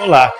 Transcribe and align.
Olá, 0.00 0.32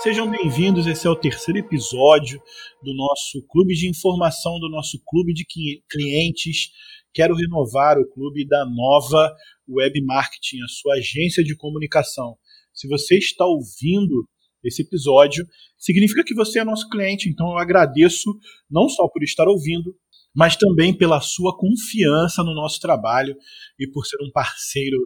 sejam 0.00 0.30
bem-vindos. 0.30 0.86
Esse 0.86 1.08
é 1.08 1.10
o 1.10 1.16
terceiro 1.16 1.58
episódio 1.58 2.40
do 2.80 2.94
nosso 2.94 3.44
clube 3.48 3.74
de 3.74 3.90
informação, 3.90 4.60
do 4.60 4.70
nosso 4.70 4.96
clube 5.04 5.34
de 5.34 5.44
clientes. 5.90 6.70
Quero 7.12 7.34
renovar 7.34 7.98
o 7.98 8.08
clube 8.08 8.46
da 8.46 8.64
nova 8.64 9.34
Web 9.68 10.00
Marketing, 10.04 10.62
a 10.62 10.68
sua 10.68 10.94
agência 10.94 11.42
de 11.42 11.56
comunicação. 11.56 12.36
Se 12.72 12.86
você 12.86 13.18
está 13.18 13.44
ouvindo 13.44 14.24
esse 14.62 14.82
episódio, 14.82 15.44
significa 15.76 16.22
que 16.22 16.32
você 16.32 16.60
é 16.60 16.64
nosso 16.64 16.88
cliente. 16.88 17.28
Então 17.28 17.48
eu 17.48 17.58
agradeço 17.58 18.30
não 18.70 18.88
só 18.88 19.08
por 19.08 19.24
estar 19.24 19.48
ouvindo, 19.48 19.96
mas 20.32 20.54
também 20.54 20.96
pela 20.96 21.20
sua 21.20 21.58
confiança 21.58 22.44
no 22.44 22.54
nosso 22.54 22.78
trabalho 22.78 23.34
e 23.80 23.90
por 23.90 24.06
ser 24.06 24.18
um 24.22 24.30
parceiro 24.30 24.96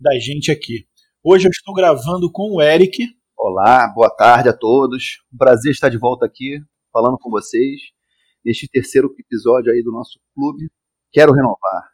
da 0.00 0.18
gente 0.18 0.50
aqui. 0.50 0.86
Hoje 1.22 1.48
eu 1.48 1.50
estou 1.50 1.74
gravando 1.74 2.32
com 2.32 2.50
o 2.50 2.62
Eric. 2.62 3.06
Olá, 3.44 3.88
boa 3.92 4.08
tarde 4.08 4.48
a 4.48 4.56
todos. 4.56 5.20
Um 5.34 5.36
prazer 5.36 5.72
estar 5.72 5.88
de 5.88 5.98
volta 5.98 6.24
aqui 6.24 6.60
falando 6.92 7.18
com 7.18 7.28
vocês 7.28 7.80
neste 8.44 8.68
terceiro 8.68 9.12
episódio 9.18 9.72
aí 9.72 9.82
do 9.82 9.90
nosso 9.90 10.20
clube. 10.32 10.70
Quero 11.10 11.32
renovar. 11.32 11.90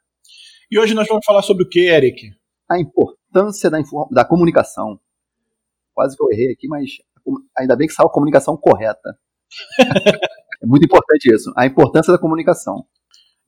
E 0.70 0.78
hoje 0.78 0.92
nós 0.92 1.08
vamos 1.08 1.24
falar 1.24 1.40
sobre 1.40 1.64
o 1.64 1.66
que, 1.66 1.88
Eric? 1.88 2.34
A 2.70 2.78
importância 2.78 3.70
da, 3.70 3.78
da 4.10 4.26
comunicação. 4.26 5.00
Quase 5.94 6.18
que 6.18 6.22
eu 6.22 6.30
errei 6.30 6.52
aqui, 6.52 6.68
mas 6.68 6.90
ainda 7.58 7.74
bem 7.74 7.88
que 7.88 7.94
saiu 7.94 8.08
a 8.08 8.12
comunicação 8.12 8.54
correta. 8.54 9.18
é 10.62 10.66
muito 10.66 10.84
importante 10.84 11.34
isso, 11.34 11.50
a 11.56 11.64
importância 11.64 12.12
da 12.12 12.18
comunicação. 12.18 12.84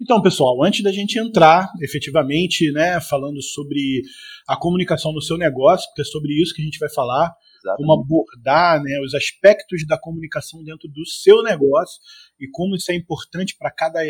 Então, 0.01 0.23
pessoal, 0.23 0.65
antes 0.65 0.83
da 0.83 0.91
gente 0.91 1.19
entrar 1.19 1.71
efetivamente, 1.83 2.73
né, 2.73 2.99
falando 2.99 3.43
sobre 3.43 4.01
a 4.49 4.57
comunicação 4.57 5.13
no 5.13 5.21
seu 5.21 5.37
negócio, 5.37 5.87
porque 5.91 6.01
é 6.01 6.05
sobre 6.07 6.33
isso 6.41 6.55
que 6.55 6.63
a 6.63 6.65
gente 6.65 6.79
vai 6.79 6.89
falar, 6.89 7.31
Exatamente. 7.61 7.77
como 7.77 7.93
abordar 7.93 8.83
né, 8.83 8.99
os 9.05 9.15
aspectos 9.15 9.87
da 9.87 9.99
comunicação 9.99 10.63
dentro 10.65 10.89
do 10.89 11.07
seu 11.07 11.43
negócio 11.43 12.01
e 12.39 12.49
como 12.51 12.75
isso 12.75 12.91
é 12.91 12.95
importante 12.95 13.57
para 13.59 13.71
cada, 13.71 14.01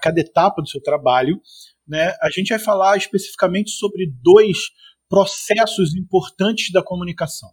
cada 0.00 0.20
etapa 0.20 0.62
do 0.62 0.68
seu 0.68 0.80
trabalho, 0.80 1.40
né, 1.86 2.14
a 2.22 2.30
gente 2.30 2.48
vai 2.48 2.58
falar 2.58 2.96
especificamente 2.96 3.70
sobre 3.70 4.12
dois 4.22 4.70
processos 5.08 5.94
importantes 5.96 6.70
da 6.70 6.82
comunicação, 6.82 7.50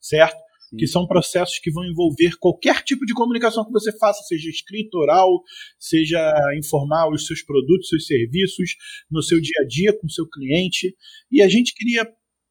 certo? 0.00 0.48
que 0.76 0.86
são 0.86 1.06
processos 1.06 1.58
que 1.58 1.70
vão 1.70 1.84
envolver 1.84 2.36
qualquer 2.38 2.82
tipo 2.82 3.06
de 3.06 3.14
comunicação 3.14 3.64
que 3.64 3.72
você 3.72 3.96
faça, 3.96 4.22
seja 4.24 4.50
escrita, 4.50 4.98
oral, 4.98 5.42
seja 5.78 6.20
informar 6.58 7.08
os 7.08 7.26
seus 7.26 7.42
produtos, 7.42 7.88
seus 7.88 8.06
serviços, 8.06 8.74
no 9.10 9.22
seu 9.22 9.40
dia 9.40 9.62
a 9.62 9.66
dia 9.66 9.98
com 9.98 10.06
o 10.06 10.10
seu 10.10 10.28
cliente. 10.28 10.94
E 11.30 11.40
a 11.40 11.48
gente 11.48 11.72
queria 11.74 12.06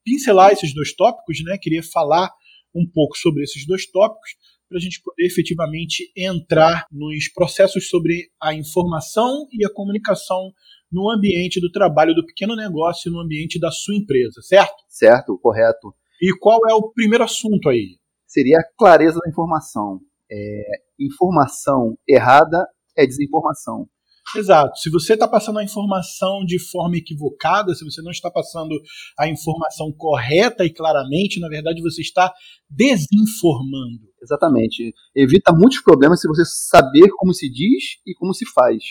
pincelar 0.07 0.51
esses 0.51 0.73
dois 0.73 0.93
tópicos, 0.95 1.43
né? 1.43 1.57
Queria 1.59 1.83
falar 1.83 2.29
um 2.73 2.87
pouco 2.89 3.17
sobre 3.17 3.43
esses 3.43 3.65
dois 3.65 3.85
tópicos 3.89 4.31
para 4.69 4.77
a 4.77 4.81
gente 4.81 5.01
poder 5.01 5.25
efetivamente 5.25 6.11
entrar 6.15 6.85
nos 6.91 7.29
processos 7.33 7.87
sobre 7.89 8.29
a 8.41 8.53
informação 8.53 9.47
e 9.51 9.65
a 9.65 9.73
comunicação 9.73 10.51
no 10.91 11.09
ambiente 11.09 11.59
do 11.59 11.71
trabalho 11.71 12.13
do 12.13 12.25
pequeno 12.25 12.55
negócio, 12.55 13.11
no 13.11 13.19
ambiente 13.19 13.59
da 13.59 13.71
sua 13.71 13.95
empresa, 13.95 14.41
certo? 14.41 14.75
Certo, 14.87 15.39
correto. 15.41 15.93
E 16.21 16.33
qual 16.37 16.59
é 16.69 16.73
o 16.73 16.91
primeiro 16.91 17.23
assunto 17.23 17.69
aí? 17.69 17.97
seria 18.27 18.59
a 18.59 18.77
clareza 18.77 19.19
da 19.23 19.29
informação. 19.29 19.99
É, 20.29 20.63
informação 20.99 21.97
errada 22.07 22.67
é 22.95 23.05
desinformação. 23.07 23.87
Exato. 24.35 24.77
Se 24.77 24.89
você 24.89 25.13
está 25.13 25.27
passando 25.27 25.59
a 25.59 25.63
informação 25.63 26.43
de 26.45 26.59
forma 26.59 26.97
equivocada, 26.97 27.73
se 27.73 27.85
você 27.85 28.01
não 28.01 28.11
está 28.11 28.29
passando 28.29 28.75
a 29.17 29.27
informação 29.27 29.91
correta 29.97 30.65
e 30.65 30.73
claramente, 30.73 31.39
na 31.39 31.47
verdade 31.47 31.81
você 31.81 32.01
está 32.01 32.33
desinformando. 32.69 34.07
Exatamente. 34.21 34.93
Evita 35.15 35.53
muitos 35.53 35.81
problemas 35.81 36.19
se 36.19 36.27
você 36.27 36.43
saber 36.45 37.09
como 37.17 37.33
se 37.33 37.49
diz 37.49 37.99
e 38.05 38.13
como 38.15 38.33
se 38.33 38.45
faz. 38.51 38.83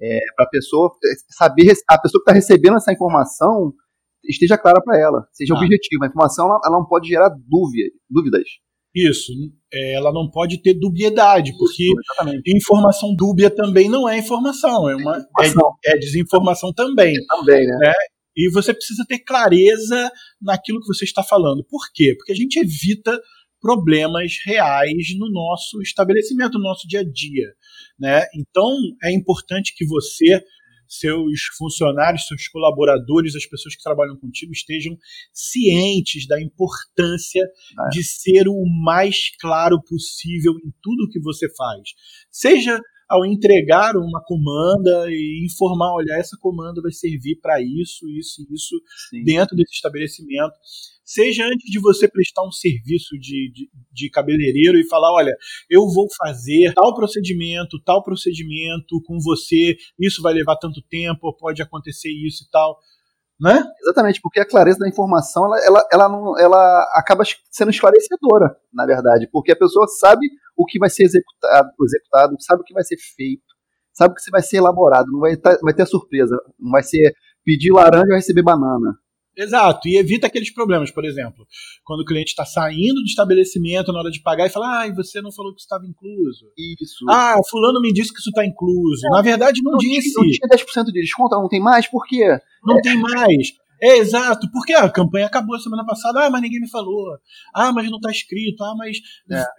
É, 0.00 0.20
para 0.36 0.46
a 0.46 0.48
pessoa 0.48 0.92
saber, 1.28 1.72
a 1.90 1.98
pessoa 1.98 2.22
que 2.22 2.30
está 2.30 2.32
recebendo 2.32 2.76
essa 2.76 2.92
informação 2.92 3.72
esteja 4.24 4.56
clara 4.56 4.80
para 4.80 4.96
ela, 4.98 5.26
seja 5.32 5.54
ah. 5.54 5.56
objetiva. 5.56 6.04
A 6.04 6.08
informação 6.08 6.46
ela, 6.46 6.60
ela 6.64 6.78
não 6.78 6.86
pode 6.86 7.08
gerar 7.08 7.30
dúvida, 7.30 7.90
dúvidas. 8.08 8.44
Isso, 8.94 9.32
é, 9.72 9.94
ela 9.94 10.12
não 10.12 10.30
pode 10.30 10.62
ter 10.62 10.74
dubiedade, 10.74 11.52
porque 11.58 11.84
Isso, 11.84 12.42
informação 12.46 13.14
dúbia 13.14 13.50
também 13.50 13.88
não 13.88 14.08
é 14.08 14.18
informação, 14.18 14.88
é 14.88 14.96
uma 14.96 15.18
é, 15.40 15.92
é 15.92 15.98
desinformação 15.98 16.72
também. 16.72 17.14
Também, 17.26 17.66
né? 17.66 17.76
né? 17.80 17.92
E 18.36 18.50
você 18.50 18.72
precisa 18.72 19.04
ter 19.06 19.18
clareza 19.18 20.10
naquilo 20.40 20.80
que 20.80 20.86
você 20.86 21.04
está 21.04 21.22
falando. 21.22 21.64
Por 21.68 21.90
quê? 21.92 22.14
Porque 22.16 22.32
a 22.32 22.36
gente 22.36 22.56
evita 22.58 23.20
problemas 23.60 24.32
reais 24.46 25.08
no 25.18 25.30
nosso 25.30 25.82
estabelecimento, 25.82 26.58
no 26.58 26.64
nosso 26.64 26.86
dia 26.86 27.00
a 27.00 27.04
dia. 27.04 27.48
Né? 27.98 28.24
Então 28.34 28.70
é 29.02 29.12
importante 29.12 29.74
que 29.76 29.84
você 29.84 30.40
seus 30.88 31.42
funcionários, 31.56 32.26
seus 32.26 32.48
colaboradores, 32.48 33.36
as 33.36 33.46
pessoas 33.46 33.76
que 33.76 33.82
trabalham 33.82 34.16
contigo 34.16 34.52
estejam 34.52 34.96
cientes 35.32 36.26
da 36.26 36.40
importância 36.40 37.42
é. 37.42 37.88
de 37.90 38.02
ser 38.02 38.48
o 38.48 38.64
mais 38.82 39.30
claro 39.40 39.80
possível 39.82 40.54
em 40.64 40.72
tudo 40.82 41.08
que 41.10 41.20
você 41.20 41.48
faz. 41.54 41.90
Seja 42.30 42.80
ao 43.08 43.24
entregar 43.24 43.96
uma 43.96 44.22
comanda 44.22 45.06
e 45.08 45.44
informar, 45.44 45.94
olha, 45.94 46.12
essa 46.18 46.36
comanda 46.40 46.82
vai 46.82 46.92
servir 46.92 47.40
para 47.40 47.60
isso, 47.62 48.08
isso 48.08 48.42
e 48.42 48.54
isso 48.54 48.76
Sim. 49.10 49.24
dentro 49.24 49.56
desse 49.56 49.74
estabelecimento 49.74 50.54
seja 51.08 51.46
antes 51.46 51.70
de 51.70 51.80
você 51.80 52.06
prestar 52.06 52.46
um 52.46 52.52
serviço 52.52 53.18
de, 53.18 53.50
de, 53.50 53.70
de, 53.90 54.10
cabeleireiro 54.10 54.78
e 54.78 54.86
falar, 54.86 55.10
olha, 55.10 55.34
eu 55.70 55.88
vou 55.88 56.06
fazer 56.18 56.74
tal 56.74 56.94
procedimento, 56.94 57.82
tal 57.82 58.04
procedimento 58.04 59.00
com 59.06 59.18
você, 59.18 59.74
isso 59.98 60.20
vai 60.20 60.34
levar 60.34 60.56
tanto 60.56 60.82
tempo, 60.82 61.34
pode 61.38 61.62
acontecer 61.62 62.10
isso 62.10 62.44
e 62.44 62.50
tal. 62.50 62.78
Né? 63.40 63.64
Exatamente, 63.82 64.20
porque 64.20 64.40
a 64.40 64.46
clareza 64.46 64.80
da 64.80 64.88
informação 64.88 65.46
ela, 65.46 65.64
ela, 65.64 65.88
ela, 65.92 66.08
não, 66.08 66.38
ela 66.38 66.82
acaba 66.94 67.22
sendo 67.50 67.70
esclarecedora, 67.70 68.54
na 68.70 68.84
verdade, 68.84 69.28
porque 69.32 69.52
a 69.52 69.56
pessoa 69.56 69.86
sabe 69.86 70.26
o 70.58 70.66
que 70.66 70.78
vai 70.78 70.90
ser 70.90 71.04
executado, 71.04 71.70
executado 71.84 72.36
sabe 72.40 72.62
o 72.62 72.64
que 72.64 72.74
vai 72.74 72.82
ser 72.82 72.96
feito, 73.16 73.44
sabe 73.92 74.12
o 74.12 74.14
que 74.14 74.30
vai 74.30 74.42
ser 74.42 74.56
elaborado, 74.56 75.06
não 75.12 75.20
vai, 75.20 75.36
tá, 75.36 75.56
vai 75.62 75.72
ter 75.72 75.86
surpresa, 75.86 76.36
não 76.58 76.72
vai 76.72 76.82
ser 76.82 77.14
pedir 77.44 77.72
laranja 77.72 78.10
e 78.10 78.16
receber 78.16 78.42
banana. 78.42 78.98
Exato, 79.36 79.86
e 79.86 79.96
evita 79.96 80.26
aqueles 80.26 80.52
problemas, 80.52 80.90
por 80.90 81.04
exemplo, 81.04 81.46
quando 81.84 82.00
o 82.00 82.04
cliente 82.04 82.30
está 82.30 82.44
saindo 82.44 82.94
do 82.94 83.06
estabelecimento 83.06 83.92
na 83.92 84.00
hora 84.00 84.10
de 84.10 84.20
pagar 84.20 84.46
e 84.46 84.50
fala, 84.50 84.82
ah, 84.82 84.92
você 84.92 85.20
não 85.20 85.30
falou 85.30 85.54
que 85.54 85.60
estava 85.60 85.86
incluso. 85.86 86.46
Isso. 86.58 87.04
Ah, 87.08 87.36
fulano 87.48 87.80
me 87.80 87.92
disse 87.92 88.12
que 88.12 88.18
isso 88.18 88.30
está 88.30 88.44
incluso. 88.44 89.00
Não, 89.04 89.16
na 89.16 89.22
verdade, 89.22 89.60
não, 89.62 89.72
não 89.72 89.78
disse. 89.78 90.12
Não 90.16 90.26
tinha 90.26 90.48
10% 90.48 90.86
de 90.86 91.00
desconto, 91.00 91.36
não 91.36 91.48
tem 91.48 91.60
mais, 91.60 91.86
por 91.86 92.04
quê? 92.04 92.26
Não 92.64 92.78
é. 92.78 92.80
tem 92.80 92.96
mais. 92.96 93.52
É, 93.80 93.98
exato, 93.98 94.48
porque 94.52 94.72
a 94.72 94.90
campanha 94.90 95.26
acabou 95.26 95.58
semana 95.58 95.84
passada, 95.86 96.26
ah, 96.26 96.30
mas 96.30 96.42
ninguém 96.42 96.60
me 96.60 96.68
falou. 96.68 97.16
Ah, 97.54 97.72
mas 97.72 97.88
não 97.88 97.98
está 97.98 98.10
escrito. 98.10 98.62
Ah, 98.64 98.74
mas 98.76 98.98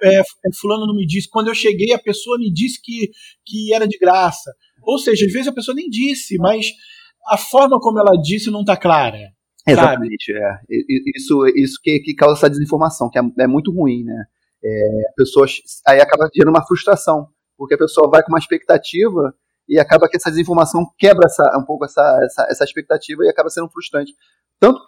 é. 0.03 0.19
É, 0.19 0.24
fulano 0.59 0.85
não 0.85 0.96
me 0.96 1.06
disse. 1.06 1.30
Quando 1.30 1.47
eu 1.47 1.56
cheguei, 1.56 1.94
a 1.94 2.00
pessoa 2.00 2.38
me 2.38 2.52
disse 2.52 2.81
que, 2.81 3.12
que 3.46 3.74
era 3.74 3.88
de 3.88 3.97
graça. 3.97 4.53
Ou 4.84 4.97
seja, 4.97 5.25
às 5.25 5.31
vezes 5.31 5.47
a 5.47 5.53
pessoa 5.53 5.75
nem 5.75 5.90
disse, 5.90 6.38
mas 6.38 6.68
a 7.28 7.38
forma 7.38 7.79
como 7.79 8.00
ela 8.00 8.19
disse 8.22 8.52
não 8.52 8.62
está 8.62 8.75
clara. 8.75 9.31
Exatamente, 9.68 10.34
é. 10.34 10.59
Isso, 11.16 11.46
isso 11.56 11.79
que, 11.81 12.00
que 12.00 12.16
causa 12.16 12.38
essa 12.38 12.50
desinformação, 12.50 13.09
que 13.09 13.19
é, 13.19 13.22
é 13.40 13.47
muito 13.47 13.72
ruim, 13.72 14.03
né? 14.03 14.25
É, 14.63 14.90
pessoas, 15.16 15.59
aí 15.88 16.02
acaba 16.02 16.29
gerando 16.34 16.53
uma 16.53 16.66
frustração, 16.66 17.28
porque 17.58 17.75
a 17.75 17.78
pessoa 17.78 18.09
vai 18.09 18.24
com 18.24 18.29
uma 18.29 18.40
expectativa 18.40 19.34
e 19.69 19.80
acaba 19.80 20.09
que 20.09 20.18
essa 20.18 20.31
desinformação 20.31 20.84
quebra 20.97 21.25
essa, 21.25 21.44
um 21.57 21.66
pouco 21.66 21.85
essa, 21.85 22.19
essa, 22.24 22.47
essa 22.50 22.63
expectativa 22.63 23.24
e 23.24 23.30
acaba 23.30 23.50
sendo 23.50 23.69
frustrante, 23.69 24.13
tanto 24.59 24.80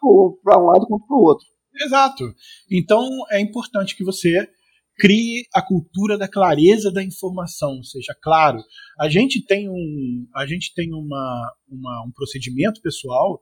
para 0.44 0.60
um 0.60 0.66
lado 0.66 0.88
quanto 0.88 1.06
para 1.06 1.16
o 1.16 1.22
outro. 1.22 1.46
Exato. 1.80 2.24
Então 2.70 3.08
é 3.30 3.40
importante 3.40 3.96
que 3.96 4.04
você 4.04 4.50
crie 4.98 5.46
a 5.54 5.62
cultura 5.62 6.18
da 6.18 6.28
clareza 6.28 6.92
da 6.92 7.04
informação, 7.04 7.82
seja 7.84 8.16
claro. 8.22 8.60
A 9.00 9.08
gente 9.10 9.44
tem 9.46 9.70
um, 9.70 10.28
a 10.36 10.46
gente 10.46 10.74
tem 10.74 10.94
uma, 10.94 11.54
uma, 11.68 12.06
um 12.08 12.12
procedimento 12.14 12.82
pessoal 12.82 13.40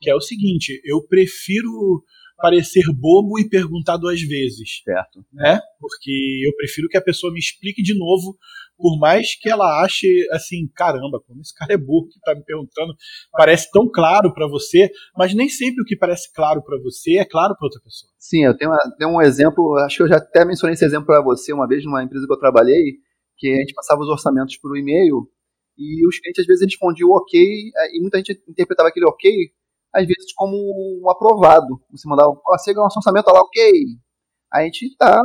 que 0.00 0.10
é 0.10 0.14
o 0.14 0.20
seguinte: 0.20 0.80
eu 0.84 1.02
prefiro 1.06 2.02
parecer 2.42 2.82
bobo 2.92 3.38
e 3.38 3.48
perguntar 3.48 3.96
duas 3.96 4.20
vezes. 4.20 4.82
Certo. 4.84 5.24
Né? 5.32 5.60
Porque 5.78 6.42
eu 6.44 6.52
prefiro 6.56 6.88
que 6.88 6.98
a 6.98 7.02
pessoa 7.02 7.32
me 7.32 7.38
explique 7.38 7.80
de 7.80 7.96
novo, 7.96 8.36
por 8.76 8.98
mais 8.98 9.38
que 9.40 9.48
ela 9.48 9.84
ache 9.84 10.26
assim, 10.32 10.68
caramba, 10.74 11.20
como 11.24 11.40
esse 11.40 11.54
cara 11.54 11.74
é 11.74 11.76
burro 11.76 12.08
que 12.08 12.18
está 12.18 12.34
me 12.34 12.44
perguntando, 12.44 12.94
parece 13.30 13.70
tão 13.70 13.88
claro 13.88 14.34
para 14.34 14.48
você, 14.48 14.90
mas 15.16 15.32
nem 15.32 15.48
sempre 15.48 15.82
o 15.82 15.84
que 15.84 15.96
parece 15.96 16.32
claro 16.32 16.60
para 16.64 16.76
você 16.82 17.18
é 17.18 17.24
claro 17.24 17.54
para 17.56 17.66
outra 17.66 17.80
pessoa. 17.80 18.10
Sim, 18.18 18.44
eu 18.44 18.56
tenho, 18.56 18.72
tenho 18.98 19.10
um 19.12 19.22
exemplo, 19.22 19.76
acho 19.84 19.98
que 19.98 20.02
eu 20.02 20.08
já 20.08 20.16
até 20.16 20.44
mencionei 20.44 20.74
esse 20.74 20.84
exemplo 20.84 21.06
para 21.06 21.22
você 21.22 21.52
uma 21.52 21.68
vez 21.68 21.84
numa 21.84 22.02
empresa 22.02 22.26
que 22.26 22.32
eu 22.32 22.38
trabalhei, 22.38 22.96
que 23.38 23.52
a 23.52 23.56
gente 23.56 23.72
passava 23.72 24.00
os 24.00 24.08
orçamentos 24.08 24.56
por 24.56 24.76
e-mail 24.76 25.28
e 25.78 26.06
os 26.06 26.18
clientes 26.18 26.40
às 26.40 26.46
vezes 26.46 26.64
respondiam 26.64 27.08
ok, 27.10 27.40
e 27.40 28.00
muita 28.00 28.18
gente 28.18 28.42
interpretava 28.48 28.88
aquele 28.88 29.06
ok 29.06 29.30
às 29.92 30.06
vezes 30.06 30.32
como 30.34 30.56
um 30.56 31.10
aprovado. 31.10 31.80
Você 31.90 32.08
mandava, 32.08 32.30
ó, 32.30 32.56
ganhou 32.66 32.82
um 32.82 32.84
orçamento 32.84 33.30
lá, 33.30 33.40
ok. 33.40 33.72
a 34.52 34.62
gente 34.62 34.86
está 34.86 35.20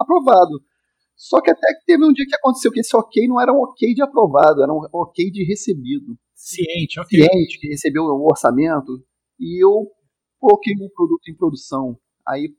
aprovado. 0.00 0.62
Só 1.16 1.40
que 1.42 1.50
até 1.50 1.74
que 1.74 1.84
teve 1.84 2.02
um 2.02 2.12
dia 2.12 2.24
que 2.26 2.34
aconteceu 2.34 2.72
que 2.72 2.80
esse 2.80 2.96
ok 2.96 3.28
não 3.28 3.38
era 3.38 3.52
um 3.52 3.58
ok 3.58 3.92
de 3.92 4.02
aprovado, 4.02 4.62
era 4.62 4.72
um 4.72 4.80
ok 4.92 5.30
de 5.30 5.44
recebido. 5.44 6.16
Ciente, 6.34 6.98
ok. 6.98 7.18
Ciente, 7.18 7.60
que 7.60 7.68
recebeu 7.68 8.04
o 8.04 8.26
orçamento, 8.26 9.04
e 9.38 9.62
eu 9.62 9.86
coloquei 10.38 10.72
o 10.74 10.86
um 10.86 10.88
produto 10.88 11.28
em 11.28 11.36
produção. 11.36 11.98
Aí, 12.26 12.54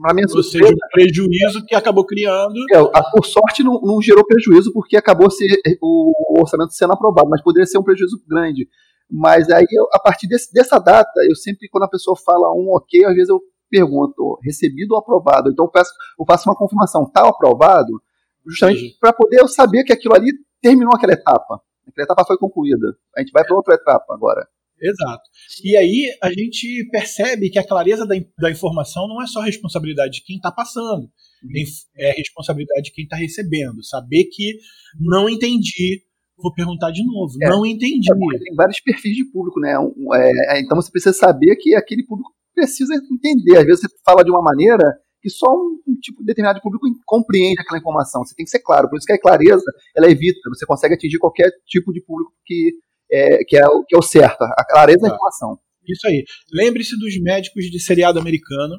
pra 0.00 0.14
minha 0.14 0.26
Ou 0.30 0.42
seja, 0.42 0.66
um 0.66 0.88
prejuízo 0.92 1.66
que 1.66 1.74
acabou 1.74 2.06
criando. 2.06 2.54
É, 2.72 2.78
por 3.10 3.26
sorte 3.26 3.64
não, 3.64 3.80
não, 3.80 4.00
gerou 4.00 4.24
prejuízo, 4.24 4.72
porque 4.72 4.96
acabou 4.96 5.28
ser, 5.28 5.60
o 5.82 6.40
orçamento 6.40 6.72
sendo 6.72 6.92
aprovado, 6.92 7.28
mas 7.28 7.42
poderia 7.42 7.66
ser 7.66 7.78
um 7.78 7.82
prejuízo 7.82 8.22
grande. 8.28 8.68
Mas 9.10 9.50
aí, 9.50 9.66
eu, 9.70 9.86
a 9.92 9.98
partir 9.98 10.28
desse, 10.28 10.52
dessa 10.52 10.78
data, 10.78 11.10
eu 11.28 11.34
sempre, 11.34 11.68
quando 11.68 11.84
a 11.84 11.88
pessoa 11.88 12.16
fala 12.16 12.52
um 12.54 12.68
ok, 12.70 13.04
às 13.04 13.14
vezes 13.14 13.28
eu 13.28 13.40
pergunto, 13.68 14.38
recebido 14.42 14.92
ou 14.92 14.98
aprovado? 14.98 15.50
Então 15.50 15.64
eu, 15.64 15.70
peço, 15.70 15.90
eu 16.18 16.24
faço 16.26 16.48
uma 16.48 16.56
confirmação, 16.56 17.04
está 17.04 17.26
aprovado? 17.26 18.02
Justamente 18.46 18.96
para 19.00 19.12
poder 19.12 19.40
eu 19.40 19.48
saber 19.48 19.84
que 19.84 19.92
aquilo 19.92 20.14
ali 20.14 20.32
terminou 20.60 20.92
aquela 20.94 21.12
etapa. 21.12 21.60
Aquela 21.86 22.04
etapa 22.04 22.24
foi 22.26 22.36
concluída. 22.38 22.96
A 23.16 23.20
gente 23.20 23.32
vai 23.32 23.44
para 23.44 23.56
outra 23.56 23.74
etapa 23.74 24.12
agora. 24.12 24.46
Exato. 24.80 25.22
E 25.62 25.76
aí 25.76 26.18
a 26.22 26.30
gente 26.32 26.88
percebe 26.90 27.50
que 27.50 27.58
a 27.58 27.66
clareza 27.66 28.06
da, 28.06 28.14
da 28.38 28.50
informação 28.50 29.06
não 29.06 29.22
é 29.22 29.26
só 29.26 29.40
responsabilidade 29.40 30.14
de 30.14 30.24
quem 30.24 30.36
está 30.36 30.50
passando, 30.50 31.02
uhum. 31.02 31.64
é 31.98 32.12
responsabilidade 32.12 32.84
de 32.84 32.92
quem 32.92 33.04
está 33.04 33.16
recebendo. 33.16 33.84
Saber 33.84 34.24
que 34.32 34.58
não 34.98 35.28
entendi, 35.28 36.02
vou 36.42 36.52
perguntar 36.52 36.90
de 36.90 37.04
novo, 37.04 37.32
é, 37.42 37.48
não 37.48 37.64
entendi. 37.64 38.10
É 38.10 38.38
tem 38.38 38.54
vários 38.54 38.80
perfis 38.80 39.14
de 39.16 39.24
público, 39.24 39.60
né? 39.60 39.74
É, 40.14 40.56
é, 40.56 40.60
então 40.60 40.76
você 40.76 40.90
precisa 40.90 41.14
saber 41.14 41.56
que 41.56 41.74
aquele 41.74 42.04
público 42.04 42.30
precisa 42.54 42.94
entender. 42.94 43.58
Às 43.58 43.64
vezes 43.64 43.80
você 43.80 43.88
fala 44.04 44.24
de 44.24 44.30
uma 44.30 44.42
maneira 44.42 44.84
que 45.22 45.28
só 45.28 45.46
um, 45.50 45.78
um 45.86 45.94
tipo 46.00 46.24
determinado 46.24 46.58
de 46.58 46.62
público 46.62 46.86
compreende 47.04 47.60
aquela 47.60 47.78
informação. 47.78 48.24
Você 48.24 48.34
tem 48.34 48.44
que 48.44 48.50
ser 48.50 48.60
claro. 48.60 48.88
Por 48.88 48.96
isso 48.96 49.06
que 49.06 49.12
a 49.12 49.20
clareza 49.20 49.64
ela 49.96 50.10
evita. 50.10 50.48
Você 50.48 50.64
consegue 50.66 50.94
atingir 50.94 51.18
qualquer 51.18 51.50
tipo 51.66 51.92
de 51.92 52.00
público 52.02 52.32
que 52.44 52.72
é, 53.12 53.44
que, 53.44 53.56
é, 53.56 53.66
o, 53.66 53.84
que 53.84 53.94
é 53.94 53.98
o 53.98 54.02
certo. 54.02 54.42
A 54.42 54.64
clareza 54.64 55.00
da 55.00 55.08
tá. 55.08 55.14
informação. 55.14 55.58
Isso 55.86 56.06
aí. 56.06 56.24
Lembre-se 56.52 56.98
dos 56.98 57.20
médicos 57.20 57.64
de 57.64 57.80
seriado 57.80 58.18
americano 58.18 58.76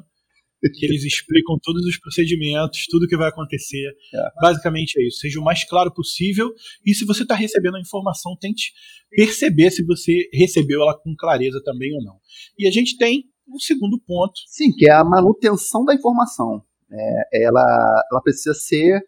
que 0.74 0.86
eles 0.86 1.04
explicam 1.04 1.58
todos 1.62 1.84
os 1.84 1.98
procedimentos, 1.98 2.86
tudo 2.88 3.08
que 3.08 3.16
vai 3.16 3.28
acontecer. 3.28 3.88
É. 4.14 4.40
Basicamente 4.40 5.00
é 5.00 5.06
isso. 5.06 5.18
Seja 5.18 5.40
o 5.40 5.44
mais 5.44 5.64
claro 5.64 5.92
possível. 5.92 6.50
E 6.84 6.94
se 6.94 7.04
você 7.04 7.22
está 7.22 7.34
recebendo 7.34 7.76
a 7.76 7.80
informação, 7.80 8.36
tente 8.40 8.72
perceber 9.10 9.70
se 9.70 9.84
você 9.84 10.28
recebeu 10.32 10.82
ela 10.82 10.98
com 10.98 11.14
clareza 11.16 11.60
também 11.64 11.92
ou 11.94 12.02
não. 12.02 12.16
E 12.58 12.66
a 12.66 12.70
gente 12.70 12.96
tem 12.96 13.24
um 13.48 13.58
segundo 13.58 14.00
ponto. 14.06 14.34
Sim, 14.46 14.72
que 14.72 14.88
é 14.88 14.92
a 14.92 15.04
manutenção 15.04 15.84
da 15.84 15.94
informação. 15.94 16.62
É, 16.90 17.44
ela, 17.44 18.04
ela 18.10 18.20
precisa 18.22 18.54
ser, 18.54 19.02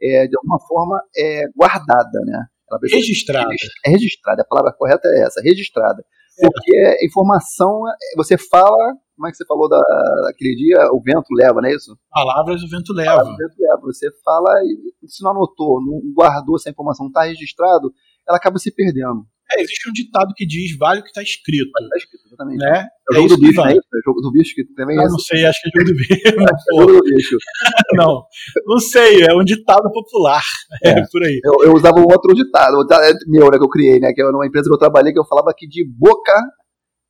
é, 0.00 0.26
de 0.26 0.36
alguma 0.36 0.58
forma, 0.60 1.02
é, 1.16 1.44
guardada, 1.56 2.18
né? 2.26 2.46
registrada. 2.88 3.48
É 3.84 3.90
registrada, 3.90 4.42
a 4.42 4.44
palavra 4.44 4.72
correta 4.72 5.08
é 5.08 5.22
essa, 5.22 5.40
registrada. 5.42 6.04
Porque 6.40 7.04
informação, 7.04 7.82
você 8.16 8.36
fala, 8.38 8.94
como 9.16 9.28
é 9.28 9.30
que 9.30 9.36
você 9.36 9.46
falou 9.46 9.68
da, 9.68 9.80
daquele 10.26 10.54
dia? 10.56 10.88
O 10.92 11.00
vento 11.02 11.26
leva, 11.32 11.60
não 11.60 11.68
é 11.68 11.74
isso? 11.74 11.96
Palavras 12.10 12.62
o 12.62 12.68
vento 12.68 12.92
leva. 12.92 13.16
Palavras, 13.16 13.34
o 13.34 13.36
vento 13.36 13.54
leva. 13.58 13.80
Você 13.82 14.10
fala 14.24 14.62
e 14.64 15.08
se 15.08 15.22
não 15.22 15.32
anotou, 15.32 15.80
não 15.84 16.00
guardou 16.14 16.56
essa 16.56 16.70
informação, 16.70 17.04
não 17.04 17.10
está 17.10 17.24
registrado, 17.24 17.92
ela 18.26 18.38
acaba 18.38 18.58
se 18.58 18.74
perdendo. 18.74 19.26
É, 19.52 19.62
existe 19.62 19.88
um 19.88 19.92
ditado 19.92 20.32
que 20.34 20.46
diz 20.46 20.76
vale 20.76 21.00
o 21.00 21.02
que 21.02 21.08
está 21.08 21.22
escrito. 21.22 21.70
Está 21.82 21.96
escrito, 21.96 22.26
exatamente. 22.26 22.58
Né? 22.58 22.86
É 23.12 23.12
o 23.12 23.14
jogo 23.14 23.26
é 23.26 23.36
do 23.36 23.38
bicho, 23.38 23.64
né? 23.64 23.72
É 23.72 23.76
o 23.76 24.02
jogo 24.04 24.20
do 24.20 24.30
bicho 24.30 24.54
que 24.54 24.64
também 24.74 24.96
é. 24.96 25.04
Eu 25.04 25.10
não 25.10 25.18
sei, 25.18 25.44
acho 25.44 25.60
que 25.60 25.68
é 25.68 25.80
jogo 25.80 25.92
do 25.92 25.96
bicho. 25.96 26.12
é 26.24 26.78
jogo 26.78 26.92
do 26.92 27.02
bicho. 27.02 27.36
não, 27.94 28.24
não 28.66 28.78
sei, 28.78 29.24
é 29.24 29.34
um 29.34 29.44
ditado 29.44 29.90
popular. 29.92 30.42
É, 30.82 30.90
é 30.90 31.06
por 31.10 31.22
aí. 31.22 31.40
Eu, 31.44 31.64
eu, 31.64 31.74
usava 31.74 31.98
um 31.98 32.04
outro 32.04 32.32
ditado, 32.32 32.86
meu, 33.26 33.50
né, 33.50 33.58
que 33.58 33.64
eu 33.64 33.68
criei, 33.68 33.98
né? 33.98 34.12
Que 34.14 34.22
era 34.22 34.30
uma 34.30 34.46
empresa 34.46 34.66
que 34.66 34.74
eu 34.74 34.78
trabalhei, 34.78 35.12
que 35.12 35.18
eu 35.18 35.26
falava 35.26 35.52
que 35.54 35.66
de 35.66 35.84
boca 35.84 36.32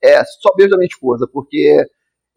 é 0.02 0.24
só 0.24 0.54
beijo 0.56 0.70
da 0.70 0.76
minha 0.76 0.88
esposa, 0.88 1.28
porque 1.30 1.84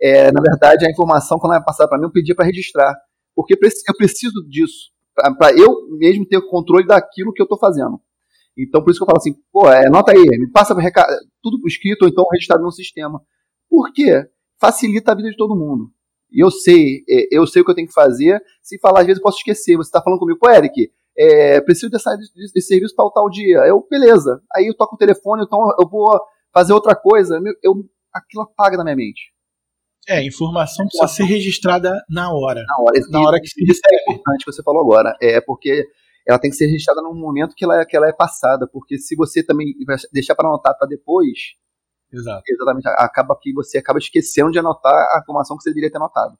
é, 0.02 0.32
na 0.32 0.42
verdade 0.42 0.86
a 0.86 0.92
informação, 0.92 1.40
quando 1.40 1.54
ela 1.54 1.62
é 1.62 1.66
passada 1.66 1.90
para 1.90 1.98
mim, 1.98 2.06
eu 2.06 2.12
pedia 2.12 2.36
para 2.36 2.46
registrar. 2.46 2.94
Porque 3.36 3.56
eu 3.56 3.98
preciso 3.98 4.48
disso, 4.48 4.92
para 5.16 5.54
eu 5.58 5.88
mesmo 5.98 6.26
ter 6.26 6.38
o 6.38 6.48
controle 6.50 6.86
daquilo 6.86 7.34
que 7.34 7.42
eu 7.42 7.46
estou 7.46 7.58
fazendo. 7.58 8.00
Então, 8.58 8.84
por 8.84 8.92
isso 8.92 9.00
que 9.00 9.04
eu 9.04 9.08
falo 9.08 9.18
assim, 9.18 9.34
pô, 9.52 9.70
é, 9.70 9.88
anota 9.88 10.12
aí, 10.12 10.24
me 10.24 10.50
passa 10.52 10.76
tudo 11.42 11.68
escrito 11.68 12.04
ou 12.04 12.08
então 12.08 12.26
registrado 12.32 12.64
no 12.64 12.72
sistema. 12.72 13.22
Por 13.70 13.92
quê? 13.92 14.26
Facilita 14.60 15.12
a 15.12 15.16
vida 15.16 15.30
de 15.30 15.38
todo 15.38 15.56
mundo. 15.56 15.92
E 16.32 16.44
eu 16.44 16.52
sei, 16.52 17.04
é, 17.10 17.28
eu 17.32 17.46
sei 17.46 17.62
o 17.62 17.66
que 17.66 17.72
eu 17.72 17.76
tenho 17.76 17.88
que 17.88 17.94
fazer. 17.94 18.42
Se 18.62 18.80
falar, 18.80 19.02
às 19.02 19.06
vezes 19.06 19.20
eu 19.20 19.24
posso 19.24 19.38
esquecer. 19.38 19.76
Você 19.78 19.88
está 19.88 20.02
falando 20.02 20.20
comigo, 20.20 20.40
pô, 20.40 20.50
Eric, 20.50 20.92
é, 21.18 21.62
preciso 21.62 21.90
desse, 21.90 22.10
desse 22.54 22.68
serviço 22.68 22.96
tal, 22.96 23.12
tal 23.12 23.30
dia. 23.30 23.60
Eu, 23.68 23.86
beleza. 23.90 24.42
Aí 24.56 24.68
eu 24.68 24.76
toco 24.76 24.96
o 24.96 24.98
telefone, 24.98 25.44
então 25.44 25.60
eu 25.80 25.88
vou 25.88 26.08
fazer 26.54 26.74
outra 26.74 26.96
coisa. 26.96 27.40
Eu, 27.62 27.74
aquilo 28.14 28.44
apaga 28.44 28.78
na 28.78 28.84
minha 28.84 28.96
mente. 28.96 29.34
É, 30.08 30.18
a 30.18 30.26
informação 30.26 30.86
precisa 30.86 31.08
ser 31.08 31.24
registrada 31.24 31.92
na 32.10 32.34
hora. 32.34 32.64
Na 32.68 32.84
hora, 32.84 33.00
na 33.10 33.22
hora 33.22 33.40
que 33.40 33.48
se 33.48 33.60
recebe. 33.62 33.74
Isso 33.74 33.82
é 33.88 34.14
importante 34.14 34.46
que 34.46 34.52
você 34.52 34.64
falou 34.64 34.82
agora. 34.82 35.16
É 35.22 35.40
porque 35.40 35.88
ela 36.28 36.40
tem 36.40 36.50
que 36.50 36.58
ser 36.58 36.68
registrada 36.68 37.02
no 37.02 37.14
momento 37.14 37.56
que 37.56 37.66
ela, 37.66 37.81
é, 37.81 37.86
que 37.86 37.96
ela 37.96 38.08
é 38.08 38.14
passada, 38.14 38.68
porque 38.72 38.98
se 38.98 39.16
você 39.16 39.44
também 39.44 39.74
deixar 40.12 40.36
para 40.36 40.48
anotar 40.48 40.78
para 40.78 40.88
depois, 40.88 41.38
Exato. 42.12 42.44
exatamente, 42.48 42.88
acaba 42.88 43.38
que 43.42 43.54
você 43.54 43.78
acaba 43.78 44.00
esquecendo 44.00 44.52
de 44.52 44.60
anotar 44.60 44.94
a 44.94 45.20
informação 45.22 45.58
que 45.58 45.64
você 45.64 45.70
deveria 45.70 45.92
ter 45.92 45.98
anotado. 45.98 46.38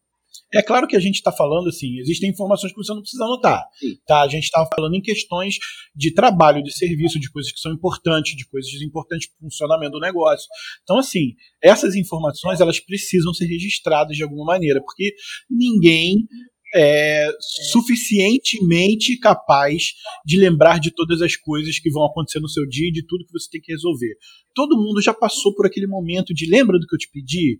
É 0.54 0.62
claro 0.62 0.88
que 0.88 0.96
a 0.96 1.00
gente 1.00 1.16
está 1.16 1.32
falando 1.32 1.68
assim, 1.68 1.98
existem 2.00 2.30
informações 2.30 2.72
que 2.72 2.78
você 2.78 2.94
não 2.94 3.02
precisa 3.02 3.24
anotar. 3.24 3.64
Tá? 4.06 4.22
A 4.22 4.28
gente 4.28 4.44
estava 4.44 4.70
falando 4.76 4.96
em 4.96 5.02
questões 5.02 5.58
de 5.96 6.14
trabalho, 6.14 6.64
de 6.64 6.72
serviço, 6.72 7.20
de 7.20 7.32
coisas 7.32 7.52
que 7.52 7.60
são 7.60 7.72
importantes, 7.72 8.36
de 8.36 8.48
coisas 8.48 8.72
importantes 8.82 9.28
para 9.28 9.38
o 9.38 9.50
funcionamento 9.50 9.94
do 9.94 10.00
negócio. 10.00 10.48
Então, 10.84 11.00
assim, 11.00 11.34
essas 11.62 11.96
informações 11.96 12.60
elas 12.62 12.80
precisam 12.80 13.34
ser 13.34 13.46
registradas 13.46 14.16
de 14.16 14.24
alguma 14.24 14.46
maneira, 14.46 14.80
porque 14.84 15.14
ninguém 15.50 16.28
é, 16.74 17.30
suficientemente 17.72 19.18
capaz 19.20 19.94
de 20.26 20.38
lembrar 20.38 20.80
de 20.80 20.92
todas 20.92 21.22
as 21.22 21.36
coisas 21.36 21.78
que 21.80 21.92
vão 21.92 22.06
acontecer 22.06 22.40
no 22.40 22.50
seu 22.50 22.68
dia 22.68 22.88
e 22.88 22.92
de 22.92 23.06
tudo 23.06 23.26
que 23.26 23.32
você 23.32 23.50
tem 23.50 23.62
que 23.62 23.72
resolver. 23.72 24.16
Todo 24.56 24.78
mundo 24.78 25.02
já 25.02 25.14
passou 25.14 25.54
por 25.54 25.66
aquele 25.66 25.88
momento 25.88 26.34
de 26.34 26.50
lembra 26.50 26.80
do 26.80 26.88
que 26.88 26.96
eu 26.96 27.00
te 27.00 27.10
pedi? 27.12 27.60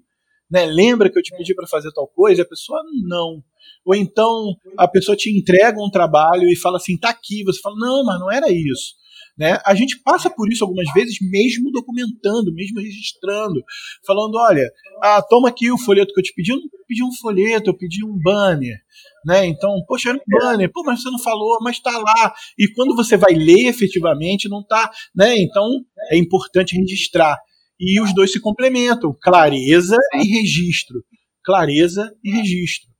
Né? 0.50 0.66
Lembra 0.66 1.12
que 1.12 1.18
eu 1.18 1.24
te 1.24 1.36
pedi 1.36 1.54
para 1.54 1.68
fazer 1.68 1.92
tal 1.92 2.08
coisa? 2.08 2.42
A 2.42 2.48
pessoa 2.48 2.82
não. 3.08 3.44
Ou 3.86 3.96
então 3.96 4.56
a 4.78 4.88
pessoa 4.88 5.16
te 5.16 5.30
entrega 5.30 5.80
um 5.80 5.90
trabalho 5.90 6.48
e 6.50 6.56
fala 6.56 6.78
assim, 6.78 6.98
tá 6.98 7.10
aqui. 7.10 7.44
Você 7.44 7.60
fala, 7.60 7.76
não, 7.78 8.04
mas 8.04 8.20
não 8.20 8.32
era 8.32 8.52
isso. 8.52 8.96
Né? 9.38 9.60
A 9.66 9.74
gente 9.74 10.00
passa 10.04 10.30
por 10.30 10.52
isso 10.52 10.64
algumas 10.64 10.92
vezes, 10.94 11.18
mesmo 11.22 11.72
documentando, 11.72 12.54
mesmo 12.54 12.80
registrando, 12.80 13.64
falando: 14.06 14.36
olha, 14.36 14.70
ah, 15.02 15.22
toma 15.22 15.50
aqui 15.50 15.72
o 15.72 15.78
folheto 15.78 16.14
que 16.14 16.20
eu 16.20 16.24
te 16.24 16.34
pedi. 16.34 16.52
Eu 16.52 16.58
não 16.58 16.70
pedi 16.88 17.04
um 17.04 17.12
folheto, 17.14 17.70
eu 17.70 17.78
pedi 17.78 18.06
um 18.06 18.18
banner. 18.22 18.78
Né? 19.26 19.48
Então, 19.48 19.84
poxa, 19.88 20.10
era 20.10 20.18
um 20.18 20.40
banner, 20.40 20.72
pô, 20.72 20.84
mas 20.84 21.02
você 21.02 21.10
não 21.10 21.20
falou, 21.20 21.58
mas 21.62 21.78
está 21.78 21.98
lá. 21.98 22.34
E 22.58 22.68
quando 22.74 22.96
você 22.96 23.18
vai 23.18 23.34
ler 23.34 23.68
efetivamente, 23.68 24.50
não 24.50 24.62
está. 24.62 24.92
Né? 25.16 25.36
Então, 25.40 25.68
é 26.12 26.18
importante 26.18 26.76
registrar. 26.76 27.38
E 27.80 28.00
os 28.00 28.14
dois 28.14 28.32
se 28.32 28.40
complementam: 28.40 29.16
clareza 29.20 29.98
e 30.14 30.26
registro. 30.26 31.04
Clareza 31.44 32.14
e 32.24 32.32
registro. 32.32 32.93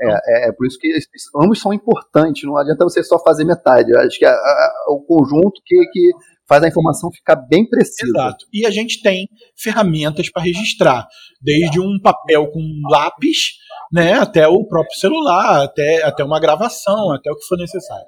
É, 0.00 0.12
é, 0.12 0.48
é, 0.48 0.52
por 0.52 0.66
isso 0.66 0.78
que 0.78 0.88
ambos 1.36 1.60
são 1.60 1.72
importantes, 1.72 2.44
não 2.44 2.56
adianta 2.56 2.84
você 2.84 3.02
só 3.02 3.18
fazer 3.18 3.44
metade. 3.44 3.90
Eu 3.90 4.00
acho 4.00 4.18
que 4.18 4.24
é 4.24 4.34
o 4.88 5.00
conjunto 5.00 5.60
que, 5.64 5.76
que 5.92 6.10
faz 6.48 6.62
a 6.62 6.68
informação 6.68 7.10
ficar 7.10 7.36
bem 7.36 7.68
precisa. 7.68 8.06
Exato. 8.06 8.46
E 8.52 8.66
a 8.66 8.70
gente 8.70 9.02
tem 9.02 9.28
ferramentas 9.56 10.30
para 10.30 10.42
registrar, 10.42 11.06
desde 11.40 11.80
um 11.80 11.98
papel 12.00 12.48
com 12.50 12.60
lápis, 12.90 13.54
né, 13.92 14.14
até 14.14 14.46
o 14.46 14.64
próprio 14.66 14.98
celular, 14.98 15.64
até, 15.64 16.02
até 16.04 16.24
uma 16.24 16.40
gravação, 16.40 17.12
até 17.12 17.30
o 17.30 17.36
que 17.36 17.46
for 17.46 17.58
necessário. 17.58 18.06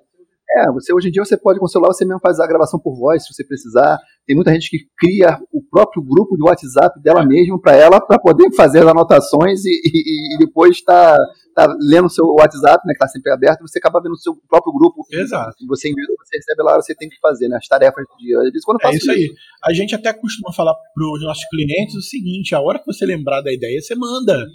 É, 0.57 0.71
você 0.71 0.95
hoje 0.95 1.09
em 1.09 1.11
dia 1.11 1.25
você 1.25 1.37
pode 1.37 1.59
com 1.59 1.65
o 1.65 1.69
celular 1.69 1.89
você 1.89 2.05
mesmo 2.05 2.21
faz 2.21 2.39
a 2.39 2.47
gravação 2.47 2.79
por 2.79 2.97
voz 2.97 3.25
se 3.25 3.33
você 3.33 3.45
precisar. 3.45 3.99
Tem 4.25 4.37
muita 4.37 4.53
gente 4.53 4.71
que 4.71 4.79
cria 4.97 5.39
o 5.53 5.61
próprio 5.61 6.03
grupo 6.03 6.37
de 6.37 6.45
WhatsApp 6.45 7.03
dela 7.03 7.27
mesma 7.27 7.61
para 7.61 7.75
ela 7.75 8.01
para 8.01 8.19
poder 8.19 8.55
fazer 8.55 8.81
as 8.81 8.87
anotações 8.87 9.65
e, 9.65 9.71
e, 9.85 10.35
e 10.35 10.39
depois 10.39 10.77
está 10.77 11.17
tá 11.55 11.67
lendo 11.81 12.07
o 12.07 12.11
seu 12.11 12.25
WhatsApp, 12.27 12.87
né, 12.87 12.93
que 12.93 13.05
está 13.05 13.09
sempre 13.09 13.33
aberto, 13.33 13.63
você 13.63 13.79
acaba 13.79 14.01
vendo 14.01 14.13
o 14.13 14.19
seu 14.19 14.35
próprio 14.49 14.73
grupo. 14.73 15.05
Exato. 15.11 15.57
Você 15.67 15.91
você 15.91 16.37
recebe 16.37 16.63
lá, 16.63 16.77
você 16.77 16.95
tem 16.95 17.09
que 17.09 17.19
fazer, 17.21 17.49
né, 17.49 17.57
as 17.57 17.67
tarefas 17.67 18.05
do 18.09 18.17
dia. 18.19 18.39
Às 18.39 18.45
vezes, 18.45 18.65
quando 18.65 18.79
eu 18.83 18.89
é 18.89 18.95
isso, 18.95 19.11
isso 19.11 19.11
aí. 19.11 19.33
A 19.65 19.73
gente 19.73 19.95
até 19.95 20.13
costuma 20.13 20.53
falar 20.53 20.75
para 20.75 21.05
os 21.05 21.23
nossos 21.23 21.45
clientes 21.49 21.95
o 21.97 22.03
seguinte: 22.03 22.55
a 22.55 22.61
hora 22.61 22.79
que 22.79 22.87
você 22.87 23.05
lembrar 23.05 23.41
da 23.41 23.53
ideia, 23.53 23.81
você 23.81 23.95
manda. 23.95 24.47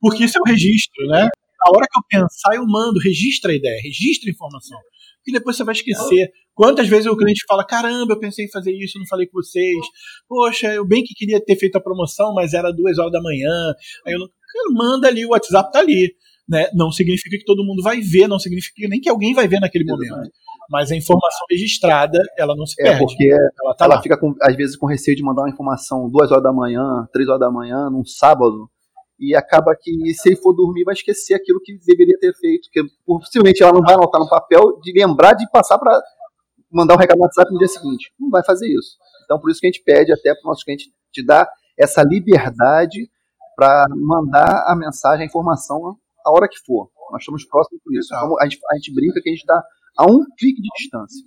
Porque 0.00 0.24
isso 0.24 0.38
é 0.38 0.40
o 0.40 0.44
registro, 0.44 1.06
né? 1.06 1.28
A 1.66 1.70
hora 1.74 1.86
que 1.90 1.98
eu 1.98 2.02
pensar, 2.08 2.54
eu 2.54 2.66
mando, 2.66 3.00
registra 3.00 3.52
a 3.52 3.54
ideia, 3.54 3.80
registra 3.82 4.28
a 4.28 4.32
informação 4.32 4.78
e 5.26 5.32
depois 5.32 5.56
você 5.56 5.64
vai 5.64 5.74
esquecer. 5.74 6.30
Quantas 6.54 6.86
vezes 6.88 7.06
o 7.06 7.16
cliente 7.16 7.44
fala: 7.48 7.64
caramba, 7.64 8.14
eu 8.14 8.18
pensei 8.18 8.44
em 8.44 8.50
fazer 8.50 8.72
isso, 8.72 8.98
não 8.98 9.06
falei 9.06 9.26
com 9.26 9.40
vocês. 9.40 9.78
Poxa, 10.28 10.72
eu 10.72 10.86
bem 10.86 11.02
que 11.02 11.14
queria 11.14 11.42
ter 11.42 11.56
feito 11.56 11.76
a 11.76 11.80
promoção, 11.80 12.34
mas 12.34 12.52
era 12.52 12.70
duas 12.70 12.98
horas 12.98 13.12
da 13.12 13.22
manhã. 13.22 13.74
Aí 14.06 14.12
eu 14.12 14.18
não. 14.18 14.28
Manda 14.72 15.08
ali, 15.08 15.26
o 15.26 15.30
WhatsApp 15.30 15.72
tá 15.72 15.80
ali. 15.80 16.14
né, 16.48 16.68
não 16.74 16.92
significa 16.92 17.36
que 17.36 17.44
todo 17.44 17.64
mundo 17.64 17.82
vai 17.82 18.00
ver, 18.00 18.28
não 18.28 18.38
significa 18.38 18.86
nem 18.88 19.00
que 19.00 19.08
alguém 19.08 19.34
vai 19.34 19.48
ver 19.48 19.58
naquele 19.58 19.84
momento. 19.84 20.30
Mas 20.70 20.92
a 20.92 20.96
informação 20.96 21.44
registrada, 21.50 22.18
ela 22.38 22.54
não 22.54 22.64
se 22.64 22.80
é, 22.80 22.84
perde. 22.84 23.04
Porque 23.04 23.28
ela, 23.60 23.74
tá 23.74 23.84
ela 23.84 24.00
fica, 24.00 24.16
com, 24.16 24.32
às 24.40 24.54
vezes, 24.54 24.76
com 24.76 24.86
receio 24.86 25.16
de 25.16 25.24
mandar 25.24 25.42
uma 25.42 25.50
informação 25.50 26.08
duas 26.08 26.30
horas 26.30 26.44
da 26.44 26.52
manhã, 26.52 27.06
três 27.12 27.28
horas 27.28 27.40
da 27.40 27.50
manhã, 27.50 27.90
num 27.90 28.04
sábado, 28.04 28.70
e 29.18 29.34
acaba 29.34 29.74
que, 29.80 29.92
se 30.14 30.28
ele 30.28 30.36
for 30.36 30.52
dormir, 30.52 30.84
vai 30.84 30.94
esquecer 30.94 31.34
aquilo 31.34 31.60
que 31.62 31.78
deveria 31.86 32.18
ter 32.18 32.34
feito. 32.34 32.68
Que 32.72 32.82
possivelmente 33.06 33.62
ela 33.62 33.72
não 33.72 33.80
vai 33.80 33.94
anotar 33.94 34.20
no 34.20 34.28
papel 34.28 34.78
de 34.80 34.92
lembrar 34.92 35.34
de 35.34 35.48
passar 35.50 35.78
para 35.78 36.00
mandar 36.70 36.94
um 36.94 36.98
recado 36.98 37.18
no 37.18 37.24
WhatsApp 37.24 37.52
no 37.52 37.58
dia 37.58 37.68
seguinte. 37.68 38.12
Não 38.18 38.30
vai 38.30 38.44
fazer 38.44 38.66
isso. 38.66 38.96
Então, 39.24 39.38
por 39.38 39.50
isso 39.50 39.60
que 39.60 39.66
a 39.66 39.70
gente 39.70 39.82
pede 39.84 40.12
até 40.12 40.34
para 40.34 40.42
o 40.44 40.48
nosso 40.48 40.64
cliente 40.64 40.92
te 41.12 41.24
dar 41.24 41.48
essa 41.78 42.02
liberdade 42.02 43.08
para 43.56 43.86
mandar 43.96 44.64
a 44.66 44.76
mensagem, 44.76 45.22
a 45.22 45.26
informação 45.26 45.96
a 46.26 46.30
hora 46.32 46.48
que 46.48 46.58
for. 46.66 46.90
Nós 47.12 47.22
estamos 47.22 47.44
próximos 47.44 47.80
por 47.82 47.94
isso. 47.96 48.08
Como 48.18 48.40
a, 48.40 48.44
gente, 48.44 48.58
a 48.70 48.76
gente 48.76 48.94
brinca 48.94 49.20
que 49.22 49.28
a 49.28 49.32
gente 49.32 49.42
está 49.42 49.62
a 49.98 50.04
um 50.04 50.24
clique 50.38 50.60
de 50.60 50.68
distância. 50.76 51.24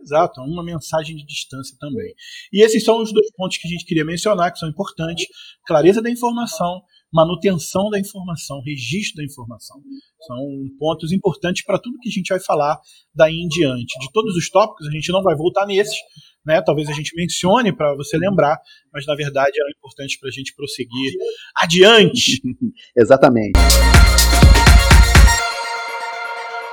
Exato, 0.00 0.40
uma 0.42 0.62
mensagem 0.62 1.16
de 1.16 1.24
distância 1.24 1.76
também. 1.80 2.14
E 2.52 2.62
esses 2.62 2.84
são 2.84 3.02
os 3.02 3.12
dois 3.12 3.30
pontos 3.34 3.56
que 3.56 3.66
a 3.66 3.70
gente 3.70 3.84
queria 3.84 4.04
mencionar, 4.04 4.52
que 4.52 4.58
são 4.58 4.68
importantes: 4.68 5.26
clareza 5.66 6.02
da 6.02 6.10
informação, 6.10 6.82
manutenção 7.12 7.88
da 7.90 7.98
informação, 7.98 8.60
registro 8.64 9.16
da 9.16 9.24
informação. 9.24 9.80
São 10.26 10.36
pontos 10.78 11.12
importantes 11.12 11.64
para 11.64 11.78
tudo 11.78 11.98
que 11.98 12.08
a 12.08 12.12
gente 12.12 12.28
vai 12.28 12.40
falar 12.40 12.78
daí 13.14 13.34
em 13.34 13.48
diante. 13.48 13.98
De 14.00 14.12
todos 14.12 14.36
os 14.36 14.50
tópicos, 14.50 14.86
a 14.86 14.90
gente 14.90 15.10
não 15.10 15.22
vai 15.22 15.34
voltar 15.34 15.66
nesses, 15.66 15.96
né? 16.44 16.60
Talvez 16.60 16.88
a 16.88 16.92
gente 16.92 17.14
mencione 17.16 17.74
para 17.74 17.94
você 17.94 18.18
lembrar, 18.18 18.58
mas 18.92 19.06
na 19.06 19.14
verdade 19.14 19.52
é 19.56 19.70
importante 19.78 20.18
para 20.18 20.28
a 20.28 20.32
gente 20.32 20.54
prosseguir 20.54 21.12
adiante. 21.56 22.40
Exatamente. 22.96 23.58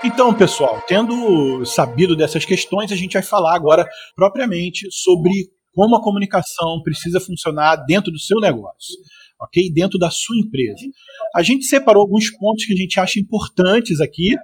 Então, 0.05 0.33
pessoal, 0.33 0.83
tendo 0.85 1.65
sabido 1.65 2.13
dessas 2.13 2.43
questões, 2.43 2.91
a 2.91 2.95
gente 2.95 3.13
vai 3.13 3.23
falar 3.23 3.55
agora 3.55 3.87
propriamente 4.17 4.85
sobre 4.91 5.31
como 5.73 5.95
a 5.95 6.03
comunicação 6.03 6.81
precisa 6.83 7.21
funcionar 7.21 7.77
dentro 7.85 8.11
do 8.11 8.19
seu 8.19 8.37
negócio, 8.41 8.95
ok? 9.39 9.71
Dentro 9.71 9.97
da 9.97 10.11
sua 10.11 10.37
empresa. 10.37 10.85
A 11.33 11.41
gente 11.41 11.63
separou 11.63 12.01
alguns 12.01 12.29
pontos 12.29 12.65
que 12.65 12.73
a 12.73 12.75
gente 12.75 12.99
acha 12.99 13.17
importantes 13.17 14.01
aqui, 14.01 14.35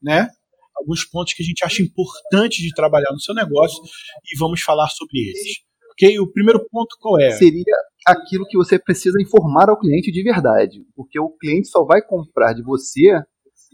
né? 0.00 0.28
Alguns 0.76 1.04
pontos 1.04 1.34
que 1.34 1.42
a 1.42 1.46
gente 1.46 1.64
acha 1.64 1.82
importantes 1.82 2.58
de 2.58 2.72
trabalhar 2.72 3.10
no 3.10 3.20
seu 3.20 3.34
negócio 3.34 3.82
e 4.24 4.38
vamos 4.38 4.62
falar 4.62 4.88
sobre 4.88 5.18
eles. 5.18 5.58
Ok? 5.90 6.20
O 6.20 6.30
primeiro 6.30 6.64
ponto 6.70 6.96
qual 7.00 7.20
é? 7.20 7.32
Seria 7.32 7.74
aquilo 8.06 8.46
que 8.46 8.56
você 8.56 8.78
precisa 8.78 9.20
informar 9.20 9.68
ao 9.68 9.78
cliente 9.78 10.12
de 10.12 10.22
verdade, 10.22 10.78
porque 10.94 11.18
o 11.18 11.30
cliente 11.30 11.66
só 11.66 11.84
vai 11.84 12.00
comprar 12.00 12.52
de 12.52 12.62
você 12.62 13.20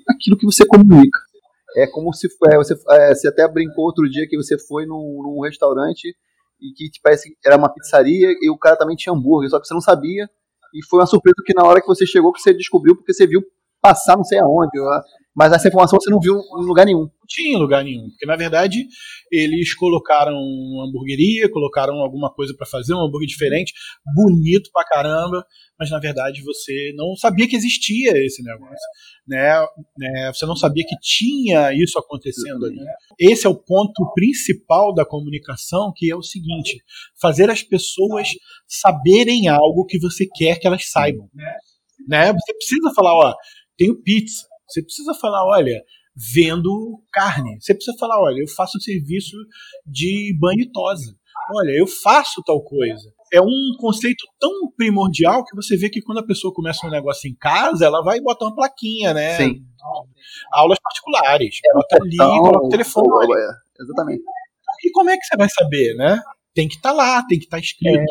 aquilo 0.09 0.39
que 0.39 0.47
você 0.47 0.67
comunica. 0.67 1.21
É 1.77 1.87
como 1.87 2.13
se 2.13 2.29
é, 2.51 2.57
você, 2.57 2.75
é, 2.91 3.15
você 3.15 3.29
até 3.29 3.47
brincou 3.49 3.85
outro 3.85 4.09
dia 4.09 4.27
que 4.29 4.37
você 4.37 4.59
foi 4.59 4.87
num, 4.87 5.23
num 5.23 5.41
restaurante 5.43 6.15
e 6.61 6.73
que 6.73 6.91
te 6.91 7.01
parece 7.03 7.31
que 7.31 7.37
era 7.45 7.57
uma 7.57 7.73
pizzaria 7.73 8.29
e 8.41 8.51
o 8.51 8.59
cara 8.59 8.77
também 8.77 8.97
tinha 8.97 9.13
hambúrguer, 9.13 9.51
só 9.51 9.61
que 9.61 9.67
você 9.67 9.75
não 9.75 9.81
sabia. 9.81 10.29
E 10.73 10.85
foi 10.85 11.01
uma 11.01 11.07
surpresa 11.07 11.37
que 11.45 11.55
na 11.55 11.65
hora 11.65 11.81
que 11.81 11.87
você 11.87 12.07
chegou 12.07 12.33
que 12.33 12.41
você 12.41 12.53
descobriu 12.53 12.97
porque 12.97 13.13
você 13.13 13.27
viu 13.27 13.43
passar 13.81 14.17
não 14.17 14.25
sei 14.25 14.39
aonde. 14.39 14.79
Mas 15.35 15.53
essa 15.53 15.67
informação 15.67 15.99
você 16.01 16.11
não 16.11 16.21
viu 16.21 16.37
em 16.37 16.65
lugar 16.65 16.87
nenhum. 16.87 17.01
Não 17.01 17.27
tinha 17.27 17.57
em 17.57 17.61
lugar 17.61 17.83
nenhum. 17.83 18.09
Porque, 18.11 18.25
na 18.25 18.37
verdade, 18.37 18.87
eles 19.33 19.75
colocaram 19.75 20.33
uma 20.33 20.87
hamburgueria, 20.87 21.51
colocaram 21.51 21.95
alguma 21.97 22.33
coisa 22.33 22.55
para 22.57 22.67
fazer, 22.67 22.95
um 22.95 23.01
hambúrguer 23.01 23.27
diferente, 23.27 23.73
bonito 24.15 24.71
pra 24.73 24.85
caramba, 24.85 25.45
mas, 25.77 25.91
na 25.91 25.99
verdade, 25.99 26.41
você 26.43 26.93
não 26.95 27.17
sabia 27.17 27.49
que 27.49 27.57
existia 27.57 28.13
esse 28.25 28.45
negócio. 28.45 28.77
Né? 29.27 29.67
né? 29.99 30.33
Você 30.33 30.47
não 30.47 30.55
sabia 30.55 30.85
que 30.87 30.95
tinha 31.01 31.73
isso 31.73 31.99
acontecendo 31.99 32.67
ali. 32.67 32.79
Esse 33.19 33.45
é 33.45 33.51
o 33.51 33.57
ponto 33.57 34.13
principal 34.15 34.95
da 34.95 35.05
comunicação, 35.05 35.93
que 35.97 36.13
é 36.13 36.15
o 36.15 36.23
seguinte: 36.23 36.81
fazer 37.21 37.51
as 37.51 37.61
pessoas 37.61 38.29
saberem 38.69 39.49
algo 39.49 39.85
que 39.85 39.99
você 39.99 40.27
quer 40.33 40.61
que 40.61 40.67
elas 40.69 40.89
saibam. 40.89 41.29
Né? 42.07 42.33
Você 42.33 42.55
precisa 42.55 42.93
falar, 42.95 43.15
ó, 43.15 43.35
tenho 43.77 44.01
pizza 44.01 44.47
você 44.69 44.83
precisa 44.83 45.15
falar, 45.15 45.45
olha, 45.47 45.83
vendo 46.17 47.03
carne. 47.13 47.61
Você 47.61 47.75
precisa 47.75 47.97
falar, 47.99 48.21
olha, 48.21 48.41
eu 48.41 48.49
faço 48.49 48.81
serviço 48.81 49.37
de 49.87 50.37
banho 50.39 50.61
e 50.61 50.71
tosa. 50.71 51.15
Olha, 51.57 51.71
eu 51.79 51.87
faço 51.87 52.43
tal 52.45 52.63
coisa. 52.63 53.13
É 53.33 53.41
um 53.41 53.77
conceito 53.79 54.25
tão 54.39 54.71
primordial 54.77 55.45
que 55.45 55.55
você 55.57 55.77
vê 55.77 55.91
que 55.91 56.01
quando 56.01 56.19
a 56.19 56.27
pessoa 56.27 56.55
começa 56.55 56.87
um 56.87 56.91
negócio 56.91 57.29
em 57.29 57.35
casa, 57.35 57.85
ela 57.85 58.03
vai 58.03 58.21
botar 58.21 58.47
uma 58.47 58.55
plaquinha, 58.55 59.13
né? 59.13 59.37
Sim. 59.37 59.61
Aulas 60.53 60.79
particulares. 60.81 61.59
É, 61.65 61.75
bota 61.75 61.97
ali, 62.01 62.17
coloca 62.17 62.67
o 62.67 62.69
telefone. 62.69 63.35
É, 63.35 63.83
exatamente. 63.83 64.23
E 64.85 64.91
como 64.93 65.11
é 65.11 65.17
que 65.17 65.25
você 65.25 65.37
vai 65.37 65.49
saber, 65.49 65.95
né? 65.97 66.21
Tem 66.55 66.69
que 66.69 66.77
estar 66.77 66.91
tá 66.91 66.95
lá, 66.95 67.23
tem 67.27 67.39
que 67.39 67.45
estar 67.45 67.57
tá 67.57 67.61
escrito. 67.61 67.99
É. 67.99 68.05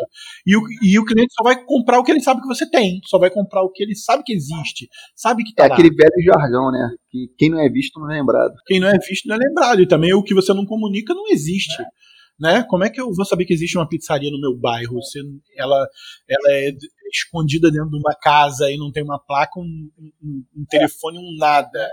E, 0.45 0.57
o, 0.57 0.61
e 0.83 0.99
o 0.99 1.05
cliente 1.05 1.33
só 1.33 1.43
vai 1.43 1.63
comprar 1.63 1.99
o 1.99 2.03
que 2.03 2.11
ele 2.11 2.21
sabe 2.21 2.41
que 2.41 2.47
você 2.47 2.69
tem, 2.69 2.99
só 3.05 3.17
vai 3.17 3.29
comprar 3.29 3.63
o 3.63 3.71
que 3.71 3.81
ele 3.81 3.95
sabe 3.95 4.23
que 4.23 4.33
existe, 4.33 4.89
sabe 5.15 5.43
que 5.43 5.51
está 5.51 5.65
é 5.65 5.67
lá. 5.69 5.73
aquele 5.73 5.89
velho 5.89 6.23
jargão, 6.25 6.71
né? 6.71 6.89
Que 7.09 7.27
quem 7.37 7.49
não 7.49 7.59
é 7.59 7.69
visto 7.69 7.99
não 7.99 8.11
é 8.11 8.17
lembrado. 8.19 8.53
Quem 8.67 8.79
não 8.79 8.87
é 8.89 8.97
visto 8.99 9.27
não 9.27 9.35
é 9.35 9.39
lembrado. 9.39 9.81
E 9.81 9.87
também 9.87 10.13
o 10.13 10.23
que 10.23 10.33
você 10.33 10.53
não 10.53 10.65
comunica 10.65 11.13
não 11.13 11.27
existe. 11.29 11.81
É. 11.81 11.85
Né? 12.39 12.63
Como 12.67 12.83
é 12.83 12.89
que 12.89 12.99
eu 12.99 13.13
vou 13.13 13.25
saber 13.25 13.45
que 13.45 13.53
existe 13.53 13.77
uma 13.77 13.87
pizzaria 13.87 14.31
no 14.31 14.41
meu 14.41 14.57
bairro? 14.57 15.01
Se 15.01 15.19
ela, 15.55 15.87
ela 16.27 16.57
é 16.57 16.71
escondida 17.11 17.71
dentro 17.71 17.91
de 17.91 17.97
uma 17.97 18.15
casa 18.15 18.69
e 18.71 18.77
não 18.77 18.91
tem 18.91 19.03
uma 19.03 19.19
placa, 19.19 19.59
um, 19.59 19.89
um, 20.21 20.43
um 20.57 20.65
telefone, 20.67 21.19
um 21.19 21.37
nada 21.37 21.87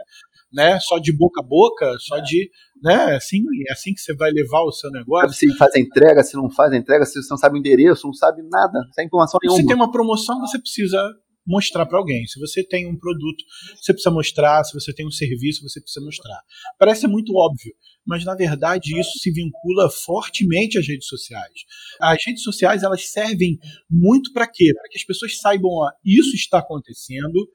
né? 0.53 0.79
Só 0.81 0.99
de 0.99 1.13
boca 1.13 1.41
a 1.41 1.45
boca, 1.45 1.97
só 1.99 2.19
de, 2.19 2.51
né? 2.83 3.17
Assim, 3.17 3.43
é 3.69 3.73
assim 3.73 3.95
que 3.95 4.01
você 4.01 4.15
vai 4.15 4.31
levar 4.31 4.63
o 4.63 4.73
seu 4.73 4.91
negócio. 4.91 5.33
Se 5.33 5.57
faz 5.57 5.75
a 5.75 5.81
entrega, 5.81 6.23
se 6.23 6.37
não 6.37 6.51
faz 6.51 6.73
a 6.73 6.77
entrega, 6.77 7.05
se 7.05 7.23
você 7.23 7.29
não 7.31 7.39
sabe 7.39 7.57
o 7.57 7.59
endereço, 7.59 8.07
não 8.07 8.15
sabe 8.15 8.43
nada, 8.43 8.79
sem 8.93 9.07
informação 9.07 9.39
nenhuma. 9.43 9.61
Se 9.61 9.67
tem 9.67 9.77
uma 9.77 9.91
promoção, 9.91 10.41
você 10.41 10.59
precisa 10.59 11.03
mostrar 11.47 11.87
para 11.87 11.99
alguém. 11.99 12.27
Se 12.27 12.39
você 12.39 12.63
tem 12.63 12.87
um 12.87 12.97
produto, 12.97 13.45
você 13.77 13.93
precisa 13.93 14.11
mostrar. 14.11 14.63
Se 14.65 14.73
você 14.73 14.93
tem 14.93 15.07
um 15.07 15.11
serviço, 15.11 15.63
você 15.63 15.81
precisa 15.81 16.05
mostrar. 16.05 16.41
Parece 16.79 17.07
muito 17.07 17.35
óbvio, 17.35 17.75
mas 18.07 18.25
na 18.25 18.35
verdade 18.35 18.99
isso 18.99 19.19
se 19.19 19.33
vincula 19.33 19.91
fortemente 19.91 20.79
às 20.79 20.87
redes 20.87 21.09
sociais. 21.09 21.53
As 22.01 22.19
redes 22.25 22.43
sociais 22.43 22.83
elas 22.83 23.11
servem 23.11 23.59
muito 23.91 24.33
para 24.33 24.47
quê? 24.47 24.73
Para 24.75 24.89
que 24.91 24.99
as 24.99 25.05
pessoas 25.05 25.39
saibam, 25.39 25.71
ó, 25.71 25.91
isso 26.05 26.35
está 26.37 26.59
acontecendo 26.59 27.49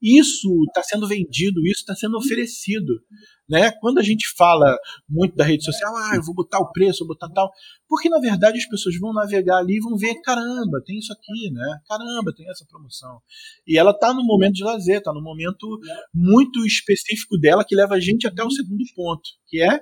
isso 0.00 0.48
está 0.68 0.82
sendo 0.82 1.06
vendido, 1.06 1.60
isso 1.66 1.80
está 1.80 1.94
sendo 1.94 2.16
oferecido. 2.16 3.00
Né? 3.48 3.72
Quando 3.80 3.98
a 3.98 4.02
gente 4.02 4.26
fala 4.36 4.76
muito 5.08 5.34
da 5.34 5.44
rede 5.44 5.64
social, 5.64 5.94
ah, 5.96 6.16
eu 6.16 6.22
vou 6.22 6.34
botar 6.34 6.58
o 6.58 6.70
preço, 6.70 7.06
vou 7.06 7.08
botar 7.14 7.28
tal, 7.30 7.50
porque 7.88 8.08
na 8.08 8.20
verdade 8.20 8.58
as 8.58 8.66
pessoas 8.66 8.98
vão 8.98 9.12
navegar 9.12 9.58
ali 9.58 9.76
e 9.78 9.80
vão 9.80 9.96
ver, 9.96 10.20
caramba, 10.22 10.82
tem 10.84 10.98
isso 10.98 11.12
aqui, 11.12 11.50
né? 11.50 11.78
Caramba, 11.88 12.32
tem 12.36 12.48
essa 12.50 12.66
promoção. 12.68 13.20
E 13.66 13.78
ela 13.78 13.92
está 13.92 14.12
no 14.12 14.24
momento 14.24 14.54
de 14.54 14.64
lazer, 14.64 14.98
está 14.98 15.12
no 15.12 15.22
momento 15.22 15.66
muito 16.14 16.64
específico 16.66 17.38
dela 17.38 17.64
que 17.66 17.74
leva 17.74 17.94
a 17.94 18.00
gente 18.00 18.26
até 18.26 18.44
o 18.44 18.50
segundo 18.50 18.84
ponto, 18.94 19.30
que 19.48 19.62
é 19.62 19.80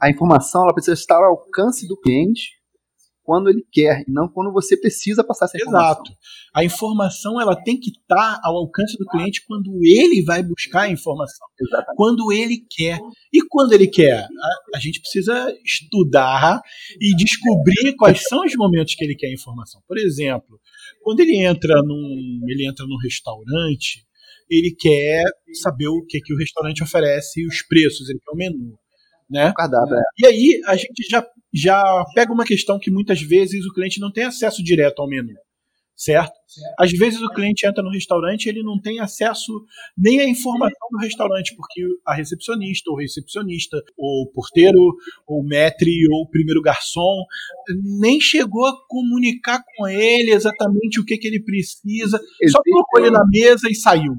a 0.00 0.08
informação 0.08 0.62
ela 0.62 0.72
precisa 0.72 0.94
estar 0.94 1.16
ao 1.16 1.30
alcance 1.30 1.88
do 1.88 1.96
cliente 1.96 2.59
quando 3.30 3.48
ele 3.48 3.64
quer 3.70 4.02
e 4.08 4.10
não 4.10 4.26
quando 4.26 4.52
você 4.52 4.76
precisa 4.76 5.22
passar 5.22 5.44
essa 5.44 5.56
informação. 5.56 6.02
Exato. 6.02 6.12
A 6.52 6.64
informação 6.64 7.40
ela 7.40 7.54
tem 7.54 7.78
que 7.78 7.90
estar 7.90 8.16
tá 8.16 8.40
ao 8.42 8.56
alcance 8.56 8.98
do 8.98 9.06
cliente 9.06 9.44
quando 9.46 9.70
ele 9.84 10.20
vai 10.24 10.42
buscar 10.42 10.80
a 10.82 10.90
informação. 10.90 11.46
Exatamente. 11.60 11.96
Quando 11.96 12.32
ele 12.32 12.66
quer. 12.68 12.98
E 13.32 13.40
quando 13.48 13.72
ele 13.72 13.86
quer? 13.86 14.24
A, 14.24 14.76
a, 14.76 14.80
gente 14.80 15.00
precisa 15.00 15.46
estudar 15.64 16.60
e 17.00 17.14
descobrir 17.14 17.94
quais 17.96 18.20
são 18.28 18.44
os 18.44 18.56
momentos 18.56 18.96
que 18.96 19.04
ele 19.04 19.14
quer 19.14 19.28
a 19.28 19.32
informação. 19.32 19.80
Por 19.86 19.96
exemplo, 19.96 20.58
quando 21.00 21.20
ele 21.20 21.36
entra 21.36 21.80
num, 21.84 22.40
ele 22.48 22.66
entra 22.66 22.84
num 22.84 22.98
restaurante, 23.00 24.04
ele 24.50 24.74
quer 24.76 25.22
saber 25.62 25.86
o 25.86 26.04
que, 26.04 26.20
que 26.20 26.34
o 26.34 26.36
restaurante 26.36 26.82
oferece 26.82 27.42
e 27.42 27.46
os 27.46 27.62
preços, 27.62 28.08
ele 28.08 28.18
quer 28.18 28.32
o 28.32 28.36
menu. 28.36 28.76
Né? 29.30 29.52
Cardápio, 29.56 29.94
é. 29.94 30.02
E 30.18 30.26
aí 30.26 30.60
a 30.66 30.74
gente 30.74 31.08
já 31.08 31.24
já 31.52 31.82
pega 32.14 32.32
uma 32.32 32.44
questão 32.44 32.78
que 32.78 32.90
muitas 32.90 33.20
vezes 33.20 33.64
o 33.66 33.72
cliente 33.72 34.00
não 34.00 34.12
tem 34.12 34.24
acesso 34.24 34.62
direto 34.62 35.00
ao 35.00 35.08
menu. 35.08 35.34
Certo? 35.96 36.32
Às 36.78 36.92
vezes 36.92 37.20
o 37.20 37.28
cliente 37.28 37.66
entra 37.66 37.82
no 37.82 37.90
restaurante 37.90 38.46
e 38.46 38.48
ele 38.48 38.62
não 38.62 38.80
tem 38.80 39.00
acesso 39.00 39.52
nem 39.94 40.18
à 40.18 40.26
informação 40.26 40.88
do 40.90 40.96
restaurante, 40.96 41.54
porque 41.54 41.82
a 42.06 42.14
recepcionista, 42.14 42.90
ou 42.90 42.96
recepcionista, 42.96 43.76
ou 43.98 44.26
porteiro, 44.32 44.80
ou 45.26 45.46
maître, 45.46 45.90
ou 46.10 46.26
primeiro 46.26 46.62
garçom, 46.62 47.22
nem 48.00 48.18
chegou 48.18 48.64
a 48.64 48.72
comunicar 48.88 49.62
com 49.76 49.86
ele 49.86 50.30
exatamente 50.30 50.98
o 50.98 51.04
que, 51.04 51.18
que 51.18 51.28
ele 51.28 51.42
precisa, 51.44 52.18
Existe... 52.40 52.52
só 52.52 52.62
colocou 52.62 53.00
ele 53.00 53.10
na 53.10 53.24
mesa 53.30 53.68
e 53.68 53.74
saiu. 53.74 54.14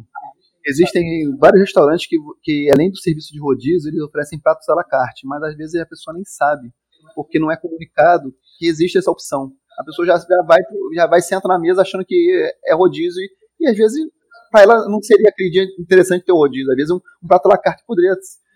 Existem 0.64 1.04
vários 1.40 1.62
restaurantes 1.62 2.06
que, 2.06 2.16
que, 2.44 2.70
além 2.72 2.92
do 2.92 2.98
serviço 2.98 3.34
de 3.34 3.40
rodízio, 3.40 3.90
eles 3.90 4.04
oferecem 4.04 4.40
pratos 4.40 4.70
à 4.70 4.76
la 4.76 4.84
carte, 4.84 5.26
mas 5.26 5.42
às 5.42 5.58
vezes 5.58 5.82
a 5.82 5.86
pessoa 5.88 6.14
nem 6.14 6.24
sabe 6.24 6.72
porque 7.14 7.40
não 7.40 7.52
é 7.52 7.58
comunicado 7.58 8.34
que 8.58 8.68
existe 8.68 8.98
essa 8.98 9.12
opção. 9.12 9.52
A 9.80 9.84
pessoa 9.84 10.06
já, 10.06 10.18
já 10.18 10.44
vai 10.46 10.60
já 10.94 11.08
vai 11.08 11.22
sentar 11.22 11.50
na 11.50 11.60
mesa 11.60 11.82
achando 11.82 12.06
que 12.06 12.54
é 12.66 12.74
rodízio 12.74 13.22
e, 13.22 13.66
e 13.66 13.70
às 13.70 13.78
vezes 13.78 14.06
para 14.52 14.62
ela 14.64 14.90
não 14.90 15.02
seria 15.02 15.30
aquele 15.30 15.50
dia 15.50 15.64
interessante 15.80 16.26
ter 16.26 16.34
o 16.34 16.38
rodízio. 16.38 16.70
Às 16.72 16.76
vezes 16.76 16.92
um, 16.92 17.00
um 17.24 17.28
prato 17.28 17.46
à 17.48 17.50
la 17.50 17.58
carte 17.58 17.84
poderia 17.88 18.14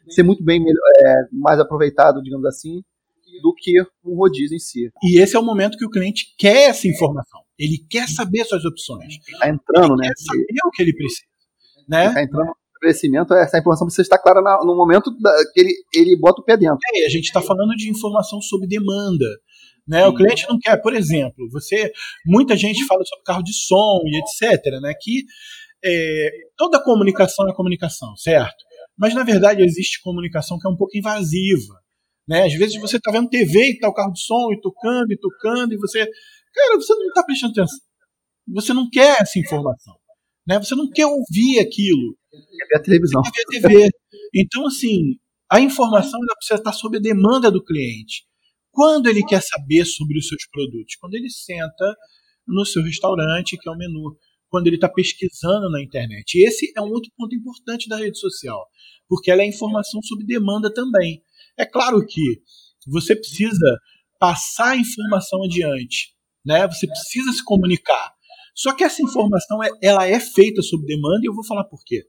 ser 0.09 0.23
muito 0.23 0.43
bem 0.43 0.61
é, 0.61 1.13
mais 1.31 1.59
aproveitado, 1.59 2.21
digamos 2.21 2.45
assim, 2.45 2.83
do 3.41 3.53
que 3.55 3.81
um 4.03 4.15
rodízio 4.15 4.55
em 4.55 4.59
si. 4.59 4.91
E 5.03 5.19
esse 5.19 5.35
é 5.35 5.39
o 5.39 5.43
momento 5.43 5.77
que 5.77 5.85
o 5.85 5.89
cliente 5.89 6.35
quer 6.37 6.69
essa 6.69 6.87
informação. 6.87 7.41
Ele 7.57 7.77
quer 7.89 8.07
saber 8.07 8.43
suas 8.43 8.65
opções. 8.65 9.15
Está 9.27 9.49
entrando, 9.49 9.93
ele 9.93 10.01
né? 10.01 10.07
Quer 10.07 10.23
saber 10.23 10.45
o 10.65 10.71
que 10.71 10.83
ele 10.83 10.93
precisa. 10.93 11.27
Né? 11.87 12.07
Está 12.07 12.23
entrando 12.23 12.53
no 12.85 12.91
estabelecimento, 12.91 13.33
essa 13.33 13.57
informação 13.57 13.87
precisa 13.87 14.03
estar 14.03 14.19
clara 14.19 14.41
no 14.63 14.75
momento 14.75 15.11
da, 15.19 15.31
que 15.53 15.59
ele, 15.59 15.73
ele 15.93 16.17
bota 16.19 16.41
o 16.41 16.45
pé 16.45 16.55
dentro. 16.55 16.77
É, 16.95 17.05
a 17.05 17.09
gente 17.09 17.25
está 17.25 17.41
falando 17.41 17.75
de 17.75 17.89
informação 17.89 18.41
sobre 18.41 18.67
demanda. 18.67 19.25
Né? 19.87 20.05
O 20.07 20.15
cliente 20.15 20.45
não 20.49 20.57
quer, 20.59 20.77
por 20.81 20.93
exemplo, 20.93 21.47
você. 21.51 21.91
Muita 22.25 22.55
gente 22.55 22.85
fala 22.85 23.03
sobre 23.05 23.23
carro 23.23 23.43
de 23.43 23.53
som 23.53 23.99
e 24.05 24.17
etc. 24.17 24.63
Né? 24.81 24.93
Que 24.99 25.23
é, 25.83 26.29
toda 26.57 26.83
comunicação 26.83 27.47
é 27.47 27.53
comunicação, 27.53 28.15
certo? 28.17 28.63
Mas 28.97 29.13
na 29.13 29.23
verdade 29.23 29.61
existe 29.61 30.01
comunicação 30.01 30.57
que 30.59 30.67
é 30.67 30.71
um 30.71 30.77
pouco 30.77 30.97
invasiva. 30.97 31.73
Né? 32.27 32.45
Às 32.45 32.53
vezes 32.53 32.79
você 32.79 32.97
está 32.97 33.11
vendo 33.11 33.29
TV 33.29 33.71
e 33.71 33.79
tá 33.79 33.87
o 33.87 33.93
carro 33.93 34.11
de 34.11 34.21
som 34.21 34.51
e 34.51 34.59
tocando 34.61 35.11
e 35.11 35.17
tocando 35.17 35.73
e 35.73 35.77
você. 35.77 35.99
Cara, 36.53 36.75
você 36.77 36.93
não 36.95 37.07
está 37.07 37.23
prestando 37.23 37.51
atenção. 37.51 37.79
Você 38.53 38.73
não 38.73 38.89
quer 38.89 39.21
essa 39.21 39.37
informação. 39.37 39.93
Né? 40.47 40.59
Você 40.59 40.75
não 40.75 40.89
quer 40.89 41.05
ouvir 41.05 41.59
aquilo. 41.59 42.15
Quer 42.31 42.67
ver 42.67 42.77
a 42.77 42.83
televisão. 42.83 43.21
Quer 43.21 43.59
ver 43.59 43.67
a 43.67 43.69
TV. 43.69 43.89
Então, 44.35 44.67
assim, 44.67 45.17
a 45.51 45.59
informação 45.59 46.19
precisa 46.37 46.59
estar 46.59 46.73
sob 46.73 46.97
a 46.97 47.01
demanda 47.01 47.49
do 47.49 47.63
cliente. 47.63 48.25
Quando 48.71 49.07
ele 49.07 49.23
quer 49.23 49.41
saber 49.41 49.85
sobre 49.85 50.19
os 50.19 50.27
seus 50.27 50.45
produtos? 50.51 50.95
Quando 50.99 51.13
ele 51.15 51.29
senta 51.29 51.95
no 52.47 52.65
seu 52.65 52.83
restaurante, 52.83 53.57
que 53.57 53.69
é 53.69 53.71
o 53.71 53.77
menu. 53.77 54.17
Quando 54.49 54.67
ele 54.67 54.75
está 54.75 54.89
pesquisando 54.89 55.69
na 55.69 55.81
internet. 55.81 56.35
E 56.35 56.47
esse 56.47 56.71
é 56.75 56.81
um 56.81 56.89
outro 56.89 57.11
ponto 57.17 57.35
importante 57.35 57.89
da 57.89 57.97
rede 57.97 58.17
social, 58.19 58.65
porque 59.07 59.31
ela 59.31 59.41
é 59.41 59.45
informação 59.45 60.01
sob 60.03 60.25
demanda 60.25 60.73
também. 60.73 61.21
É 61.57 61.65
claro 61.65 62.05
que 62.05 62.41
você 62.87 63.15
precisa 63.15 63.79
passar 64.19 64.71
a 64.71 64.77
informação 64.77 65.43
adiante, 65.43 66.13
né? 66.45 66.67
Você 66.67 66.87
precisa 66.87 67.31
se 67.33 67.43
comunicar. 67.43 68.14
Só 68.55 68.73
que 68.73 68.83
essa 68.83 69.03
informação 69.03 69.61
é, 69.61 69.69
ela 69.83 70.07
é 70.07 70.19
feita 70.19 70.61
sob 70.61 70.85
demanda 70.85 71.19
e 71.23 71.27
eu 71.27 71.33
vou 71.35 71.45
falar 71.45 71.65
por 71.65 71.79
quê. 71.85 72.03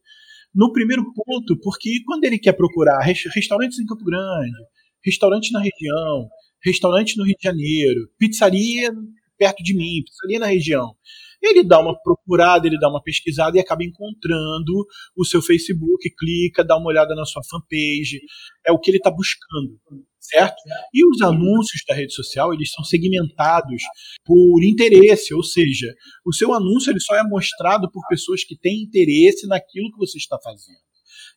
No 0.54 0.72
primeiro 0.72 1.04
ponto, 1.12 1.58
porque 1.60 2.02
quando 2.06 2.24
ele 2.24 2.38
quer 2.38 2.52
procurar 2.52 3.00
restaurantes 3.00 3.78
em 3.78 3.84
Campo 3.84 4.04
Grande, 4.04 4.56
restaurantes 5.04 5.50
na 5.50 5.60
região, 5.60 6.28
restaurante 6.64 7.18
no 7.18 7.24
Rio 7.24 7.34
de 7.36 7.44
Janeiro, 7.44 8.08
pizzaria 8.18 8.90
perto 9.36 9.62
de 9.62 9.74
mim, 9.74 10.02
pizzaria 10.04 10.38
na 10.38 10.46
região. 10.46 10.94
Ele 11.42 11.62
dá 11.62 11.80
uma 11.80 11.98
procurada, 12.00 12.66
ele 12.66 12.78
dá 12.78 12.88
uma 12.88 13.02
pesquisada 13.02 13.56
e 13.56 13.60
acaba 13.60 13.84
encontrando 13.84 14.86
o 15.16 15.24
seu 15.24 15.42
Facebook, 15.42 16.08
clica, 16.16 16.64
dá 16.64 16.76
uma 16.76 16.88
olhada 16.88 17.14
na 17.14 17.24
sua 17.24 17.42
fanpage, 17.48 18.20
é 18.66 18.72
o 18.72 18.78
que 18.78 18.90
ele 18.90 18.98
está 18.98 19.10
buscando, 19.10 19.78
certo? 20.18 20.56
E 20.92 21.06
os 21.08 21.22
anúncios 21.22 21.82
da 21.86 21.94
rede 21.94 22.12
social, 22.12 22.52
eles 22.52 22.70
são 22.72 22.84
segmentados 22.84 23.82
por 24.24 24.62
interesse, 24.64 25.34
ou 25.34 25.42
seja, 25.42 25.94
o 26.24 26.32
seu 26.32 26.52
anúncio 26.52 26.90
ele 26.90 27.00
só 27.00 27.14
é 27.14 27.22
mostrado 27.22 27.90
por 27.90 28.06
pessoas 28.08 28.44
que 28.44 28.56
têm 28.56 28.82
interesse 28.82 29.46
naquilo 29.46 29.90
que 29.92 29.98
você 29.98 30.18
está 30.18 30.38
fazendo. 30.42 30.86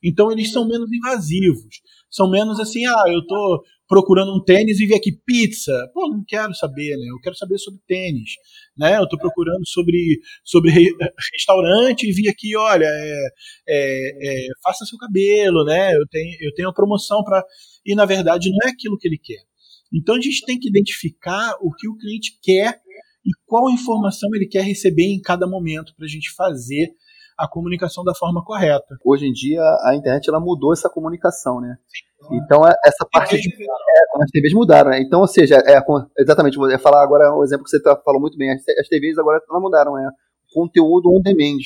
Então 0.03 0.31
eles 0.31 0.51
são 0.51 0.67
menos 0.67 0.91
invasivos, 0.91 1.81
são 2.09 2.29
menos 2.29 2.59
assim, 2.59 2.85
ah, 2.85 3.03
eu 3.07 3.25
tô 3.25 3.63
procurando 3.89 4.35
um 4.35 4.41
tênis 4.41 4.79
e 4.79 4.85
vi 4.85 4.93
aqui 4.93 5.11
pizza. 5.11 5.73
Pô, 5.91 6.07
não 6.07 6.23
quero 6.25 6.53
saber, 6.53 6.95
né? 6.95 7.07
Eu 7.09 7.19
quero 7.21 7.35
saber 7.35 7.57
sobre 7.57 7.81
tênis, 7.87 8.33
né? 8.77 8.97
Eu 8.97 9.09
tô 9.09 9.17
procurando 9.17 9.67
sobre, 9.67 10.19
sobre 10.45 10.69
re, 10.69 10.95
restaurante 11.33 12.07
e 12.07 12.13
vi 12.13 12.29
aqui, 12.29 12.55
olha, 12.55 12.85
é, 12.85 13.27
é, 13.67 14.45
é, 14.45 14.47
faça 14.63 14.85
seu 14.85 14.97
cabelo, 14.99 15.65
né? 15.65 15.95
Eu 15.95 16.07
tenho, 16.07 16.37
eu 16.39 16.53
tenho 16.53 16.71
promoção 16.71 17.23
para 17.23 17.43
e 17.83 17.95
na 17.95 18.05
verdade 18.05 18.51
não 18.51 18.69
é 18.69 18.71
aquilo 18.71 18.97
que 18.97 19.07
ele 19.07 19.17
quer. 19.17 19.41
Então 19.91 20.15
a 20.15 20.21
gente 20.21 20.45
tem 20.45 20.59
que 20.59 20.69
identificar 20.69 21.55
o 21.59 21.73
que 21.73 21.89
o 21.89 21.97
cliente 21.97 22.37
quer 22.43 22.79
e 23.25 23.31
qual 23.47 23.71
informação 23.71 24.29
ele 24.35 24.47
quer 24.47 24.63
receber 24.63 25.07
em 25.07 25.19
cada 25.19 25.47
momento 25.47 25.95
para 25.95 26.05
a 26.05 26.09
gente 26.09 26.31
fazer 26.35 26.91
a 27.39 27.47
comunicação 27.47 28.03
da 28.03 28.13
forma 28.13 28.43
correta. 28.43 28.97
Hoje 29.03 29.25
em 29.25 29.31
dia 29.31 29.61
a 29.83 29.95
internet 29.95 30.27
ela 30.27 30.41
mudou 30.41 30.73
essa 30.73 30.89
comunicação, 30.89 31.61
né? 31.61 31.77
Então 32.33 32.67
é, 32.67 32.73
essa 32.85 33.07
parte 33.09 33.39
de, 33.39 33.47
é, 33.47 34.23
as 34.23 34.29
TVs 34.29 34.53
mudaram, 34.53 34.91
né? 34.91 35.01
Então, 35.01 35.21
ou 35.21 35.27
seja, 35.27 35.55
é, 35.55 35.79
exatamente, 36.17 36.57
vou 36.57 36.69
falar 36.79 37.01
agora 37.01 37.33
um 37.33 37.41
exemplo 37.41 37.63
que 37.63 37.69
você 37.69 37.81
tá, 37.81 37.95
falou 38.03 38.19
muito 38.19 38.37
bem. 38.37 38.51
As, 38.51 38.61
as 38.77 38.87
TVs 38.89 39.17
agora 39.17 39.41
não 39.47 39.61
mudaram, 39.61 39.97
é 39.97 40.09
conteúdo 40.53 41.09
on 41.09 41.21
demand. 41.21 41.59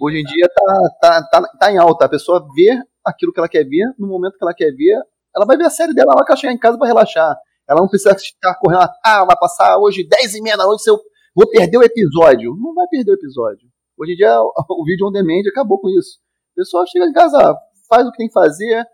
Hoje 0.00 0.18
em 0.18 0.24
dia 0.24 0.48
tá, 0.48 0.80
tá, 1.00 1.28
tá, 1.30 1.48
tá 1.60 1.72
em 1.72 1.78
alta. 1.78 2.06
A 2.06 2.08
pessoa 2.08 2.44
vê 2.56 2.76
aquilo 3.04 3.32
que 3.32 3.38
ela 3.38 3.48
quer 3.48 3.62
ver, 3.62 3.84
no 3.96 4.08
momento 4.08 4.36
que 4.36 4.44
ela 4.44 4.54
quer 4.54 4.72
ver, 4.72 5.00
ela 5.36 5.46
vai 5.46 5.56
ver 5.56 5.66
a 5.66 5.70
série 5.70 5.94
dela, 5.94 6.14
ela 6.14 6.24
quer 6.24 6.36
chegar 6.36 6.52
em 6.52 6.58
casa 6.58 6.76
para 6.76 6.88
relaxar. 6.88 7.36
Ela 7.68 7.80
não 7.80 7.88
precisa 7.88 8.16
ficar 8.16 8.56
correndo, 8.56 8.88
ah, 9.04 9.24
vai 9.24 9.36
passar 9.38 9.78
hoje 9.78 10.06
10 10.08 10.34
e 10.34 10.42
meia 10.42 10.56
da 10.56 10.64
noite, 10.64 10.82
se 10.82 10.90
eu 10.90 10.98
vou 11.34 11.48
perder 11.48 11.78
o 11.78 11.82
episódio. 11.82 12.56
Não 12.60 12.74
vai 12.74 12.86
perder 12.88 13.12
o 13.12 13.14
episódio. 13.14 13.68
Hoje 13.98 14.12
em 14.12 14.16
dia 14.16 14.40
o 14.40 14.84
vídeo 14.84 15.06
on 15.06 15.12
demand 15.12 15.48
acabou 15.48 15.80
com 15.80 15.88
isso. 15.88 16.18
A 16.52 16.60
pessoa 16.60 16.86
chega 16.86 17.06
em 17.06 17.12
casa, 17.12 17.56
faz 17.88 18.06
o 18.06 18.10
que 18.10 18.18
tem 18.18 18.28
que 18.28 18.32
fazer, 18.32 18.84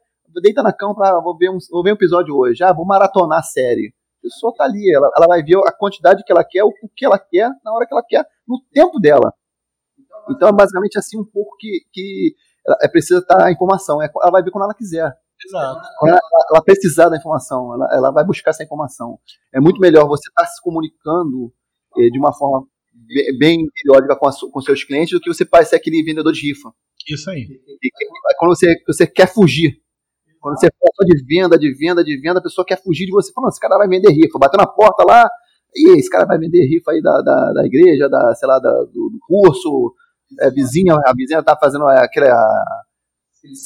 deita 0.40 0.62
na 0.62 0.72
cama 0.72 0.94
para 0.94 1.20
vou 1.20 1.36
ver 1.36 1.50
um, 1.50 1.58
vou 1.70 1.82
ver 1.82 1.90
um 1.90 1.94
episódio 1.94 2.36
hoje, 2.36 2.62
ah, 2.62 2.72
vou 2.72 2.86
maratonar 2.86 3.40
a 3.40 3.42
série. 3.42 3.92
A 4.18 4.22
pessoa 4.22 4.54
tá 4.56 4.64
ali, 4.64 4.94
ela, 4.94 5.10
ela 5.16 5.26
vai 5.26 5.42
ver 5.42 5.58
a 5.66 5.72
quantidade 5.72 6.22
que 6.24 6.30
ela 6.30 6.44
quer, 6.44 6.62
o, 6.62 6.68
o 6.68 6.88
que 6.94 7.04
ela 7.04 7.18
quer, 7.18 7.50
na 7.64 7.72
hora 7.72 7.86
que 7.86 7.92
ela 7.92 8.04
quer, 8.06 8.24
no 8.46 8.60
tempo 8.72 9.00
dela. 9.00 9.34
Então 10.30 10.48
é 10.48 10.52
basicamente 10.52 10.96
assim 10.98 11.18
um 11.18 11.24
pouco 11.24 11.56
que, 11.58 11.80
que 11.92 12.34
ela 12.64 12.78
é 12.82 12.88
precisa 12.88 13.18
estar 13.18 13.44
a 13.44 13.50
informação. 13.50 14.00
É, 14.00 14.08
ela 14.22 14.30
vai 14.30 14.42
ver 14.42 14.52
quando 14.52 14.64
ela 14.64 14.74
quiser. 14.74 15.12
Exato. 15.44 15.80
Ela, 16.06 16.20
ela 16.50 16.62
precisar 16.62 17.08
da 17.08 17.16
informação, 17.16 17.74
ela, 17.74 17.88
ela 17.92 18.10
vai 18.12 18.24
buscar 18.24 18.50
essa 18.50 18.62
informação. 18.62 19.18
É 19.52 19.60
muito 19.60 19.80
melhor 19.80 20.06
você 20.06 20.28
estar 20.28 20.44
tá 20.44 20.48
se 20.48 20.62
comunicando 20.62 21.52
eh, 21.98 22.08
de 22.10 22.18
uma 22.18 22.32
forma 22.32 22.64
bem 23.38 23.66
periódica 23.74 24.16
com, 24.16 24.28
a, 24.28 24.32
com 24.50 24.60
seus 24.60 24.84
clientes 24.84 25.12
do 25.12 25.20
que 25.20 25.32
você 25.32 25.44
parecer 25.44 25.76
aquele 25.76 26.02
vendedor 26.02 26.32
de 26.32 26.48
rifa. 26.48 26.72
Isso 27.08 27.30
aí. 27.30 27.40
E, 27.40 27.90
quando 28.38 28.54
você, 28.54 28.74
você 28.86 29.06
quer 29.06 29.32
fugir, 29.32 29.80
quando 30.40 30.58
você 30.58 30.68
fala 30.70 31.08
de 31.08 31.24
venda, 31.24 31.58
de 31.58 31.72
venda, 31.72 32.04
de 32.04 32.20
venda, 32.20 32.38
a 32.38 32.42
pessoa 32.42 32.64
quer 32.64 32.82
fugir 32.82 33.06
de 33.06 33.12
você. 33.12 33.32
Falando, 33.32 33.50
esse 33.50 33.60
cara 33.60 33.78
vai 33.78 33.88
vender 33.88 34.10
rifa. 34.10 34.38
Bateu 34.38 34.58
na 34.58 34.66
porta 34.66 35.04
lá, 35.04 35.28
e 35.74 35.98
esse 35.98 36.10
cara 36.10 36.26
vai 36.26 36.38
vender 36.38 36.66
rifa 36.66 36.92
aí 36.92 37.00
da, 37.00 37.22
da, 37.22 37.52
da 37.52 37.66
igreja, 37.66 38.08
da, 38.08 38.34
sei 38.34 38.48
lá, 38.48 38.58
da, 38.58 38.70
do, 38.70 39.10
do, 39.10 39.18
curso. 39.26 39.94
É, 40.40 40.50
vizinha, 40.50 40.94
a 40.94 41.12
vizinha 41.14 41.42
tá 41.42 41.56
fazendo 41.58 41.86
aquele, 41.86 42.28
a, 42.28 42.64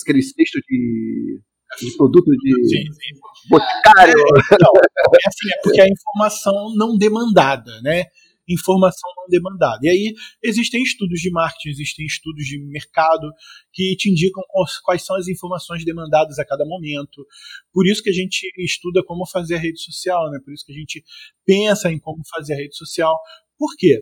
aquele 0.02 0.22
cesto 0.22 0.58
de, 0.68 1.40
de 1.80 1.96
produto 1.96 2.30
de 2.30 2.68
sim, 2.68 2.92
sim. 2.92 3.48
boticário. 3.48 4.14
É, 4.18 4.56
não, 4.60 4.72
é, 4.76 5.18
assim, 5.26 5.48
é 5.52 5.62
porque 5.62 5.80
a 5.80 5.88
informação 5.88 6.74
não 6.76 6.96
demandada, 6.96 7.80
né? 7.82 8.04
Informação 8.48 9.10
não 9.16 9.26
demandada. 9.28 9.78
E 9.82 9.88
aí 9.88 10.14
existem 10.42 10.82
estudos 10.82 11.20
de 11.20 11.30
marketing, 11.30 11.70
existem 11.70 12.06
estudos 12.06 12.44
de 12.44 12.58
mercado 12.66 13.30
que 13.72 13.96
te 13.96 14.10
indicam 14.10 14.42
quais 14.84 15.04
são 15.04 15.16
as 15.16 15.28
informações 15.28 15.84
demandadas 15.84 16.38
a 16.38 16.44
cada 16.44 16.64
momento. 16.64 17.26
Por 17.72 17.86
isso 17.86 18.02
que 18.02 18.10
a 18.10 18.12
gente 18.12 18.50
estuda 18.58 19.02
como 19.04 19.26
fazer 19.26 19.56
a 19.56 19.58
rede 19.58 19.80
social, 19.80 20.30
né? 20.30 20.38
Por 20.44 20.52
isso 20.52 20.64
que 20.64 20.72
a 20.72 20.76
gente 20.76 21.04
pensa 21.44 21.90
em 21.90 21.98
como 21.98 22.22
fazer 22.34 22.54
a 22.54 22.56
rede 22.56 22.76
social. 22.76 23.16
Por 23.58 23.74
quê? 23.76 24.00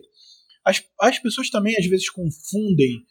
As, 0.63 0.83
as 0.99 1.19
pessoas 1.19 1.49
também 1.49 1.75
às 1.77 1.85
vezes 1.85 2.09
confundem 2.09 3.03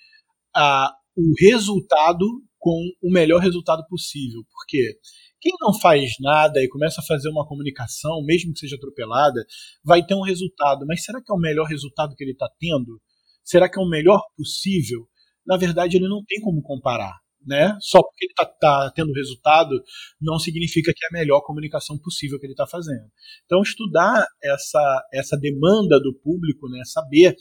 a, 0.55 0.93
o 1.17 1.33
resultado 1.41 2.27
com 2.59 2.91
o 3.03 3.13
melhor 3.13 3.41
resultado 3.41 3.85
possível. 3.89 4.43
Por 4.51 4.67
quê? 4.67 4.99
Quem 5.45 5.53
não 5.61 5.79
faz 5.79 6.13
nada 6.21 6.59
e 6.59 6.69
começa 6.69 7.03
a 7.03 7.05
fazer 7.05 7.29
uma 7.29 7.47
comunicação, 7.47 8.25
mesmo 8.25 8.55
que 8.55 8.61
seja 8.61 8.77
atropelada, 8.77 9.45
vai 9.85 10.03
ter 10.03 10.15
um 10.15 10.23
resultado. 10.23 10.87
Mas 10.89 11.05
será 11.05 11.21
que 11.23 11.31
é 11.31 11.35
o 11.35 11.39
melhor 11.39 11.67
resultado 11.67 12.17
que 12.17 12.25
ele 12.25 12.33
está 12.33 12.49
tendo? 12.59 12.99
Será 13.45 13.69
que 13.69 13.79
é 13.79 13.83
o 13.83 13.87
melhor 13.87 14.23
possível? 14.39 15.07
Na 15.47 15.59
verdade, 15.59 15.99
ele 15.99 16.09
não 16.09 16.25
tem 16.27 16.41
como 16.41 16.63
comparar. 16.63 17.13
Né? 17.47 17.77
Só 17.79 18.01
porque 18.01 18.25
ele 18.25 18.33
está 18.33 18.47
tá 18.47 18.91
tendo 18.97 19.13
resultado 19.13 19.79
não 20.19 20.39
significa 20.39 20.91
que 20.97 21.05
é 21.05 21.09
a 21.09 21.21
melhor 21.21 21.43
comunicação 21.43 21.99
possível 21.99 22.41
que 22.41 22.47
ele 22.47 22.55
está 22.55 22.67
fazendo. 22.67 23.05
Então, 23.45 23.61
estudar 23.61 24.27
essa, 24.43 25.09
essa 25.13 25.37
demanda 25.37 26.01
do 26.01 26.19
público, 26.25 26.71
né? 26.71 26.81
saber. 26.87 27.37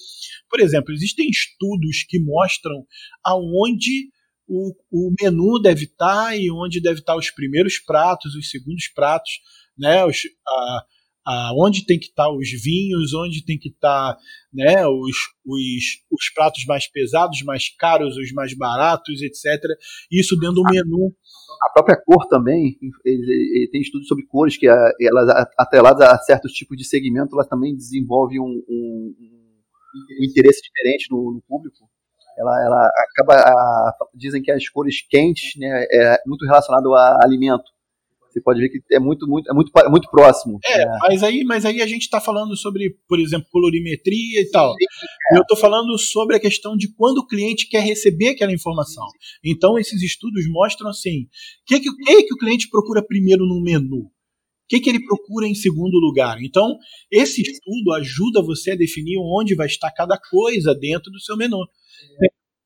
Por 0.50 0.60
exemplo, 0.60 0.94
existem 0.94 1.26
estudos 1.30 2.04
que 2.06 2.20
mostram 2.20 2.86
aonde 3.24 4.10
o, 4.48 4.74
o 4.92 5.14
menu 5.22 5.60
deve 5.62 5.86
estar 5.86 6.28
tá 6.28 6.36
e 6.36 6.52
onde 6.52 6.82
deve 6.82 7.00
estar 7.00 7.14
tá 7.14 7.20
os 7.20 7.32
primeiros 7.32 7.80
pratos, 7.80 8.36
os 8.36 8.50
segundos 8.50 8.88
pratos, 8.94 9.32
né? 9.78 10.06
Os, 10.06 10.18
a, 10.48 10.86
a, 11.26 11.52
onde 11.56 11.86
tem 11.86 11.98
que 11.98 12.08
estar 12.08 12.26
tá 12.26 12.32
os 12.32 12.50
vinhos, 12.50 13.14
onde 13.14 13.46
tem 13.46 13.58
que 13.58 13.70
estar 13.70 14.18
né, 14.54 14.86
os, 14.86 15.18
os, 15.46 15.84
os 16.12 16.30
pratos 16.34 16.66
mais 16.66 16.88
pesados, 16.88 17.42
mais 17.44 17.70
caros, 17.78 18.18
os 18.18 18.32
mais 18.34 18.56
baratos, 18.56 19.22
etc. 19.22 19.62
Isso 20.12 20.38
dentro 20.38 20.56
do 20.56 20.64
menu. 20.64 21.14
A 21.62 21.72
própria 21.72 22.02
cor 22.04 22.28
também, 22.28 22.78
ele, 23.06 23.32
ele 23.56 23.70
tem 23.72 23.82
estudos 23.82 24.08
sobre 24.08 24.26
cores 24.26 24.58
que 24.58 24.68
elas 24.68 25.48
atreladas 25.58 26.08
a 26.08 26.18
certos 26.18 26.52
tipos 26.52 26.76
de 26.78 26.84
segmento, 26.84 27.36
elas 27.36 27.48
também 27.48 27.76
desenvolvem 27.76 28.40
um, 28.40 28.64
um, 28.68 29.16
um 30.20 30.26
interesse 30.26 30.62
diferente 30.62 31.08
no, 31.10 31.34
no 31.34 31.42
público. 31.48 31.78
Ela, 32.38 32.66
ela 32.66 32.88
acaba. 32.88 33.36
A, 33.36 33.94
dizem 34.14 34.42
que 34.42 34.52
as 34.52 34.68
cores 34.70 35.06
quentes 35.08 35.54
né, 35.58 35.86
é 35.92 36.18
muito 36.26 36.46
relacionado 36.46 36.94
a 36.94 37.20
alimento. 37.24 37.64
Você 38.34 38.42
pode 38.42 38.60
ver 38.60 38.70
que 38.70 38.80
é 38.92 39.00
muito, 39.00 39.28
muito, 39.28 39.50
é 39.50 39.54
muito, 39.54 39.72
é 39.78 39.90
muito 39.90 40.10
próximo. 40.10 40.58
É, 40.66 40.86
né? 40.86 40.98
mas, 41.02 41.22
aí, 41.22 41.44
mas 41.44 41.66
aí 41.66 41.82
a 41.84 41.86
gente 41.86 42.02
está 42.02 42.20
falando 42.20 42.58
sobre, 42.58 42.98
por 43.08 43.20
exemplo, 43.20 43.48
colorimetria 43.52 44.42
e 44.42 44.50
tal. 44.50 44.72
É. 44.72 45.38
Eu 45.38 45.42
estou 45.44 45.56
falando 45.56 45.96
sobre 46.00 46.36
a 46.36 46.40
questão 46.40 46.76
de 46.76 46.92
quando 46.96 47.20
o 47.20 47.28
cliente 47.28 47.70
quer 47.70 47.82
receber 47.82 48.30
aquela 48.30 48.52
informação. 48.52 49.06
Então, 49.46 49.78
esses 49.78 50.02
estudos 50.02 50.46
mostram 50.50 50.90
assim: 50.90 51.22
o 51.22 51.66
que, 51.68 51.80
que, 51.80 51.96
que, 51.96 52.24
que 52.24 52.34
o 52.34 52.38
cliente 52.38 52.70
procura 52.70 53.06
primeiro 53.06 53.46
no 53.46 53.62
menu? 53.62 54.10
O 54.74 54.76
que, 54.76 54.82
que 54.82 54.90
ele 54.90 55.06
procura 55.06 55.48
em 55.48 55.54
segundo 55.54 56.00
lugar? 56.00 56.42
Então, 56.42 56.80
esse 57.12 57.44
estudo 57.44 57.94
ajuda 57.94 58.42
você 58.42 58.72
a 58.72 58.76
definir 58.76 59.20
onde 59.20 59.54
vai 59.54 59.68
estar 59.68 59.92
cada 59.92 60.18
coisa 60.18 60.74
dentro 60.74 61.12
do 61.12 61.20
seu 61.20 61.38
menu. 61.38 61.58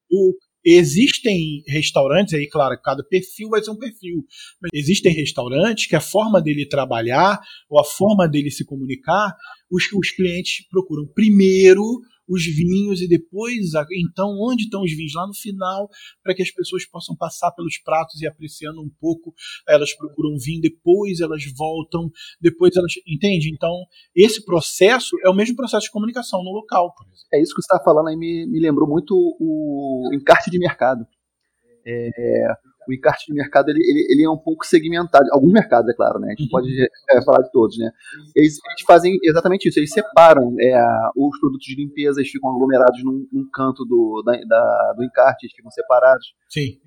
O, 0.09 0.33
existem 0.63 1.63
restaurantes, 1.67 2.33
aí, 2.33 2.47
claro, 2.47 2.79
cada 2.81 3.03
perfil 3.03 3.49
vai 3.49 3.61
ser 3.61 3.71
um 3.71 3.77
perfil. 3.77 4.23
Mas 4.61 4.69
existem 4.73 5.13
restaurantes 5.13 5.85
que 5.85 5.97
a 5.97 5.99
forma 5.99 6.41
dele 6.41 6.65
trabalhar 6.65 7.41
ou 7.69 7.77
a 7.77 7.83
forma 7.83 8.25
dele 8.25 8.51
se 8.51 8.63
comunicar, 8.63 9.35
os, 9.69 9.91
os 9.91 10.09
clientes 10.11 10.65
procuram 10.69 11.05
primeiro 11.13 11.83
os 12.27 12.43
vinhos 12.45 13.01
e 13.01 13.07
depois, 13.07 13.73
então, 13.91 14.37
onde 14.39 14.63
estão 14.63 14.81
os 14.81 14.91
vinhos? 14.91 15.13
Lá 15.13 15.25
no 15.25 15.33
final, 15.33 15.89
para 16.23 16.35
que 16.35 16.41
as 16.41 16.51
pessoas 16.51 16.85
possam 16.85 17.15
passar 17.15 17.51
pelos 17.51 17.77
pratos 17.79 18.21
e 18.21 18.27
apreciando 18.27 18.81
um 18.81 18.89
pouco, 18.99 19.33
elas 19.67 19.93
procuram 19.93 20.37
vinho, 20.37 20.61
depois 20.61 21.19
elas 21.19 21.43
voltam, 21.55 22.09
depois 22.41 22.75
elas. 22.75 22.93
Entende? 23.07 23.49
Então, 23.53 23.73
esse 24.15 24.43
processo 24.43 25.15
é 25.25 25.29
o 25.29 25.35
mesmo 25.35 25.55
processo 25.55 25.85
de 25.85 25.91
comunicação 25.91 26.43
no 26.43 26.51
local, 26.51 26.93
por 26.93 27.05
exemplo. 27.05 27.17
É 27.33 27.41
isso 27.41 27.53
que 27.53 27.61
você 27.61 27.73
está 27.73 27.83
falando 27.83 28.07
aí, 28.07 28.15
me, 28.15 28.45
me 28.47 28.59
lembrou 28.59 28.87
muito 28.87 29.13
o 29.15 30.09
encarte 30.13 30.49
de 30.49 30.59
mercado. 30.59 31.05
É, 31.85 32.47
o 32.87 32.93
encarte 32.93 33.25
de 33.27 33.33
mercado 33.33 33.69
ele, 33.69 33.79
ele, 33.79 34.07
ele, 34.09 34.23
é 34.23 34.29
um 34.29 34.37
pouco 34.37 34.65
segmentado. 34.65 35.27
Alguns 35.31 35.51
mercados, 35.51 35.89
é 35.89 35.93
claro, 35.93 36.19
né? 36.19 36.27
A 36.27 36.29
gente 36.31 36.43
uhum. 36.43 36.49
pode 36.49 36.69
é, 36.81 37.23
falar 37.23 37.41
de 37.43 37.51
todos, 37.51 37.77
né? 37.77 37.91
Eles, 38.35 38.57
eles, 38.69 38.81
fazem 38.85 39.17
exatamente 39.23 39.67
isso. 39.67 39.79
Eles 39.79 39.91
separam 39.91 40.55
é, 40.59 40.81
os 41.15 41.39
produtos 41.39 41.65
de 41.65 41.75
limpeza, 41.75 42.19
eles 42.19 42.31
ficam 42.31 42.49
aglomerados 42.49 43.03
num, 43.03 43.27
num 43.31 43.49
canto 43.51 43.83
do, 43.85 44.23
da, 44.25 44.33
da, 44.47 44.93
do 44.95 45.03
encarte, 45.03 45.45
eles 45.45 45.55
ficam 45.55 45.71
separados. 45.71 46.33
Sim. 46.49 46.79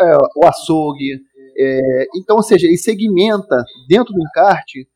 É, 0.00 0.16
o 0.36 0.46
açougue. 0.46 1.20
É, 1.56 2.06
então, 2.16 2.36
ou 2.36 2.42
seja, 2.42 2.66
ele 2.66 2.76
segmenta 2.76 3.64
dentro 3.88 4.12
do 4.12 4.20
encarte 4.20 4.86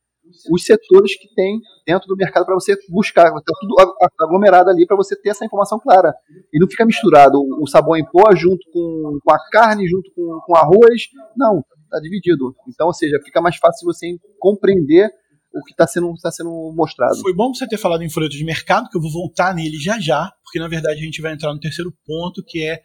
os 0.51 0.64
setores 0.64 1.16
que 1.16 1.33
tem 1.35 1.61
dentro 1.87 2.07
do 2.07 2.16
mercado 2.16 2.45
para 2.45 2.55
você 2.55 2.77
buscar. 2.88 3.27
Está 3.27 3.53
tudo 3.61 3.75
aglomerado 4.21 4.71
ali 4.71 4.87
para 4.87 4.97
você 4.97 5.14
ter 5.14 5.31
essa 5.31 5.45
informação 5.45 5.79
clara. 5.79 6.14
E 6.53 6.59
não 6.59 6.68
fica 6.68 6.85
misturado 6.85 7.38
o 7.61 7.66
sabão 7.66 7.97
em 7.97 8.05
pó 8.05 8.35
junto 8.35 8.64
com, 8.73 9.18
com 9.23 9.33
a 9.33 9.38
carne, 9.51 9.88
junto 9.88 10.11
com, 10.14 10.40
com 10.47 10.57
arroz. 10.57 11.09
Não, 11.37 11.62
está 11.85 12.01
dividido. 12.01 12.55
Então, 12.68 12.87
ou 12.87 12.95
seja, 12.95 13.21
fica 13.25 13.40
mais 13.40 13.57
fácil 13.57 13.85
você 13.85 14.16
compreender 14.38 15.11
o 15.55 15.62
que 15.64 15.73
está 15.73 15.87
sendo, 15.87 16.12
tá 16.23 16.31
sendo 16.31 16.73
mostrado. 16.75 17.16
Foi 17.21 17.35
bom 17.35 17.53
você 17.53 17.66
ter 17.66 17.77
falado 17.77 18.03
em 18.03 18.11
folheto 18.11 18.37
de 18.37 18.45
mercado, 18.45 18.88
que 18.88 18.97
eu 18.97 19.03
vou 19.03 19.12
voltar 19.12 19.55
nele 19.55 19.77
já 19.77 19.99
já, 20.01 20.33
porque 20.42 20.59
na 20.59 20.68
verdade 20.68 21.01
a 21.01 21.05
gente 21.05 21.21
vai 21.21 21.33
entrar 21.33 21.53
no 21.53 21.61
terceiro 21.61 21.92
ponto, 22.07 22.42
que 22.47 22.64
é 22.64 22.81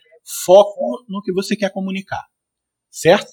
foco 0.46 1.06
no 1.08 1.22
que 1.22 1.32
você 1.32 1.56
quer 1.56 1.72
comunicar. 1.72 2.26
Certo? 2.92 3.30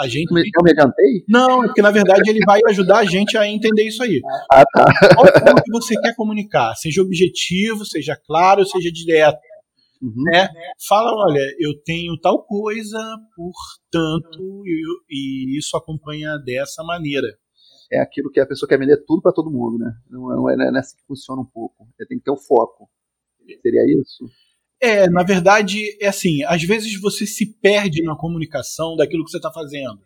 A 0.00 0.08
gente. 0.08 0.30
Eu 0.30 0.64
me 0.64 0.70
adiantei? 0.70 1.24
Não, 1.28 1.62
é 1.62 1.66
porque 1.66 1.82
na 1.82 1.90
verdade 1.90 2.22
ele 2.30 2.40
vai 2.46 2.58
ajudar 2.68 3.00
a 3.00 3.04
gente 3.04 3.36
a 3.36 3.46
entender 3.46 3.86
isso 3.86 4.02
aí. 4.02 4.20
Ah, 4.50 4.64
tá. 4.64 4.84
Qual 5.14 5.26
é 5.26 5.52
o 5.52 5.62
que 5.62 5.70
você 5.70 5.94
quer 6.00 6.14
comunicar? 6.16 6.74
Seja 6.74 7.02
objetivo, 7.02 7.84
seja 7.84 8.16
claro, 8.16 8.64
seja 8.64 8.90
direto. 8.90 9.38
Uhum. 10.00 10.24
Né? 10.32 10.48
Fala, 10.88 11.12
olha, 11.12 11.42
eu 11.58 11.72
tenho 11.84 12.18
tal 12.18 12.42
coisa, 12.44 12.98
portanto, 13.36 14.62
e, 14.64 14.82
e 15.10 15.58
isso 15.58 15.76
acompanha 15.76 16.38
dessa 16.38 16.82
maneira. 16.82 17.26
É 17.92 18.00
aquilo 18.00 18.30
que 18.30 18.40
a 18.40 18.46
pessoa 18.46 18.68
quer 18.68 18.78
vender 18.78 19.04
tudo 19.04 19.20
para 19.20 19.32
todo 19.32 19.50
mundo, 19.50 19.76
né? 19.76 19.92
Não, 20.08 20.22
não, 20.28 20.50
é, 20.50 20.56
não 20.56 20.76
é 20.76 20.78
assim 20.78 20.96
que 20.96 21.04
funciona 21.06 21.42
um 21.42 21.46
pouco. 21.46 21.86
Tem 22.08 22.16
que 22.16 22.24
ter 22.24 22.30
o 22.30 22.34
um 22.34 22.38
foco. 22.38 22.88
Seria 23.60 23.84
isso? 24.00 24.24
É, 24.82 25.10
na 25.10 25.22
verdade, 25.22 25.78
é 26.00 26.08
assim, 26.08 26.42
às 26.44 26.62
vezes 26.62 26.98
você 26.98 27.26
se 27.26 27.54
perde 27.60 28.02
na 28.02 28.16
comunicação 28.16 28.96
daquilo 28.96 29.24
que 29.24 29.30
você 29.30 29.36
está 29.36 29.52
fazendo. 29.52 30.00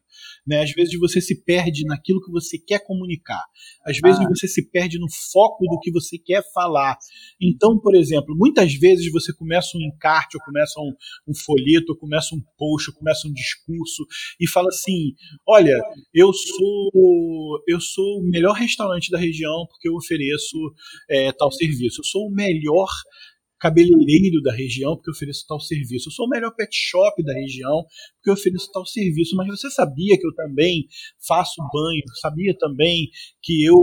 Né? 0.46 0.62
Às 0.62 0.72
vezes 0.72 0.98
você 0.98 1.20
se 1.20 1.42
perde 1.42 1.84
naquilo 1.84 2.20
que 2.20 2.30
você 2.30 2.58
quer 2.58 2.84
comunicar. 2.84 3.42
Às 3.86 3.98
vezes 3.98 4.20
ah. 4.20 4.28
você 4.28 4.46
se 4.46 4.68
perde 4.70 4.98
no 4.98 5.06
foco 5.32 5.64
do 5.64 5.78
que 5.80 5.90
você 5.90 6.18
quer 6.18 6.42
falar. 6.52 6.96
Então, 7.40 7.78
por 7.78 7.94
exemplo, 7.94 8.34
muitas 8.36 8.74
vezes 8.74 9.10
você 9.10 9.32
começa 9.32 9.76
um 9.76 9.80
encarte, 9.80 10.36
ou 10.36 10.44
começa 10.44 10.80
um, 10.80 10.92
um 11.28 11.34
folheto, 11.34 11.92
ou 11.92 11.98
começa 11.98 12.34
um 12.34 12.40
post, 12.58 12.90
ou 12.90 12.96
começa 12.96 13.26
um 13.26 13.32
discurso 13.32 14.04
e 14.40 14.48
fala 14.48 14.68
assim: 14.68 15.14
olha, 15.46 15.76
eu 16.12 16.32
sou 16.32 17.62
eu 17.66 17.80
sou 17.80 18.20
o 18.20 18.28
melhor 18.28 18.54
restaurante 18.54 19.10
da 19.10 19.18
região 19.18 19.66
porque 19.68 19.88
eu 19.88 19.94
ofereço 19.94 20.56
é, 21.08 21.32
tal 21.32 21.50
serviço. 21.50 22.00
Eu 22.00 22.04
sou 22.04 22.26
o 22.26 22.34
melhor 22.34 22.88
cabeleireiro 23.64 24.42
da 24.42 24.52
região 24.52 24.94
porque 24.94 25.08
eu 25.08 25.14
ofereço 25.14 25.46
tal 25.48 25.58
serviço. 25.58 26.08
Eu 26.08 26.12
sou 26.12 26.26
o 26.26 26.28
melhor 26.28 26.54
pet 26.54 26.68
shop 26.70 27.24
da 27.24 27.32
região 27.32 27.82
porque 28.16 28.28
eu 28.28 28.34
ofereço 28.34 28.70
tal 28.70 28.84
serviço. 28.84 29.34
Mas 29.36 29.48
você 29.48 29.70
sabia 29.70 30.18
que 30.18 30.26
eu 30.26 30.34
também 30.34 30.86
faço 31.26 31.62
banho? 31.72 32.02
Sabia 32.20 32.54
também 32.58 33.08
que 33.42 33.64
eu, 33.64 33.78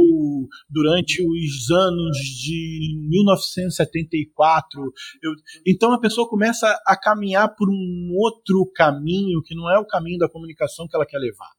durante 0.70 1.24
os 1.24 1.72
anos 1.72 2.16
de 2.18 2.96
1974, 3.10 4.82
eu... 5.24 5.32
então 5.66 5.92
a 5.94 6.00
pessoa 6.00 6.30
começa 6.30 6.80
a 6.86 6.96
caminhar 6.96 7.56
por 7.56 7.68
um 7.68 8.12
outro 8.14 8.72
caminho 8.76 9.42
que 9.42 9.56
não 9.56 9.68
é 9.72 9.80
o 9.80 9.88
caminho 9.88 10.20
da 10.20 10.30
comunicação 10.30 10.88
que 10.88 10.96
ela 10.96 11.08
quer 11.08 11.18
levar. 11.18 11.50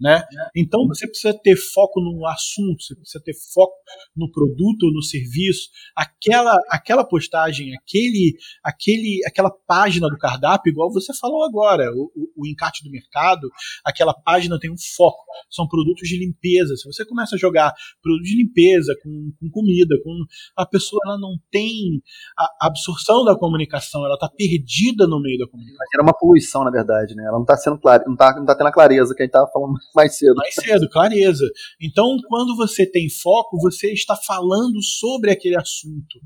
Né? 0.00 0.20
Então 0.56 0.86
você 0.88 1.06
precisa 1.06 1.32
ter 1.40 1.56
foco 1.56 2.00
no 2.00 2.26
assunto, 2.26 2.82
você 2.82 2.96
precisa 2.96 3.22
ter 3.24 3.34
foco 3.54 3.74
no 4.16 4.30
produto 4.30 4.84
ou 4.84 4.92
no 4.92 5.02
serviço. 5.02 5.68
Aquela, 5.96 6.56
aquela 6.68 7.04
postagem, 7.04 7.72
aquele, 7.76 8.36
aquele, 8.62 9.20
aquela 9.24 9.50
página 9.50 10.08
do 10.08 10.18
cardápio, 10.18 10.70
igual 10.70 10.92
você 10.92 11.14
falou 11.14 11.44
agora, 11.44 11.92
o, 11.94 12.10
o, 12.36 12.46
encarte 12.46 12.82
do 12.82 12.90
mercado, 12.90 13.48
aquela 13.84 14.12
página 14.12 14.58
tem 14.58 14.70
um 14.70 14.76
foco. 14.96 15.24
São 15.48 15.68
produtos 15.68 16.08
de 16.08 16.18
limpeza. 16.18 16.76
Se 16.76 16.84
você 16.84 17.04
começa 17.04 17.36
a 17.36 17.38
jogar 17.38 17.72
produto 18.02 18.24
de 18.24 18.36
limpeza 18.36 18.94
com, 19.00 19.32
com 19.38 19.50
comida, 19.50 19.94
com 20.02 20.12
a 20.56 20.66
pessoa 20.66 21.00
ela 21.06 21.18
não 21.18 21.36
tem 21.52 22.02
a 22.36 22.66
absorção 22.66 23.24
da 23.24 23.38
comunicação, 23.38 24.04
ela 24.04 24.14
está 24.14 24.28
perdida 24.28 25.06
no 25.06 25.20
meio 25.20 25.38
da 25.38 25.46
comunicação. 25.46 25.86
Era 25.94 26.02
uma 26.02 26.18
poluição, 26.18 26.64
na 26.64 26.70
verdade, 26.70 27.14
né? 27.14 27.22
Ela 27.22 27.34
não 27.34 27.42
está 27.42 27.56
sendo 27.56 27.78
clara, 27.78 28.02
não 28.06 28.14
está 28.14 28.34
não 28.34 28.44
tá 28.44 28.56
tendo 28.56 28.66
a 28.66 28.72
clareza 28.72 29.14
que 29.14 29.22
a 29.22 29.24
gente 29.24 29.30
estava 29.30 29.50
falando 29.52 29.83
mais 29.94 30.16
cedo. 30.16 30.34
Mais 30.34 30.54
cedo, 30.54 30.88
clareza. 30.90 31.44
Então, 31.80 32.16
quando 32.28 32.56
você 32.56 32.84
tem 32.84 33.08
foco, 33.08 33.58
você 33.60 33.92
está 33.92 34.16
falando 34.16 34.82
sobre 34.82 35.30
aquele 35.30 35.56
assunto. 35.56 36.18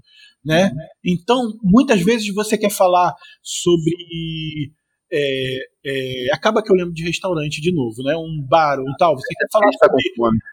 Né? 0.44 0.71
Então, 1.05 1.53
muitas 1.62 2.01
vezes 2.01 2.33
você 2.35 2.57
quer 2.57 2.71
falar 2.71 3.14
sobre. 3.42 4.73
É, 5.11 5.59
é, 5.87 6.35
acaba 6.35 6.62
que 6.62 6.71
eu 6.71 6.77
lembro 6.77 6.92
de 6.92 7.03
restaurante 7.03 7.62
de 7.62 7.73
novo, 7.73 8.03
né? 8.03 8.14
Um 8.14 8.47
bar 8.47 8.79
ou 8.79 8.87
tal. 8.99 9.14
Você 9.14 9.35
quer 9.35 9.47
falar 9.51 9.71
sobre 9.73 10.03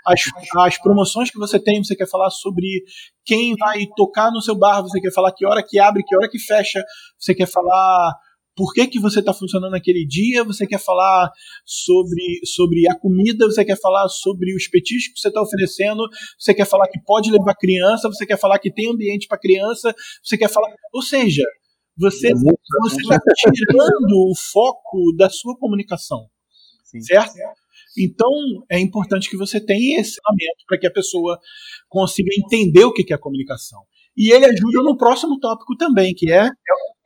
as, 0.07 0.21
as 0.65 0.81
promoções 0.81 1.29
que 1.29 1.37
você 1.37 1.59
tem, 1.59 1.83
você 1.83 1.93
quer 1.93 2.07
falar 2.07 2.29
sobre 2.29 2.65
quem 3.25 3.53
vai 3.57 3.85
tocar 3.97 4.31
no 4.31 4.41
seu 4.41 4.57
bar, 4.57 4.81
você 4.81 4.99
quer 5.01 5.11
falar 5.11 5.33
que 5.33 5.45
hora 5.45 5.61
que 5.61 5.77
abre, 5.77 6.03
que 6.03 6.15
hora 6.15 6.29
que 6.29 6.39
fecha, 6.39 6.81
você 7.19 7.35
quer 7.35 7.47
falar 7.47 8.15
por 8.55 8.73
que, 8.73 8.87
que 8.87 8.99
você 8.99 9.19
está 9.19 9.33
funcionando 9.33 9.71
naquele 9.71 10.05
dia, 10.05 10.43
você 10.43 10.65
quer 10.65 10.79
falar 10.79 11.29
sobre, 11.65 12.39
sobre 12.45 12.89
a 12.89 12.95
comida, 12.97 13.45
você 13.45 13.65
quer 13.65 13.77
falar 13.77 14.07
sobre 14.07 14.55
os 14.55 14.67
petiscos 14.67 15.15
que 15.15 15.21
você 15.21 15.27
está 15.27 15.41
oferecendo, 15.41 16.07
você 16.39 16.53
quer 16.53 16.65
falar 16.65 16.87
que 16.87 16.99
pode 17.03 17.29
levar 17.29 17.53
criança, 17.55 18.07
você 18.07 18.25
quer 18.25 18.37
falar 18.37 18.57
que 18.59 18.71
tem 18.71 18.89
ambiente 18.89 19.27
para 19.27 19.37
criança, 19.37 19.93
você 20.23 20.37
quer 20.37 20.49
falar. 20.49 20.73
Ou 20.93 21.01
seja, 21.01 21.43
você 21.97 22.27
é 22.27 22.31
está 22.31 23.19
tirando 23.53 24.31
o 24.31 24.33
foco 24.35 25.13
da 25.17 25.29
sua 25.29 25.57
comunicação. 25.57 26.27
Sim. 26.83 27.01
Certo? 27.01 27.33
Então, 27.97 28.29
é 28.69 28.79
importante 28.79 29.29
que 29.29 29.37
você 29.37 29.59
tenha 29.59 29.99
esse 29.99 30.19
elemento 30.27 30.65
para 30.67 30.77
que 30.77 30.87
a 30.87 30.91
pessoa 30.91 31.39
consiga 31.89 32.29
entender 32.37 32.85
o 32.85 32.93
que 32.93 33.11
é 33.11 33.15
a 33.15 33.19
comunicação. 33.19 33.81
E 34.17 34.31
ele 34.31 34.45
ajuda 34.45 34.81
no 34.81 34.97
próximo 34.97 35.39
tópico 35.39 35.75
também, 35.75 36.13
que 36.13 36.31
é 36.31 36.49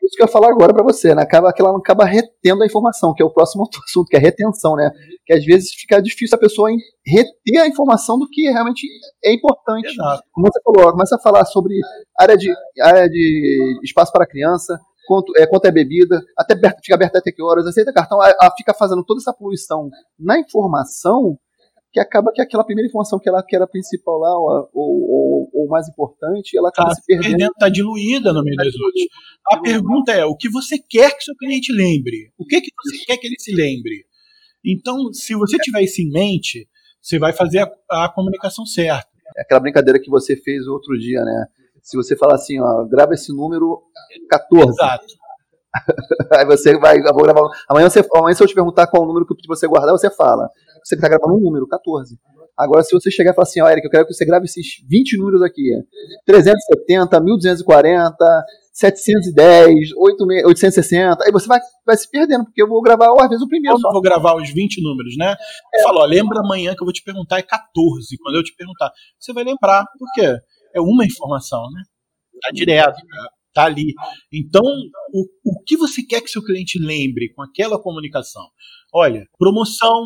isso 0.10 0.18
que 0.18 0.24
eu 0.24 0.26
ia 0.26 0.32
falar 0.32 0.50
agora 0.50 0.74
para 0.74 0.84
você, 0.84 1.14
né? 1.14 1.22
Acaba 1.22 1.54
que 1.54 1.62
ela 1.62 1.72
não 1.72 1.80
acaba 1.80 2.04
retendo 2.04 2.64
a 2.64 2.66
informação, 2.66 3.14
que 3.14 3.22
é 3.22 3.26
o 3.26 3.32
próximo 3.32 3.64
assunto, 3.86 4.08
que 4.08 4.18
é 4.18 4.20
retenção, 4.20 4.76
né? 4.76 4.92
Que 5.26 5.34
às 5.34 5.46
vezes 5.46 5.72
fica 5.74 6.02
difícil 6.02 6.36
a 6.36 6.40
pessoa 6.40 6.70
reter 7.06 7.62
a 7.62 7.68
informação 7.68 8.18
do 8.18 8.28
que 8.30 8.50
realmente 8.50 8.88
é 9.24 9.34
importante. 9.34 9.90
Exato. 9.90 10.24
Como 10.32 10.48
você 10.48 10.60
falou, 10.64 10.92
começa 10.92 11.16
a 11.16 11.20
falar 11.20 11.46
sobre 11.46 11.76
área 12.20 12.36
de, 12.36 12.52
área 12.82 13.08
de 13.08 13.80
espaço 13.84 14.12
para 14.12 14.28
criança, 14.28 14.80
quanto 15.08 15.32
é, 15.38 15.48
quanto 15.48 15.66
é 15.66 15.72
bebida, 15.72 16.22
até 16.38 16.56
fica 16.56 16.96
aberto 16.96 17.16
até 17.16 17.32
que 17.32 17.42
horas, 17.42 17.66
aceita 17.66 17.94
cartão, 17.94 18.22
a, 18.22 18.30
a 18.42 18.54
fica 18.56 18.74
fazendo 18.74 19.04
toda 19.04 19.20
essa 19.20 19.34
poluição 19.34 19.90
na 20.20 20.40
informação, 20.40 21.38
que 21.92 22.00
acaba 22.00 22.32
que 22.32 22.42
aquela 22.42 22.64
primeira 22.64 22.88
informação 22.88 23.20
que 23.20 23.28
ela 23.28 23.44
que 23.44 23.56
era 23.56 23.68
principal 23.68 24.20
lá, 24.20 24.38
ou, 24.38 24.70
ou, 24.74 25.50
ou 25.54 25.68
mais 25.68 25.88
importante, 25.88 26.58
ela 26.58 26.70
acaba 26.70 26.90
tá 26.90 26.96
se 26.96 27.02
perdendo. 27.06 27.52
Está 27.52 27.70
diluída 27.70 28.32
no 28.32 28.44
meio 28.44 28.56
tá 28.56 28.64
das 28.64 28.76
outras. 28.76 29.06
A 29.52 29.60
pergunta 29.60 30.12
é: 30.12 30.26
o 30.26 30.36
que 30.36 30.50
você 30.50 30.78
quer 30.78 31.16
que 31.16 31.24
seu 31.24 31.36
cliente 31.36 31.74
lembre? 31.74 32.32
O 32.38 32.46
que, 32.46 32.62
que 32.62 32.72
você 32.84 33.06
quer 33.06 33.18
que 33.18 33.28
ele 33.28 33.40
se 33.40 33.54
lembre? 33.54 34.06
Então, 34.64 35.12
se 35.14 35.34
você 35.36 35.58
tiver 35.58 35.82
isso 35.82 36.02
em 36.02 36.10
mente, 36.12 36.68
você 37.02 37.18
vai 37.18 37.34
fazer 37.34 37.60
a, 37.90 38.06
a 38.06 38.10
comunicação 38.14 38.66
certa. 38.66 39.10
É 39.38 39.42
aquela 39.42 39.60
brincadeira 39.60 40.00
que 40.00 40.10
você 40.10 40.36
fez 40.36 40.68
outro 40.68 40.98
dia, 40.98 41.24
né? 41.24 41.46
Se 41.82 41.98
você 41.98 42.16
falar 42.16 42.36
assim, 42.36 42.60
ó, 42.60 42.86
grava 42.86 43.14
esse 43.14 43.34
número 43.34 43.82
14. 44.30 44.70
Exato. 44.70 45.06
Aí 46.34 46.46
você 46.46 46.78
vai, 46.78 46.98
eu 46.98 47.14
vou 47.14 47.24
gravar. 47.24 47.42
Amanhã, 47.68 47.90
você, 47.90 48.06
amanhã, 48.16 48.36
se 48.36 48.44
eu 48.44 48.48
te 48.48 48.54
perguntar 48.54 48.88
qual 48.88 49.04
o 49.04 49.06
número 49.06 49.26
que 49.26 49.48
você 49.48 49.68
guardar, 49.68 49.92
você 49.92 50.10
fala. 50.10 50.50
Você 50.84 50.96
está 50.96 51.08
gravando 51.08 51.36
um 51.36 51.42
número, 51.42 51.68
14. 51.68 52.18
Agora, 52.58 52.84
se 52.84 52.92
você 52.92 53.10
chegar 53.10 53.32
e 53.32 53.34
falar 53.34 53.48
assim, 53.48 53.62
ó, 53.62 53.70
Eric, 53.70 53.86
eu 53.86 53.90
quero 53.90 54.06
que 54.06 54.14
você 54.14 54.26
grave 54.26 54.44
esses 54.44 54.66
20 54.90 55.18
números 55.18 55.42
aqui: 55.42 55.64
370, 56.26 57.18
1240, 57.22 58.46
710, 58.74 59.92
860. 59.96 61.24
Aí 61.24 61.32
você 61.32 61.48
vai, 61.48 61.60
vai 61.86 61.96
se 61.96 62.10
perdendo, 62.12 62.44
porque 62.44 62.62
eu 62.62 62.68
vou 62.68 62.82
gravar, 62.82 63.14
às 63.18 63.30
vezes, 63.30 63.42
o 63.44 63.48
primeiro. 63.48 63.78
Eu 63.78 63.92
vou 63.94 64.02
gravar 64.02 64.36
os 64.36 64.52
20 64.52 64.84
números, 64.84 65.16
né? 65.18 65.36
É. 65.74 65.84
Fala, 65.84 66.02
ó, 66.02 66.06
lembra 66.06 66.42
amanhã 66.42 66.76
que 66.76 66.82
eu 66.82 66.86
vou 66.86 66.94
te 66.94 67.02
perguntar, 67.02 67.40
é 67.40 67.44
14. 67.44 68.18
Quando 68.22 68.36
eu 68.36 68.44
te 68.44 68.54
perguntar, 68.54 68.92
você 69.18 69.32
vai 69.32 69.46
lembrar. 69.46 69.86
Por 69.98 70.08
quê? 70.14 70.36
É 70.76 70.82
uma 70.82 71.06
informação, 71.06 71.64
né? 71.72 71.84
Tá 72.42 72.52
direto. 72.52 72.98
Né? 72.98 73.28
Tá 73.54 73.64
ali. 73.64 73.94
Então, 74.34 74.64
o, 75.14 75.26
o 75.46 75.64
que 75.66 75.78
você 75.78 76.04
quer 76.04 76.22
que 76.22 76.30
seu 76.30 76.44
cliente 76.44 76.78
lembre 76.78 77.34
com 77.34 77.42
aquela 77.42 77.82
comunicação? 77.82 78.44
Olha, 78.94 79.26
promoção, 79.38 80.04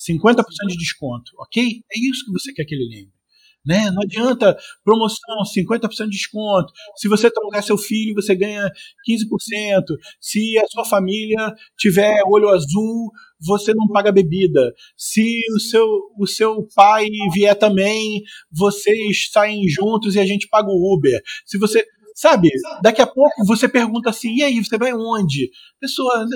50% 0.00 0.42
de 0.68 0.76
desconto, 0.76 1.32
ok? 1.38 1.82
É 1.92 1.98
isso 1.98 2.24
que 2.24 2.32
você 2.32 2.52
quer 2.52 2.64
que 2.64 2.74
ele 2.74 2.88
lembre. 2.88 3.20
Né? 3.64 3.90
Não 3.90 4.02
adianta 4.02 4.56
promoção, 4.82 5.36
50% 5.44 6.04
de 6.04 6.10
desconto. 6.16 6.72
Se 6.96 7.08
você 7.08 7.30
trocar 7.30 7.62
seu 7.62 7.76
filho, 7.76 8.14
você 8.14 8.34
ganha 8.34 8.66
15%. 9.06 9.84
Se 10.18 10.58
a 10.58 10.66
sua 10.66 10.84
família 10.86 11.54
tiver 11.76 12.22
olho 12.26 12.48
azul, 12.48 13.10
você 13.38 13.74
não 13.74 13.86
paga 13.88 14.10
bebida. 14.10 14.72
Se 14.96 15.42
o 15.54 15.60
seu, 15.60 15.86
o 16.18 16.26
seu 16.26 16.66
pai 16.74 17.06
vier 17.34 17.54
também, 17.54 18.22
vocês 18.50 19.28
saem 19.30 19.68
juntos 19.68 20.14
e 20.14 20.20
a 20.20 20.26
gente 20.26 20.48
paga 20.48 20.68
o 20.68 20.94
Uber. 20.94 21.20
Se 21.44 21.58
você. 21.58 21.84
Sabe, 22.12 22.50
daqui 22.82 23.00
a 23.00 23.06
pouco 23.06 23.46
você 23.46 23.66
pergunta 23.66 24.10
assim, 24.10 24.34
e 24.34 24.42
aí, 24.42 24.62
você 24.62 24.76
vai 24.76 24.92
onde? 24.92 25.48
Pessoa, 25.80 26.26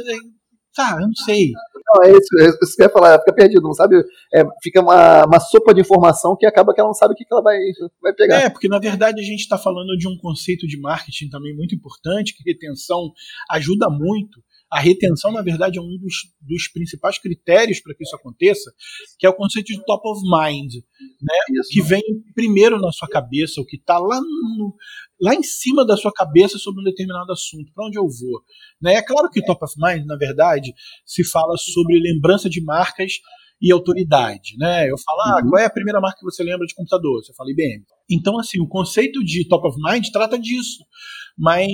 tá, 0.75 0.99
eu 1.01 1.07
não 1.07 1.15
sei. 1.15 1.53
Não, 1.87 2.03
é 2.03 2.11
isso, 2.11 2.29
é 2.41 2.49
isso 2.49 2.59
que 2.59 2.67
você 2.67 2.83
quer 2.83 2.93
falar, 2.93 3.19
fica 3.19 3.33
perdido, 3.33 3.63
não 3.63 3.73
sabe? 3.73 3.97
É, 4.35 4.45
fica 4.63 4.81
uma, 4.81 5.25
uma 5.27 5.41
sopa 5.41 5.73
de 5.73 5.81
informação 5.81 6.37
que 6.37 6.47
acaba 6.47 6.75
que 6.75 6.81
ela 6.81 6.89
não 6.89 6.95
sabe 6.95 7.15
o 7.15 7.17
que, 7.17 7.25
que 7.25 7.33
ela 7.33 7.43
vai, 7.43 7.59
vai 8.03 8.13
pegar. 8.13 8.41
É, 8.41 8.51
porque 8.51 8.69
na 8.69 8.79
verdade 8.79 9.21
a 9.21 9.25
gente 9.25 9.41
está 9.41 9.57
falando 9.57 9.97
de 9.97 10.09
um 10.09 10.17
conceito 10.17 10.67
de 10.67 10.79
marketing 10.81 11.29
também 11.29 11.55
muito 11.55 11.75
importante, 11.75 12.35
que 12.37 12.43
retenção 12.45 13.13
ajuda 13.51 13.89
muito 13.89 14.43
a 14.75 14.81
retenção, 14.81 15.31
na 15.31 15.41
verdade, 15.41 15.79
é 15.79 15.81
um 15.81 15.97
dos, 15.99 16.15
dos 16.41 16.67
principais 16.67 17.17
critérios 17.17 17.81
para 17.81 17.95
que 17.95 18.03
isso 18.03 18.17
aconteça, 18.17 18.73
que 19.17 19.25
é 19.25 19.31
o 19.31 19.37
conceito 19.37 19.67
de 19.67 19.85
top 19.85 20.03
of 20.09 20.21
mind, 20.25 20.75
né? 21.23 21.63
que 21.71 21.81
vem 21.81 22.03
primeiro 22.35 22.81
na 22.81 22.91
sua 22.91 23.07
cabeça, 23.07 23.61
o 23.61 23.65
que 23.65 23.77
está 23.77 23.99
lá, 23.99 24.21
lá 25.21 25.33
em 25.33 25.45
cima 25.45 25.87
da 25.87 25.97
sua 25.97 26.13
cabeça 26.13 26.59
sobre 26.59 26.81
um 26.81 26.85
determinado 26.85 27.31
assunto, 27.31 27.73
para 27.73 27.87
onde 27.87 27.97
eu 27.97 28.03
vou. 28.03 28.43
Né? 28.83 28.95
É 28.95 29.03
claro 29.03 29.31
que 29.31 29.45
top 29.45 29.65
of 29.65 29.75
mind, 29.79 30.07
na 30.07 30.17
verdade, 30.17 30.75
se 31.07 31.23
fala 31.23 31.57
sobre 31.57 32.01
lembrança 32.01 32.51
de 32.51 32.61
marcas 32.61 33.13
e 33.61 33.73
autoridade, 33.73 34.57
né? 34.59 34.91
Eu 34.91 34.97
falo, 34.99 35.21
ah, 35.21 35.43
uhum. 35.43 35.51
qual 35.51 35.63
é 35.63 35.65
a 35.67 35.71
primeira 35.71 36.01
marca 36.01 36.19
que 36.19 36.25
você 36.25 36.43
lembra 36.43 36.67
de 36.67 36.75
computador? 36.75 37.25
Você 37.25 37.33
fala 37.35 37.51
IBM. 37.51 37.85
Então, 38.11 38.39
assim, 38.39 38.61
o 38.61 38.69
conceito 38.69 39.25
de 39.25 39.49
top 39.49 39.69
of 39.69 39.77
mind 39.81 40.07
trata 40.13 40.39
disso 40.39 40.85
mas 41.37 41.69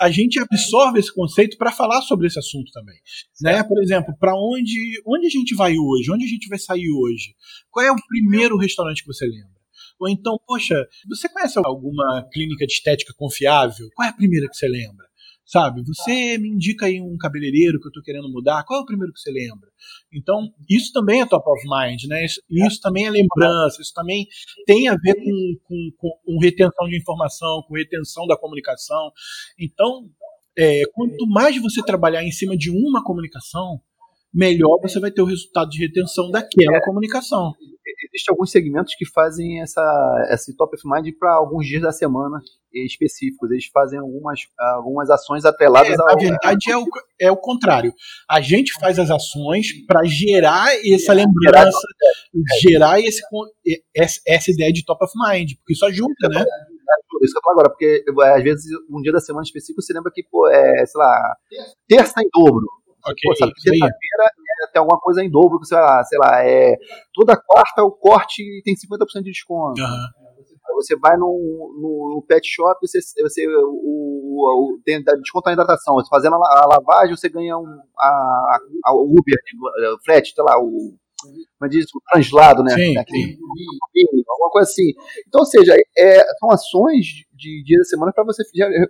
a 0.00 0.10
gente 0.10 0.38
absorve 0.40 0.98
esse 0.98 1.14
conceito 1.14 1.56
para 1.56 1.72
falar 1.72 2.02
sobre 2.02 2.26
esse 2.26 2.38
assunto 2.38 2.70
também. 2.72 2.96
Né? 3.40 3.62
Por 3.62 3.80
exemplo, 3.82 4.14
para 4.18 4.34
onde, 4.34 5.00
onde 5.06 5.26
a 5.26 5.30
gente 5.30 5.54
vai 5.54 5.74
hoje? 5.78 6.10
Onde 6.10 6.24
a 6.24 6.28
gente 6.28 6.48
vai 6.48 6.58
sair 6.58 6.90
hoje? 6.90 7.34
Qual 7.70 7.84
é 7.84 7.90
o 7.90 8.06
primeiro 8.08 8.56
restaurante 8.56 9.02
que 9.02 9.06
você 9.06 9.24
lembra? 9.24 9.56
Ou 9.98 10.08
então, 10.08 10.38
poxa, 10.46 10.74
você 11.08 11.28
conhece 11.28 11.58
alguma 11.64 12.28
clínica 12.32 12.66
de 12.66 12.72
estética 12.72 13.14
confiável? 13.16 13.88
Qual 13.94 14.06
é 14.06 14.10
a 14.10 14.14
primeira 14.14 14.48
que 14.48 14.56
você 14.56 14.68
lembra? 14.68 15.05
Sabe, 15.46 15.80
você 15.86 16.36
me 16.38 16.48
indica 16.48 16.86
aí 16.86 17.00
um 17.00 17.16
cabeleireiro 17.16 17.78
que 17.78 17.86
eu 17.86 17.90
estou 17.90 18.02
querendo 18.02 18.28
mudar, 18.28 18.64
qual 18.64 18.80
é 18.80 18.82
o 18.82 18.86
primeiro 18.86 19.12
que 19.12 19.20
você 19.20 19.30
lembra? 19.30 19.68
Então, 20.12 20.52
isso 20.68 20.90
também 20.92 21.20
é 21.20 21.26
top 21.26 21.48
of 21.48 21.62
mind, 21.62 22.02
né? 22.08 22.24
Isso, 22.24 22.42
isso 22.50 22.80
também 22.80 23.06
é 23.06 23.10
lembrança, 23.10 23.80
isso 23.80 23.92
também 23.94 24.26
tem 24.66 24.88
a 24.88 24.96
ver 24.96 25.14
com, 25.14 25.90
com, 25.98 26.10
com 26.24 26.38
retenção 26.40 26.88
de 26.88 26.98
informação, 26.98 27.62
com 27.68 27.76
retenção 27.76 28.26
da 28.26 28.36
comunicação. 28.36 29.12
Então, 29.56 30.10
é, 30.58 30.82
quanto 30.92 31.24
mais 31.28 31.56
você 31.62 31.80
trabalhar 31.80 32.24
em 32.24 32.32
cima 32.32 32.56
de 32.56 32.68
uma 32.70 33.04
comunicação, 33.04 33.80
melhor 34.32 34.78
você 34.80 35.00
vai 35.00 35.10
ter 35.10 35.22
o 35.22 35.26
resultado 35.26 35.70
de 35.70 35.78
retenção 35.78 36.30
daquela 36.30 36.80
comunicação 36.82 37.52
existem 38.04 38.32
alguns 38.32 38.50
segmentos 38.50 38.94
que 38.94 39.06
fazem 39.06 39.60
essa, 39.60 40.28
esse 40.30 40.56
top 40.56 40.76
of 40.76 40.82
mind 40.84 41.14
para 41.18 41.34
alguns 41.34 41.66
dias 41.66 41.82
da 41.82 41.92
semana 41.92 42.40
específicos. 42.72 43.50
Eles 43.50 43.66
fazem 43.72 43.98
algumas, 43.98 44.40
algumas 44.58 45.10
ações 45.10 45.44
atreladas 45.44 45.92
é, 45.92 46.00
ao. 46.00 46.08
Na 46.08 46.14
verdade, 46.14 46.70
é 46.70 46.76
o, 46.76 46.84
é 47.20 47.30
o 47.30 47.36
contrário. 47.36 47.92
A 48.30 48.40
gente 48.40 48.72
faz 48.78 48.98
as 48.98 49.10
ações 49.10 49.72
para 49.86 50.04
gerar 50.04 50.68
essa 50.84 51.12
lembrança, 51.12 51.86
gerar 52.62 53.00
esse, 53.00 53.22
essa 54.26 54.50
ideia 54.50 54.72
de 54.72 54.84
top 54.84 55.04
of 55.04 55.12
mind, 55.28 55.52
porque 55.56 55.72
isso 55.72 55.86
ajuda, 55.86 56.28
né? 56.30 56.44
Isso 57.22 57.32
que 57.32 57.38
eu 57.38 57.42
falo 57.42 57.60
agora, 57.60 57.70
porque 57.70 58.04
às 58.36 58.42
vezes 58.42 58.64
um 58.90 59.00
dia 59.00 59.12
da 59.12 59.20
semana 59.20 59.42
específico 59.42 59.80
você 59.80 59.92
lembra 59.92 60.12
que, 60.14 60.22
pô, 60.30 60.48
é, 60.48 60.86
sei 60.86 60.98
lá, 61.00 61.36
terça 61.88 62.20
em 62.20 62.28
dobro. 62.32 62.66
Okay, 63.06 63.30
pô, 63.30 63.36
sabe 63.36 63.52
que 63.54 63.62
terça-feira 63.62 64.70
tem 64.72 64.80
alguma 64.80 64.98
coisa 65.00 65.22
em 65.22 65.30
dobro, 65.30 65.64
sei 65.64 65.78
lá, 65.78 66.02
sei 66.04 66.18
lá, 66.18 66.44
é, 66.44 66.76
toda 67.14 67.36
quarta 67.36 67.82
o 67.82 67.92
corte 67.92 68.42
tem 68.64 68.74
50% 68.74 69.22
de 69.22 69.30
desconto. 69.30 69.80
Uhum. 69.80 70.26
Você 70.74 70.96
vai 70.98 71.16
no, 71.16 71.26
no, 71.26 72.16
no, 72.16 72.24
pet 72.26 72.46
shop, 72.46 72.78
você, 72.82 72.98
você 73.22 73.46
o, 73.48 74.74
o, 74.74 74.80
tem 74.84 75.02
desconto 75.02 75.46
na 75.46 75.52
hidratação. 75.52 75.94
Você 75.94 76.08
fazendo 76.10 76.34
a, 76.34 76.38
a 76.38 76.66
lavagem, 76.66 77.16
você 77.16 77.30
ganha 77.30 77.56
um, 77.56 77.80
a, 77.98 78.58
a, 78.84 78.92
o 78.92 79.04
Uber, 79.04 79.94
o 79.94 80.04
frete, 80.04 80.34
sei 80.34 80.44
lá, 80.44 80.58
o 80.58 80.94
mas 81.60 81.70
diz 81.70 81.86
o 81.94 82.00
translado, 82.10 82.62
né? 82.62 82.74
Sim, 82.74 82.94
sim. 83.08 83.38
Alguma 84.28 84.50
coisa 84.50 84.68
assim. 84.70 84.92
Então, 85.26 85.40
ou 85.40 85.46
seja, 85.46 85.74
é, 85.96 86.22
são 86.38 86.50
ações 86.50 87.06
de 87.32 87.62
dia 87.64 87.78
da 87.78 87.84
semana 87.84 88.12
para 88.12 88.24
você 88.24 88.42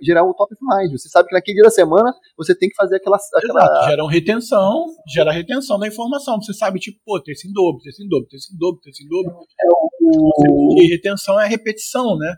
gerar 0.03 0.25
o 0.25 0.35
top 0.35 0.55
of 0.55 0.63
mind. 0.63 0.93
Você 0.93 1.09
sabe 1.09 1.29
que 1.29 1.35
naquele 1.35 1.57
dia 1.57 1.65
da 1.65 1.71
semana 1.71 2.13
você 2.37 2.55
tem 2.55 2.69
que 2.69 2.75
fazer 2.75 2.97
aquela. 2.97 3.17
aquela... 3.35 3.61
Exato, 3.61 3.91
gera 3.91 4.09
retenção, 4.09 4.85
gera 5.07 5.33
retenção 5.33 5.79
da 5.79 5.87
informação. 5.87 6.41
Você 6.41 6.53
sabe, 6.53 6.79
tipo, 6.79 6.99
pô, 7.05 7.21
tem 7.21 7.33
esse 7.33 7.49
em 7.49 7.53
dobro, 7.53 7.81
tem 7.83 7.91
esse 7.91 8.05
em 8.05 8.09
dobro, 8.09 8.29
tem 8.29 8.37
esse 8.37 8.55
em 8.55 8.59
dobro, 8.59 8.81
tem 8.81 8.91
esse 8.91 9.05
em 9.05 9.09
dobro. 9.09 9.33
É, 9.33 9.67
o... 10.03 10.77
E 10.81 10.89
retenção 10.89 11.41
é 11.41 11.47
repetição, 11.47 12.17
né? 12.17 12.35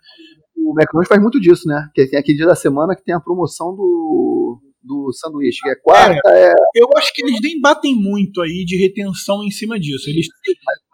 O 0.57 0.73
McDonald's 0.73 1.09
faz 1.09 1.21
muito 1.21 1.41
disso, 1.41 1.67
né? 1.67 1.89
Que 1.95 2.07
tem 2.07 2.19
aquele 2.19 2.37
dia 2.37 2.47
da 2.47 2.57
semana 2.57 2.95
que 2.95 3.05
tem 3.05 3.15
a 3.15 3.21
promoção 3.21 3.75
do 3.75 4.61
do 4.89 5.13
sanduíche, 5.13 5.61
que 5.63 5.69
é 5.69 5.77
quarta. 5.77 6.21
É, 6.33 6.51
é, 6.51 6.55
Eu 6.75 6.89
acho 6.97 7.13
que 7.13 7.23
eles 7.23 7.39
nem 7.43 7.61
batem 7.61 7.95
muito 7.95 8.41
aí 8.41 8.65
de 8.65 8.77
retenção 8.77 9.45
em 9.45 9.51
cima 9.51 9.79
disso. 9.79 10.09
Eles, 10.09 10.27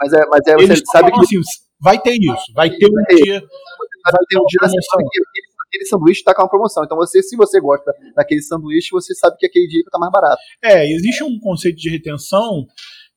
mas, 0.00 0.12
é, 0.12 0.26
mas 0.26 0.40
é, 0.48 0.54
você 0.54 0.64
eles 0.64 0.82
sabe 0.90 1.12
que. 1.12 1.20
Assim, 1.20 1.40
vai 1.80 2.00
ter 2.00 2.14
isso, 2.14 2.52
vai 2.54 2.68
ter 2.68 2.86
um 2.86 3.16
dia. 3.16 3.40
Vai 3.40 4.24
ter 4.28 4.38
um 4.38 4.44
dia 4.46 4.60
da 4.60 4.68
semana 4.68 5.08
que 5.10 5.22
aquele 5.68 5.86
sanduíche 5.86 6.20
está 6.20 6.34
com 6.34 6.42
uma 6.42 6.48
promoção. 6.48 6.84
Então, 6.84 6.96
você, 6.96 7.22
se 7.22 7.36
você 7.36 7.60
gosta 7.60 7.92
daquele 8.14 8.42
sanduíche, 8.42 8.90
você 8.90 9.14
sabe 9.14 9.36
que 9.38 9.46
aquele 9.46 9.66
dia 9.66 9.80
está 9.80 9.98
mais 9.98 10.12
barato. 10.12 10.40
É, 10.62 10.90
existe 10.92 11.24
um 11.24 11.38
conceito 11.38 11.76
de 11.76 11.88
retenção 11.88 12.66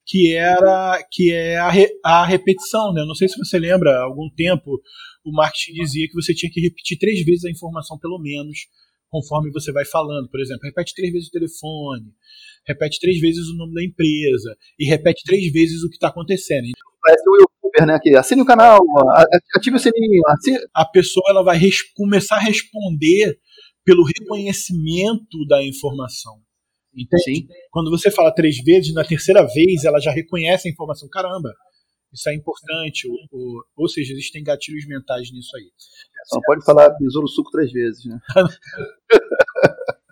que 0.05 0.33
era 0.33 1.03
que 1.11 1.33
é 1.33 1.57
a, 1.57 1.69
re, 1.69 1.89
a 2.03 2.25
repetição, 2.25 2.93
né? 2.93 3.03
Não 3.05 3.13
sei 3.13 3.27
se 3.27 3.37
você 3.37 3.59
lembra, 3.59 3.91
há 3.91 4.03
algum 4.03 4.29
tempo 4.29 4.81
o 5.25 5.31
marketing 5.33 5.73
dizia 5.73 6.07
que 6.07 6.13
você 6.13 6.33
tinha 6.33 6.49
que 6.49 6.61
repetir 6.61 6.97
três 6.97 7.23
vezes 7.25 7.43
a 7.43 7.51
informação 7.51 7.99
pelo 7.99 8.17
menos 8.17 8.57
conforme 9.09 9.51
você 9.51 9.71
vai 9.71 9.85
falando. 9.85 10.29
Por 10.29 10.39
exemplo, 10.39 10.63
repete 10.63 10.93
três 10.93 11.11
vezes 11.11 11.27
o 11.27 11.31
telefone, 11.31 12.05
repete 12.65 12.99
três 12.99 13.19
vezes 13.19 13.47
o 13.47 13.55
nome 13.55 13.73
da 13.73 13.83
empresa 13.83 14.55
e 14.79 14.85
repete 14.85 15.23
três 15.25 15.51
vezes 15.51 15.83
o 15.83 15.89
que 15.89 15.95
está 15.95 16.09
acontecendo. 16.09 16.67
Parece 17.01 17.23
o 17.29 17.35
youtuber, 17.35 17.87
né? 17.87 17.99
Que 18.01 18.15
assine 18.15 18.41
o 18.41 18.45
canal, 18.45 18.79
ative 19.55 19.75
o 19.75 19.79
sininho. 19.79 20.21
Assine... 20.27 20.57
A 20.73 20.85
pessoa 20.85 21.25
ela 21.29 21.43
vai 21.43 21.59
começar 21.95 22.35
a 22.35 22.41
responder 22.41 23.37
pelo 23.85 24.03
reconhecimento 24.03 25.45
da 25.47 25.63
informação. 25.63 26.41
Entende? 26.93 27.23
Sim. 27.23 27.47
Quando 27.71 27.91
você 27.91 28.09
fala 28.09 28.33
três 28.33 28.57
vezes, 28.63 28.93
na 28.93 29.03
terceira 29.03 29.45
vez 29.45 29.83
ela 29.85 29.99
já 29.99 30.11
reconhece 30.11 30.67
a 30.67 30.71
informação. 30.71 31.07
Caramba, 31.09 31.53
isso 32.13 32.29
é 32.29 32.35
importante. 32.35 33.07
Ou, 33.07 33.17
ou, 33.31 33.63
ou 33.75 33.87
seja, 33.87 34.13
existem 34.13 34.43
gatilhos 34.43 34.87
mentais 34.87 35.31
nisso 35.31 35.55
aí. 35.55 35.71
Só 36.25 36.39
pode 36.45 36.65
falar 36.65 36.89
besouro 36.99 37.27
suco 37.27 37.51
três 37.51 37.71
vezes, 37.71 38.05
né? 38.05 38.19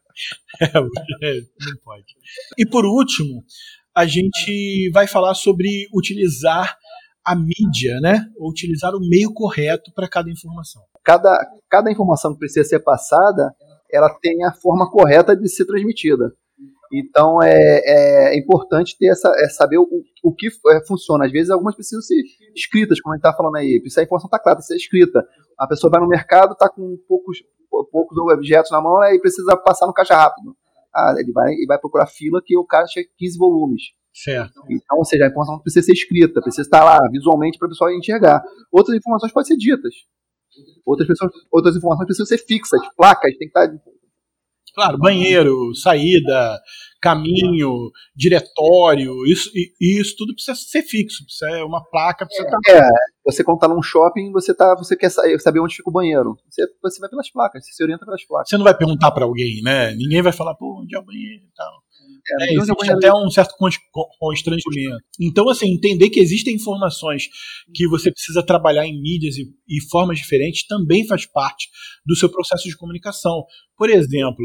É, 0.61 1.41
não 1.41 1.77
pode. 1.83 2.05
E 2.57 2.65
por 2.65 2.85
último, 2.85 3.43
a 3.93 4.05
gente 4.05 4.89
vai 4.93 5.07
falar 5.07 5.33
sobre 5.33 5.87
utilizar 5.93 6.77
a 7.25 7.35
mídia, 7.35 7.99
né? 8.01 8.25
Ou 8.37 8.49
utilizar 8.49 8.93
o 8.95 8.99
meio 8.99 9.33
correto 9.33 9.91
para 9.93 10.07
cada 10.07 10.29
informação. 10.29 10.81
Cada, 11.03 11.37
cada 11.69 11.91
informação 11.91 12.33
que 12.33 12.39
precisa 12.39 12.63
ser 12.63 12.79
passada, 12.79 13.53
ela 13.91 14.09
tem 14.21 14.45
a 14.45 14.53
forma 14.53 14.89
correta 14.89 15.35
de 15.35 15.49
ser 15.49 15.65
transmitida. 15.65 16.33
Então 16.93 17.41
é, 17.41 18.33
é 18.33 18.37
importante 18.37 18.97
ter 18.97 19.07
essa, 19.07 19.31
é 19.37 19.49
saber 19.49 19.77
o, 19.77 19.87
o 20.23 20.33
que 20.33 20.47
é, 20.47 20.85
funciona. 20.87 21.25
Às 21.25 21.31
vezes 21.31 21.49
algumas 21.49 21.75
precisam 21.75 22.01
ser 22.01 22.21
escritas, 22.55 23.01
como 23.01 23.13
a 23.13 23.17
gente 23.17 23.25
está 23.25 23.35
falando 23.35 23.55
aí. 23.57 23.79
Precisa 23.79 24.01
a 24.01 24.03
informação 24.03 24.27
está 24.27 24.39
clara, 24.39 24.57
precisa 24.57 24.77
ser 24.77 24.83
escrita. 24.83 25.25
A 25.57 25.67
pessoa 25.67 25.91
vai 25.91 26.01
no 26.01 26.07
mercado, 26.07 26.53
está 26.53 26.69
com 26.69 26.97
poucos, 27.07 27.39
poucos 27.91 28.17
objetos 28.17 28.71
na 28.71 28.81
mão 28.81 29.03
e 29.03 29.19
precisa 29.19 29.55
passar 29.57 29.87
no 29.87 29.93
caixa 29.93 30.15
rápido. 30.15 30.55
Ah, 30.93 31.13
ele 31.17 31.31
vai, 31.31 31.51
ele 31.51 31.67
vai 31.67 31.77
procurar 31.77 32.07
fila 32.07 32.41
que 32.43 32.57
o 32.57 32.65
cara 32.65 32.85
tinha 32.85 33.03
15 33.17 33.37
volumes. 33.37 33.81
Certo. 34.13 34.61
Então, 34.69 34.97
ou 34.97 35.03
seja, 35.03 35.25
a 35.25 35.27
informação 35.27 35.59
precisa 35.59 35.85
ser 35.85 35.91
escrita, 35.91 36.41
precisa 36.41 36.61
estar 36.61 36.85
lá 36.85 36.97
visualmente 37.11 37.57
para 37.57 37.65
o 37.65 37.69
pessoal 37.69 37.91
enxergar. 37.91 38.41
Outras 38.71 38.95
informações 38.95 39.33
podem 39.33 39.47
ser 39.47 39.57
ditas. 39.57 39.93
Outras, 40.85 41.07
pessoas, 41.07 41.31
outras 41.51 41.75
informações 41.75 42.05
precisam 42.05 42.25
ser 42.25 42.37
fixas, 42.37 42.79
placas, 42.95 43.35
tem 43.37 43.49
que 43.49 43.59
estar 43.59 43.67
Claro, 44.75 44.97
banheiro, 44.97 45.73
saída, 45.73 46.59
caminho, 47.01 47.91
diretório, 48.13 49.25
isso, 49.25 49.49
isso 49.79 50.15
tudo 50.17 50.33
precisa 50.33 50.55
ser 50.55 50.81
fixo, 50.81 51.23
precisa 51.23 51.49
ser 51.49 51.63
uma 51.63 51.81
placa. 51.83 52.25
Precisa 52.25 52.49
é, 52.67 52.77
é, 52.77 52.89
você 53.25 53.41
quando 53.41 53.59
tá 53.59 53.69
num 53.69 53.81
shopping, 53.81 54.31
você, 54.33 54.53
tá, 54.53 54.75
você 54.75 54.97
quer 54.97 55.09
saber 55.39 55.61
onde 55.61 55.75
fica 55.75 55.89
o 55.89 55.93
banheiro. 55.93 56.35
Você, 56.49 56.67
você 56.83 56.99
vai 56.99 57.09
pelas 57.09 57.31
placas, 57.31 57.65
você 57.65 57.71
se 57.71 57.83
orienta 57.83 58.05
pelas 58.05 58.25
placas. 58.25 58.49
Você 58.49 58.57
não 58.57 58.65
vai 58.65 58.75
perguntar 58.75 59.11
para 59.11 59.23
alguém, 59.23 59.61
né? 59.63 59.93
Ninguém 59.95 60.21
vai 60.21 60.33
falar, 60.33 60.55
pô, 60.55 60.81
onde 60.81 60.93
é 60.93 60.99
o 60.99 61.05
banheiro 61.05 61.43
e 61.43 61.55
tal. 61.55 61.84
É, 62.27 62.49
é, 62.49 62.53
existe 62.53 62.91
até 62.91 63.13
um 63.13 63.29
certo 63.29 63.53
constrangimento. 64.19 65.03
Então, 65.19 65.47
assim, 65.49 65.71
entender 65.71 66.09
que 66.09 66.19
existem 66.19 66.55
informações 66.55 67.27
que 67.73 67.87
você 67.87 68.11
precisa 68.11 68.43
trabalhar 68.43 68.87
em 68.87 68.99
mídias 68.99 69.37
e, 69.37 69.43
e 69.67 69.81
formas 69.89 70.17
diferentes 70.17 70.65
também 70.65 71.05
faz 71.05 71.25
parte 71.25 71.69
do 72.05 72.15
seu 72.15 72.29
processo 72.29 72.67
de 72.67 72.75
comunicação. 72.75 73.43
Por 73.77 73.89
exemplo, 73.89 74.43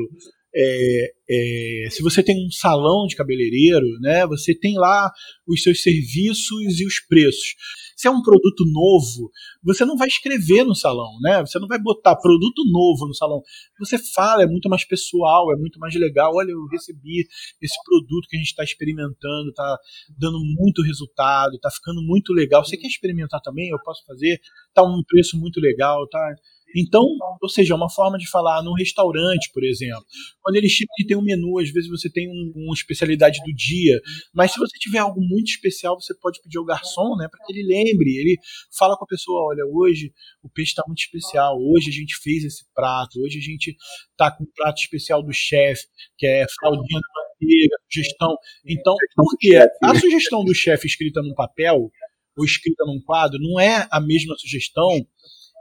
é, 0.54 1.12
é, 1.30 1.90
se 1.90 2.02
você 2.02 2.22
tem 2.22 2.36
um 2.46 2.50
salão 2.50 3.06
de 3.06 3.16
cabeleireiro, 3.16 3.86
né, 4.00 4.26
você 4.26 4.54
tem 4.54 4.74
lá 4.76 5.10
os 5.46 5.62
seus 5.62 5.82
serviços 5.82 6.80
e 6.80 6.86
os 6.86 7.00
preços. 7.08 7.54
Se 8.00 8.08
é 8.08 8.10
um 8.10 8.22
produto 8.22 8.64
novo, 8.64 9.30
você 9.62 9.84
não 9.84 9.94
vai 9.94 10.08
escrever 10.08 10.64
no 10.64 10.74
salão, 10.74 11.10
né? 11.20 11.40
Você 11.40 11.58
não 11.58 11.68
vai 11.68 11.78
botar 11.78 12.16
produto 12.16 12.62
novo 12.72 13.06
no 13.06 13.14
salão. 13.14 13.42
Você 13.78 13.98
fala, 13.98 14.42
é 14.42 14.46
muito 14.46 14.70
mais 14.70 14.86
pessoal, 14.86 15.52
é 15.52 15.56
muito 15.58 15.78
mais 15.78 15.94
legal. 15.94 16.34
Olha, 16.34 16.50
eu 16.50 16.64
recebi 16.72 17.28
esse 17.60 17.76
produto 17.84 18.26
que 18.26 18.36
a 18.36 18.38
gente 18.38 18.48
está 18.48 18.64
experimentando, 18.64 19.50
está 19.50 19.76
dando 20.18 20.38
muito 20.56 20.80
resultado, 20.80 21.56
está 21.56 21.70
ficando 21.70 22.00
muito 22.00 22.32
legal. 22.32 22.64
Você 22.64 22.78
quer 22.78 22.86
experimentar 22.86 23.42
também? 23.42 23.68
Eu 23.68 23.78
posso 23.84 24.02
fazer? 24.06 24.40
Tá 24.72 24.82
um 24.82 25.02
preço 25.06 25.38
muito 25.38 25.60
legal, 25.60 26.08
tá? 26.08 26.34
Então, 26.76 27.02
ou 27.40 27.48
seja, 27.48 27.74
é 27.74 27.76
uma 27.76 27.90
forma 27.90 28.16
de 28.18 28.28
falar 28.28 28.62
num 28.62 28.74
restaurante, 28.74 29.50
por 29.52 29.64
exemplo. 29.64 30.04
Quando 30.40 30.56
ele 30.56 30.68
chega 30.68 30.90
e 30.98 31.06
tem 31.06 31.16
um 31.16 31.22
menu, 31.22 31.58
às 31.58 31.70
vezes 31.70 31.88
você 31.88 32.10
tem 32.10 32.28
um, 32.28 32.52
uma 32.54 32.74
especialidade 32.74 33.40
do 33.40 33.52
dia, 33.54 34.00
mas 34.32 34.52
se 34.52 34.58
você 34.58 34.78
tiver 34.78 34.98
algo 34.98 35.20
muito 35.20 35.48
especial, 35.48 36.00
você 36.00 36.14
pode 36.14 36.40
pedir 36.42 36.58
ao 36.58 36.64
garçom, 36.64 37.16
né, 37.16 37.28
para 37.30 37.44
que 37.44 37.52
ele 37.52 37.66
lembre. 37.66 38.16
Ele 38.16 38.38
fala 38.76 38.96
com 38.96 39.04
a 39.04 39.08
pessoa: 39.08 39.48
olha, 39.48 39.64
hoje 39.66 40.12
o 40.42 40.48
peixe 40.48 40.70
está 40.72 40.82
muito 40.86 41.00
especial, 41.00 41.58
hoje 41.58 41.90
a 41.90 41.92
gente 41.92 42.16
fez 42.22 42.44
esse 42.44 42.64
prato, 42.74 43.20
hoje 43.20 43.38
a 43.38 43.42
gente 43.42 43.76
está 44.10 44.30
com 44.30 44.44
um 44.44 44.52
prato 44.54 44.80
especial 44.80 45.22
do 45.22 45.32
chefe, 45.32 45.86
que 46.16 46.26
é 46.26 46.46
fraldinha 46.58 47.00
de 47.00 47.46
manteiga, 47.46 47.76
sugestão. 47.90 48.36
Então, 48.66 48.94
porque 49.16 49.56
a 49.82 49.94
sugestão 49.98 50.44
do 50.44 50.54
chefe 50.54 50.86
escrita 50.86 51.20
num 51.22 51.34
papel 51.34 51.90
ou 52.36 52.44
escrita 52.44 52.84
num 52.86 53.00
quadro 53.02 53.38
não 53.40 53.58
é 53.58 53.88
a 53.90 54.00
mesma 54.00 54.36
sugestão 54.38 55.06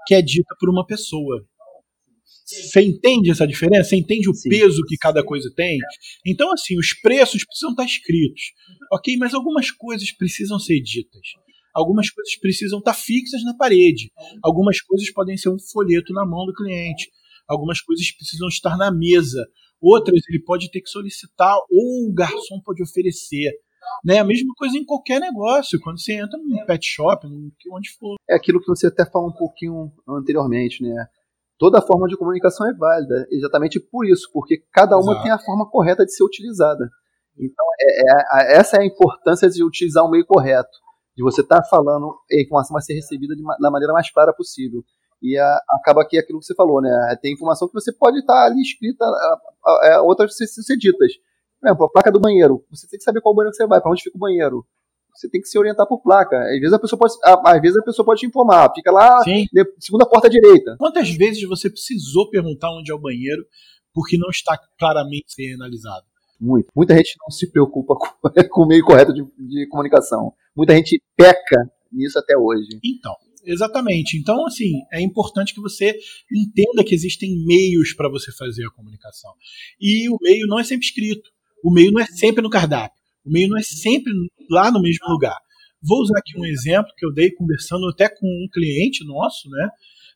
que 0.09 0.15
é 0.15 0.23
dita 0.23 0.55
por 0.59 0.71
uma 0.71 0.83
pessoa. 0.87 1.45
Você 2.43 2.81
entende 2.81 3.29
essa 3.29 3.45
diferença? 3.45 3.89
Você 3.89 3.95
entende 3.95 4.27
o 4.27 4.33
Sim. 4.33 4.49
peso 4.49 4.81
que 4.87 4.97
cada 4.97 5.23
coisa 5.23 5.53
tem? 5.55 5.77
Então, 6.25 6.51
assim, 6.51 6.79
os 6.79 6.99
preços 6.99 7.45
precisam 7.45 7.69
estar 7.69 7.85
escritos. 7.85 8.41
Ok, 8.91 9.15
mas 9.17 9.35
algumas 9.35 9.69
coisas 9.69 10.11
precisam 10.11 10.57
ser 10.57 10.81
ditas. 10.81 11.21
Algumas 11.75 12.09
coisas 12.09 12.35
precisam 12.39 12.79
estar 12.79 12.95
fixas 12.95 13.43
na 13.43 13.55
parede. 13.55 14.11
Algumas 14.41 14.81
coisas 14.81 15.13
podem 15.13 15.37
ser 15.37 15.49
um 15.49 15.59
folheto 15.59 16.11
na 16.11 16.25
mão 16.25 16.43
do 16.47 16.55
cliente. 16.55 17.07
Algumas 17.47 17.79
coisas 17.79 18.11
precisam 18.11 18.47
estar 18.47 18.75
na 18.77 18.91
mesa. 18.91 19.45
Outras 19.79 20.23
ele 20.27 20.41
pode 20.43 20.71
ter 20.71 20.81
que 20.81 20.89
solicitar 20.89 21.55
ou 21.69 22.09
o 22.09 22.13
garçom 22.15 22.59
pode 22.65 22.81
oferecer. 22.81 23.51
Né? 24.03 24.19
A 24.19 24.23
mesma 24.23 24.53
coisa 24.55 24.77
em 24.77 24.85
qualquer 24.85 25.19
negócio, 25.19 25.79
quando 25.81 25.99
você 25.99 26.13
entra 26.13 26.37
num 26.37 26.65
pet 26.65 26.85
shop, 26.85 27.27
onde 27.71 27.89
for. 27.99 28.15
É 28.29 28.35
aquilo 28.35 28.59
que 28.59 28.67
você 28.67 28.87
até 28.87 29.05
falou 29.05 29.29
um 29.29 29.35
pouquinho 29.35 29.91
anteriormente, 30.07 30.83
né? 30.83 31.07
Toda 31.57 31.81
forma 31.81 32.07
de 32.07 32.15
comunicação 32.15 32.69
é 32.69 32.73
válida, 32.73 33.27
exatamente 33.29 33.79
por 33.79 34.05
isso, 34.07 34.29
porque 34.31 34.63
cada 34.71 34.95
uma 34.95 35.11
Exato. 35.11 35.23
tem 35.23 35.31
a 35.31 35.39
forma 35.39 35.69
correta 35.69 36.05
de 36.05 36.15
ser 36.15 36.23
utilizada. 36.23 36.89
Então, 37.37 37.65
é, 37.81 38.53
é, 38.53 38.57
essa 38.57 38.77
é 38.77 38.81
a 38.81 38.85
importância 38.85 39.49
de 39.49 39.61
utilizar 39.63 40.05
o 40.05 40.09
meio 40.09 40.25
correto, 40.25 40.69
de 41.17 41.21
você 41.23 41.41
estar 41.41 41.61
tá 41.61 41.67
falando, 41.69 42.15
a 42.31 42.41
informação 42.41 42.73
vai 42.73 42.81
ser 42.81 42.93
recebida 42.93 43.35
de, 43.35 43.43
da 43.59 43.69
maneira 43.69 43.91
mais 43.91 44.09
clara 44.09 44.33
possível. 44.33 44.81
E 45.21 45.37
a, 45.37 45.59
acaba 45.71 46.01
aqui 46.01 46.17
aquilo 46.17 46.39
que 46.39 46.45
você 46.45 46.55
falou, 46.55 46.81
né? 46.81 47.17
Tem 47.21 47.33
informação 47.33 47.67
que 47.67 47.73
você 47.73 47.91
pode 47.91 48.19
estar 48.19 48.33
tá 48.33 48.45
ali 48.45 48.61
escrita, 48.61 49.03
a, 49.03 49.95
a, 49.95 50.01
outras 50.01 50.37
ser, 50.37 50.47
ser 50.47 50.77
ditas. 50.77 51.11
Por 51.59 51.67
exemplo, 51.67 51.85
a 51.85 51.89
placa 51.89 52.11
do 52.11 52.19
banheiro. 52.19 52.63
Você 52.71 52.87
tem 52.87 52.97
que 52.97 53.03
saber 53.03 53.21
qual 53.21 53.35
banheiro 53.35 53.55
você 53.55 53.67
vai, 53.67 53.81
para 53.81 53.91
onde 53.91 54.03
fica 54.03 54.17
o 54.17 54.19
banheiro. 54.19 54.65
Você 55.13 55.29
tem 55.29 55.41
que 55.41 55.47
se 55.47 55.57
orientar 55.57 55.87
por 55.87 56.01
placa. 56.01 56.39
Às 56.39 56.59
vezes 56.59 56.73
a 56.73 56.79
pessoa 56.79 56.99
pode, 56.99 57.13
às 57.23 57.61
vezes 57.61 57.77
a 57.77 57.83
pessoa 57.83 58.05
pode 58.05 58.21
te 58.21 58.27
informar. 58.27 58.71
Fica 58.73 58.91
lá, 58.91 59.21
Sim. 59.23 59.45
segunda 59.79 60.05
porta 60.05 60.27
à 60.27 60.29
direita. 60.29 60.75
Quantas 60.77 61.09
vezes 61.09 61.43
você 61.47 61.69
precisou 61.69 62.29
perguntar 62.29 62.71
onde 62.71 62.91
é 62.91 62.95
o 62.95 62.99
banheiro 62.99 63.43
porque 63.93 64.17
não 64.17 64.29
está 64.29 64.57
claramente 64.77 65.53
analisado? 65.53 66.05
Muito. 66.39 66.69
Muita 66.73 66.95
gente 66.95 67.17
não 67.19 67.29
se 67.31 67.51
preocupa 67.51 67.95
com, 67.99 68.49
com 68.49 68.61
o 68.63 68.67
meio 68.67 68.85
correto 68.85 69.13
de, 69.13 69.23
de 69.37 69.67
comunicação. 69.67 70.31
Muita 70.55 70.73
gente 70.73 71.01
peca 71.17 71.69
nisso 71.91 72.17
até 72.17 72.37
hoje. 72.37 72.79
Então, 72.83 73.13
Exatamente. 73.43 74.17
Então, 74.17 74.45
assim, 74.45 74.81
é 74.91 75.01
importante 75.01 75.53
que 75.53 75.61
você 75.61 75.97
entenda 76.31 76.83
que 76.83 76.93
existem 76.93 77.43
meios 77.45 77.93
para 77.93 78.09
você 78.09 78.31
fazer 78.33 78.65
a 78.65 78.71
comunicação. 78.71 79.31
E 79.79 80.09
o 80.09 80.17
meio 80.21 80.45
não 80.45 80.59
é 80.59 80.63
sempre 80.63 80.85
escrito. 80.85 81.29
O 81.63 81.71
meio 81.71 81.91
não 81.91 82.01
é 82.01 82.05
sempre 82.05 82.41
no 82.41 82.49
cardápio. 82.49 82.97
O 83.25 83.31
meio 83.31 83.49
não 83.49 83.57
é 83.57 83.63
sempre 83.63 84.11
lá 84.49 84.71
no 84.71 84.81
mesmo 84.81 85.07
lugar. 85.07 85.37
Vou 85.81 86.01
usar 86.01 86.19
aqui 86.19 86.37
um 86.37 86.45
exemplo 86.45 86.91
que 86.97 87.05
eu 87.05 87.13
dei 87.13 87.31
conversando 87.31 87.87
até 87.87 88.09
com 88.09 88.25
um 88.25 88.47
cliente 88.51 89.05
nosso, 89.05 89.49
né, 89.49 89.69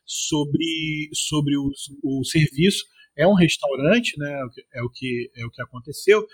sobre, 0.04 1.08
sobre 1.14 1.56
o, 1.56 1.70
o 2.02 2.24
serviço. 2.24 2.84
É 3.16 3.26
um 3.26 3.34
restaurante, 3.34 4.18
né, 4.18 4.32
é 4.74 4.82
o 4.82 4.90
que 4.90 5.30
é 5.36 5.46
o 5.46 5.50
que 5.50 5.62
aconteceu. 5.62 6.26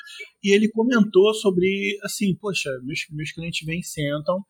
E 0.43 0.55
ele 0.55 0.69
comentou 0.71 1.33
sobre, 1.35 1.99
assim, 2.03 2.35
poxa, 2.35 2.71
meus, 2.83 3.01
meus 3.11 3.33
clientes 3.33 3.65
vêm, 3.67 3.83
sentam, 3.83 4.43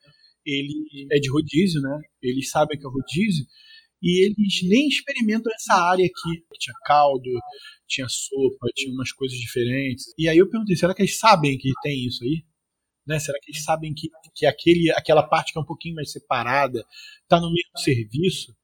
ele 0.47 1.09
é 1.11 1.19
de 1.19 1.31
rodízio, 1.31 1.81
né? 1.83 1.99
Eles 2.23 2.49
sabem 2.49 2.79
que 2.79 2.87
é 2.87 2.89
rodízio 2.89 3.45
e 4.03 4.27
eles 4.27 4.63
nem 4.69 4.89
experimentam 4.89 5.53
essa 5.55 5.75
área 5.75 6.05
aqui. 6.05 6.43
Tinha 6.59 6.75
caldo, 6.85 7.31
tinha 7.87 8.09
sopa, 8.09 8.67
tinha 8.75 8.93
umas 8.93 9.13
coisas 9.13 9.37
diferentes. 9.39 10.13
E 10.19 10.29
aí 10.29 10.39
eu 10.39 10.49
perguntei, 10.49 10.77
será 10.77 10.95
que 10.95 11.03
eles 11.03 11.19
sabem 11.19 11.59
que 11.59 11.71
tem 11.83 12.07
isso 12.07 12.25
aí? 12.25 12.45
Né? 13.07 13.19
Será 13.19 13.39
que 13.41 13.51
eles 13.51 13.65
sabem 13.65 13.93
que, 13.95 14.09
que 14.35 14.47
aquele, 14.47 14.91
aquela 14.93 15.23
parte 15.23 15.53
que 15.53 15.59
é 15.59 15.63
um 15.63 15.67
pouquinho 15.67 15.97
mais 15.97 16.13
separada 16.13 16.85
está 17.23 17.41
no 17.41 17.53
mesmo 17.53 17.79
serviço? 17.79 18.55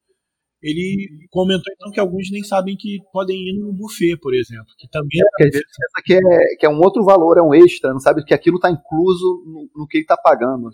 Ele 0.67 1.07
comentou 1.29 1.71
então 1.73 1.91
que 1.91 1.99
alguns 1.99 2.29
nem 2.29 2.43
sabem 2.43 2.75
que 2.75 2.97
podem 3.13 3.37
ir 3.37 3.57
no 3.57 3.71
buffet, 3.71 4.17
por 4.17 4.33
exemplo, 4.33 4.67
que 4.77 4.87
também 4.89 5.21
é, 5.21 5.45
às 5.45 5.51
vezes 5.51 5.65
pensa 5.65 6.03
que 6.05 6.13
é, 6.13 6.55
que 6.59 6.65
é 6.65 6.69
um 6.69 6.79
outro 6.79 7.03
valor, 7.05 7.37
é 7.37 7.41
um 7.41 7.53
extra, 7.53 7.91
não 7.91 7.99
sabe 7.99 8.23
que 8.23 8.33
aquilo 8.33 8.57
está 8.57 8.69
incluso 8.69 9.43
no, 9.45 9.69
no, 9.75 9.87
que 9.87 9.97
ele 9.97 10.03
está 10.03 10.17
pagando. 10.17 10.69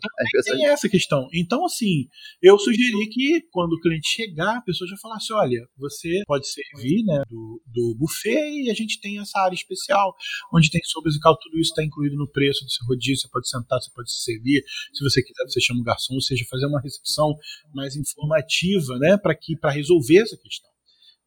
Tem 0.58 0.66
essa 0.68 0.90
questão. 0.90 1.28
Então, 1.34 1.66
assim, 1.66 2.08
eu 2.42 2.58
sugeri 2.58 3.08
que 3.10 3.42
quando 3.52 3.74
o 3.74 3.80
cliente 3.80 4.08
chegar, 4.10 4.58
a 4.58 4.62
pessoa 4.62 4.90
já 4.90 4.98
falasse: 4.98 5.32
olha, 5.32 5.68
você 5.78 6.22
pode 6.26 6.48
servir 6.48 7.04
né, 7.06 7.22
do, 7.30 7.62
do 7.68 7.96
buffet 7.98 8.64
e 8.64 8.72
a 8.72 8.74
gente 8.74 9.00
tem 9.00 9.20
essa 9.20 9.40
área 9.40 9.56
especial, 9.56 10.16
onde 10.54 10.72
tem 10.72 10.82
sopas 10.86 11.16
e 11.16 11.20
caldo, 11.20 11.38
tudo 11.42 11.60
isso 11.60 11.70
está 11.70 11.84
incluído 11.84 12.16
no 12.16 12.28
preço 12.28 12.66
do 12.66 12.72
seu 12.72 12.86
rodízio, 12.88 13.22
você 13.22 13.30
pode 13.30 13.48
sentar, 13.48 13.80
você 13.80 13.92
pode 13.94 14.12
se 14.12 14.24
servir. 14.24 14.64
Se 14.94 15.04
você 15.04 15.22
quiser, 15.22 15.44
você 15.44 15.62
chama 15.62 15.82
o 15.82 15.84
garçom, 15.84 16.16
ou 16.16 16.22
seja, 16.22 16.44
fazer 16.50 16.66
uma 16.66 16.82
recepção 16.82 17.36
mais 17.74 17.96
informativa, 17.96 18.98
né, 19.00 19.18
para 19.18 19.36
que 19.36 19.56
para 19.56 19.72
resolver 19.84 20.20
essa 20.20 20.38
questão. 20.38 20.74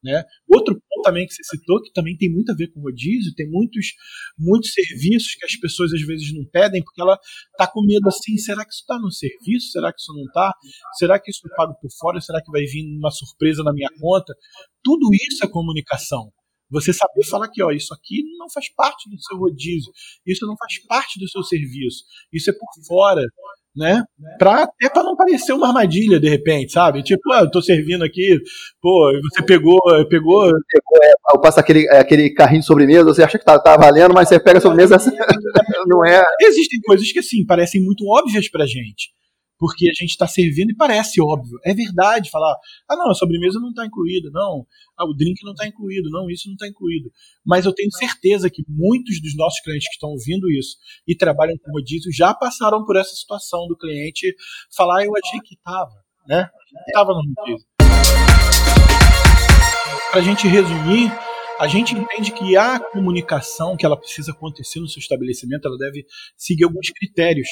Né? 0.03 0.23
Outro 0.47 0.75
ponto 0.75 1.03
também 1.03 1.25
que 1.25 1.33
você 1.33 1.43
citou, 1.43 1.81
que 1.81 1.91
também 1.91 2.15
tem 2.15 2.31
muito 2.31 2.51
a 2.51 2.55
ver 2.55 2.71
com 2.71 2.81
rodízio, 2.81 3.33
tem 3.35 3.49
muitos, 3.49 3.87
muitos 4.37 4.71
serviços 4.71 5.33
que 5.35 5.45
as 5.45 5.55
pessoas 5.55 5.91
às 5.91 6.01
vezes 6.01 6.33
não 6.33 6.45
pedem, 6.45 6.83
porque 6.83 7.01
ela 7.01 7.17
está 7.51 7.67
com 7.67 7.81
medo 7.83 8.07
assim: 8.07 8.37
será 8.37 8.63
que 8.63 8.71
isso 8.71 8.81
está 8.81 8.99
no 8.99 9.11
serviço? 9.11 9.71
Será 9.71 9.91
que 9.91 9.99
isso 9.99 10.13
não 10.13 10.23
está? 10.23 10.53
Será 10.97 11.19
que 11.19 11.31
isso 11.31 11.41
eu 11.43 11.55
pago 11.55 11.73
por 11.81 11.89
fora? 11.99 12.21
Será 12.21 12.41
que 12.41 12.51
vai 12.51 12.63
vir 12.63 12.85
uma 12.97 13.11
surpresa 13.11 13.63
na 13.63 13.73
minha 13.73 13.89
conta? 13.99 14.33
Tudo 14.83 15.09
isso 15.13 15.43
é 15.43 15.47
comunicação. 15.47 16.31
Você 16.69 16.93
saber 16.93 17.25
falar 17.25 17.49
que 17.49 17.63
ó, 17.63 17.71
isso 17.71 17.93
aqui 17.93 18.23
não 18.37 18.49
faz 18.49 18.69
parte 18.75 19.09
do 19.09 19.19
seu 19.21 19.37
rodízio, 19.37 19.91
isso 20.25 20.45
não 20.45 20.55
faz 20.57 20.85
parte 20.85 21.17
do 21.17 21.27
seu 21.29 21.41
serviço, 21.41 22.03
isso 22.31 22.49
é 22.49 22.53
por 22.53 22.67
fora 22.85 23.21
né? 23.77 24.03
Pra, 24.39 24.63
até 24.63 24.89
para 24.89 25.03
não 25.03 25.15
parecer 25.15 25.53
uma 25.53 25.67
armadilha 25.67 26.19
de 26.19 26.27
repente, 26.27 26.71
sabe? 26.71 27.03
Tipo, 27.03 27.31
ah, 27.33 27.41
eu 27.41 27.51
tô 27.51 27.61
servindo 27.61 28.03
aqui, 28.03 28.39
pô, 28.81 29.11
você 29.31 29.43
pegou, 29.43 29.79
pegou. 30.09 30.41
pegou 30.41 31.03
é, 31.03 31.13
eu 31.33 31.39
passo 31.39 31.59
aquele, 31.59 31.87
é, 31.87 31.99
aquele 31.99 32.31
carrinho 32.31 32.61
de 32.61 32.65
sobremesa, 32.65 33.03
você 33.05 33.23
acha 33.23 33.37
que 33.37 33.45
tá, 33.45 33.59
tá 33.59 33.77
valendo, 33.77 34.13
mas 34.13 34.27
você 34.27 34.39
pega 34.39 34.57
a 34.57 34.61
sobremesa, 34.61 34.97
não 35.87 36.05
é. 36.05 36.23
Existem 36.41 36.79
coisas 36.81 37.11
que 37.11 37.19
assim 37.19 37.45
parecem 37.45 37.81
muito 37.81 38.05
óbvias 38.07 38.49
pra 38.49 38.65
gente 38.65 39.16
porque 39.57 39.87
a 39.89 39.93
gente 39.93 40.11
está 40.11 40.27
servindo 40.27 40.71
e 40.71 40.75
parece 40.75 41.21
óbvio. 41.21 41.57
É 41.65 41.73
verdade 41.73 42.29
falar, 42.29 42.55
ah, 42.87 42.95
não, 42.95 43.09
a 43.09 43.13
sobremesa 43.13 43.59
não 43.59 43.69
está 43.69 43.85
incluída, 43.85 44.29
não, 44.31 44.65
ah, 44.97 45.05
o 45.05 45.13
drink 45.13 45.43
não 45.43 45.51
está 45.51 45.67
incluído, 45.67 46.09
não, 46.09 46.29
isso 46.29 46.47
não 46.47 46.53
está 46.53 46.67
incluído. 46.67 47.11
Mas 47.45 47.65
eu 47.65 47.73
tenho 47.73 47.91
certeza 47.91 48.49
que 48.49 48.63
muitos 48.67 49.21
dos 49.21 49.35
nossos 49.35 49.59
clientes 49.61 49.87
que 49.87 49.95
estão 49.95 50.09
ouvindo 50.09 50.49
isso 50.51 50.77
e 51.07 51.15
trabalham 51.15 51.57
com 51.57 51.71
rodízio 51.71 52.11
já 52.11 52.33
passaram 52.33 52.85
por 52.85 52.95
essa 52.95 53.15
situação 53.15 53.67
do 53.67 53.77
cliente 53.77 54.35
falar, 54.75 55.05
eu 55.05 55.11
achei 55.23 55.39
que 55.39 55.55
estava, 55.55 55.93
né? 56.27 56.49
Estava 56.87 57.13
no 57.13 57.21
rodízio. 57.35 57.67
Para 60.11 60.21
a 60.21 60.23
gente 60.23 60.47
resumir, 60.47 61.11
a 61.59 61.67
gente 61.67 61.95
entende 61.95 62.31
que 62.31 62.55
a 62.55 62.79
comunicação 62.79 63.75
que 63.75 63.85
ela 63.85 63.97
precisa 63.97 64.31
acontecer 64.31 64.79
no 64.79 64.87
seu 64.87 64.99
estabelecimento, 64.99 65.67
ela 65.67 65.77
deve 65.77 66.05
seguir 66.35 66.63
alguns 66.63 66.89
critérios. 66.91 67.47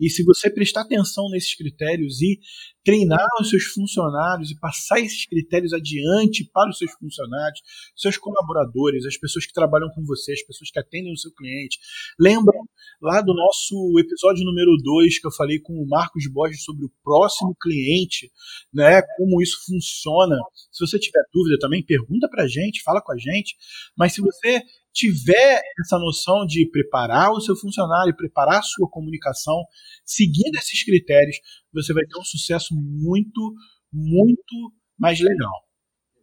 E 0.00 0.08
se 0.08 0.24
você 0.24 0.50
prestar 0.50 0.82
atenção 0.82 1.28
nesses 1.30 1.54
critérios 1.54 2.20
e 2.22 2.40
treinar 2.82 3.26
os 3.40 3.50
seus 3.50 3.64
funcionários 3.64 4.50
e 4.50 4.58
passar 4.58 4.98
esses 5.00 5.26
critérios 5.26 5.72
adiante 5.72 6.48
para 6.52 6.70
os 6.70 6.78
seus 6.78 6.92
funcionários, 6.92 7.60
seus 7.94 8.16
colaboradores, 8.16 9.04
as 9.04 9.16
pessoas 9.18 9.46
que 9.46 9.52
trabalham 9.52 9.90
com 9.94 10.02
você, 10.04 10.32
as 10.32 10.42
pessoas 10.42 10.70
que 10.70 10.78
atendem 10.78 11.12
o 11.12 11.18
seu 11.18 11.32
cliente. 11.32 11.78
Lembram 12.18 12.62
lá 13.02 13.20
do 13.20 13.34
nosso 13.34 13.98
episódio 13.98 14.44
número 14.44 14.76
2 14.82 15.18
que 15.20 15.26
eu 15.26 15.32
falei 15.32 15.58
com 15.60 15.74
o 15.74 15.86
Marcos 15.86 16.26
Borges 16.32 16.64
sobre 16.64 16.86
o 16.86 16.92
próximo 17.04 17.54
cliente, 17.60 18.30
né? 18.72 19.02
Como 19.16 19.42
isso 19.42 19.58
funciona. 19.66 20.36
Se 20.72 20.86
você 20.86 20.98
tiver 20.98 21.22
dúvida 21.32 21.58
também, 21.60 21.84
pergunta 21.84 22.28
pra 22.30 22.46
gente, 22.46 22.82
fala 22.82 23.02
com 23.02 23.12
a 23.12 23.18
gente. 23.18 23.56
Mas 23.96 24.14
se 24.14 24.20
você 24.22 24.62
tiver 24.92 25.60
essa 25.80 25.98
noção 25.98 26.46
de 26.46 26.68
preparar 26.70 27.32
o 27.32 27.40
seu 27.40 27.56
funcionário, 27.56 28.16
preparar 28.16 28.58
a 28.58 28.62
sua 28.62 28.88
comunicação, 28.88 29.64
seguindo 30.04 30.56
esses 30.56 30.84
critérios, 30.84 31.36
você 31.72 31.92
vai 31.92 32.04
ter 32.04 32.18
um 32.18 32.24
sucesso 32.24 32.74
muito, 32.74 33.54
muito 33.92 34.72
mais 34.98 35.20
legal. 35.20 35.70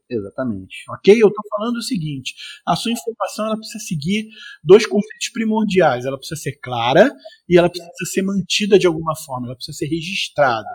Exatamente. 0.10 0.86
Ok? 0.90 1.14
Eu 1.14 1.28
estou 1.28 1.44
falando 1.50 1.78
o 1.78 1.82
seguinte: 1.82 2.34
a 2.66 2.76
sua 2.76 2.92
informação 2.92 3.46
ela 3.46 3.58
precisa 3.58 3.80
seguir 3.80 4.28
dois 4.64 4.86
conceitos 4.86 5.30
primordiais. 5.34 6.06
Ela 6.06 6.18
precisa 6.18 6.40
ser 6.40 6.58
clara 6.62 7.12
e 7.48 7.58
ela 7.58 7.70
precisa 7.70 7.92
ser 8.06 8.22
mantida 8.22 8.80
de 8.80 8.88
alguma 8.88 9.16
forma. 9.18 9.48
Ela 9.48 9.56
precisa 9.56 9.78
ser 9.78 9.88
registrada. 9.88 10.70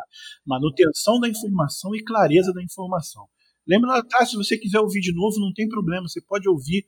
Manutenção 0.46 1.18
da 1.18 1.28
informação 1.28 1.94
e 1.94 2.04
clareza 2.04 2.52
da 2.52 2.62
informação. 2.62 3.26
Lembra 3.66 3.90
lá 3.90 3.98
atrás, 4.00 4.30
se 4.30 4.36
você 4.36 4.58
quiser 4.58 4.80
ouvir 4.80 5.00
de 5.00 5.14
novo, 5.14 5.40
não 5.40 5.52
tem 5.52 5.66
problema. 5.66 6.08
Você 6.08 6.20
pode 6.20 6.48
ouvir 6.48 6.84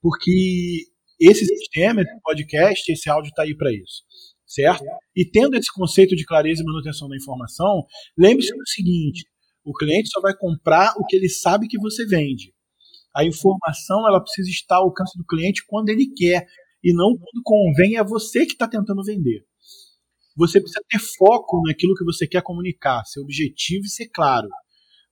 porque 0.00 0.84
esse 1.20 1.44
sistema, 1.44 2.02
esse 2.02 2.20
podcast, 2.22 2.92
esse 2.92 3.08
áudio 3.08 3.28
está 3.28 3.42
aí 3.42 3.56
para 3.56 3.72
isso, 3.72 4.02
certo? 4.46 4.84
E 5.14 5.24
tendo 5.24 5.56
esse 5.56 5.72
conceito 5.72 6.16
de 6.16 6.24
clareza 6.24 6.62
e 6.62 6.64
manutenção 6.64 7.08
da 7.08 7.16
informação, 7.16 7.84
lembre-se 8.18 8.52
do 8.54 8.68
seguinte: 8.68 9.24
o 9.64 9.72
cliente 9.72 10.08
só 10.10 10.20
vai 10.20 10.36
comprar 10.36 10.94
o 10.98 11.06
que 11.06 11.16
ele 11.16 11.28
sabe 11.28 11.68
que 11.68 11.78
você 11.78 12.04
vende. 12.06 12.52
A 13.14 13.24
informação 13.24 14.06
ela 14.08 14.20
precisa 14.20 14.48
estar 14.50 14.76
ao 14.76 14.84
alcance 14.84 15.16
do 15.16 15.24
cliente 15.24 15.62
quando 15.66 15.90
ele 15.90 16.12
quer 16.16 16.46
e 16.82 16.92
não 16.92 17.16
quando 17.16 17.42
convém 17.44 17.96
a 17.96 18.02
você 18.02 18.44
que 18.46 18.52
está 18.52 18.66
tentando 18.66 19.04
vender. 19.04 19.44
Você 20.36 20.60
precisa 20.60 20.82
ter 20.88 20.98
foco 20.98 21.60
naquilo 21.66 21.94
que 21.94 22.04
você 22.04 22.26
quer 22.26 22.42
comunicar, 22.42 23.04
ser 23.04 23.20
objetivo 23.20 23.84
e 23.84 23.90
ser 23.90 24.08
claro. 24.08 24.48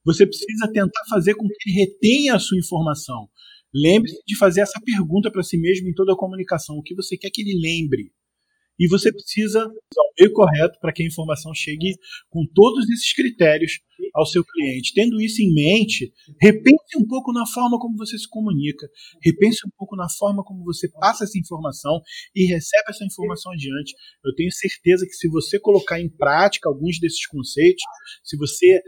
Você 0.04 0.26
precisa 0.26 0.70
tentar 0.72 1.02
fazer 1.10 1.34
com 1.34 1.46
que 1.46 1.68
ele 1.68 1.78
retenha 1.80 2.34
a 2.34 2.38
sua 2.38 2.58
informação. 2.58 3.28
Lembre-se 3.74 4.20
de 4.26 4.36
fazer 4.36 4.62
essa 4.62 4.80
pergunta 4.84 5.30
para 5.30 5.42
si 5.42 5.58
mesmo 5.58 5.88
em 5.88 5.94
toda 5.94 6.12
a 6.12 6.16
comunicação: 6.16 6.76
o 6.76 6.82
que 6.82 6.94
você 6.94 7.16
quer 7.16 7.30
que 7.30 7.42
ele 7.42 7.60
lembre? 7.60 8.12
E 8.80 8.88
você 8.88 9.12
precisa 9.12 9.58
usar 9.58 10.02
o 10.02 10.14
meio 10.18 10.32
correto 10.32 10.78
para 10.80 10.90
que 10.90 11.02
a 11.02 11.06
informação 11.06 11.52
chegue 11.54 11.96
com 12.30 12.46
todos 12.54 12.88
esses 12.88 13.12
critérios 13.12 13.78
ao 14.14 14.24
seu 14.24 14.42
cliente. 14.42 14.94
Tendo 14.94 15.20
isso 15.20 15.42
em 15.42 15.52
mente, 15.52 16.10
repense 16.40 16.96
um 16.96 17.06
pouco 17.06 17.30
na 17.30 17.44
forma 17.46 17.78
como 17.78 17.94
você 17.98 18.16
se 18.16 18.26
comunica, 18.26 18.88
repense 19.22 19.58
um 19.66 19.70
pouco 19.76 19.94
na 19.94 20.08
forma 20.08 20.42
como 20.42 20.64
você 20.64 20.88
passa 20.88 21.24
essa 21.24 21.38
informação 21.38 22.00
e 22.34 22.46
recebe 22.46 22.84
essa 22.88 23.04
informação 23.04 23.52
adiante. 23.52 23.94
Eu 24.24 24.34
tenho 24.34 24.50
certeza 24.50 25.04
que 25.04 25.12
se 25.12 25.28
você 25.28 25.60
colocar 25.60 26.00
em 26.00 26.08
prática 26.08 26.70
alguns 26.70 26.98
desses 26.98 27.26
conceitos, 27.26 27.82
se 28.24 28.34
você 28.38 28.80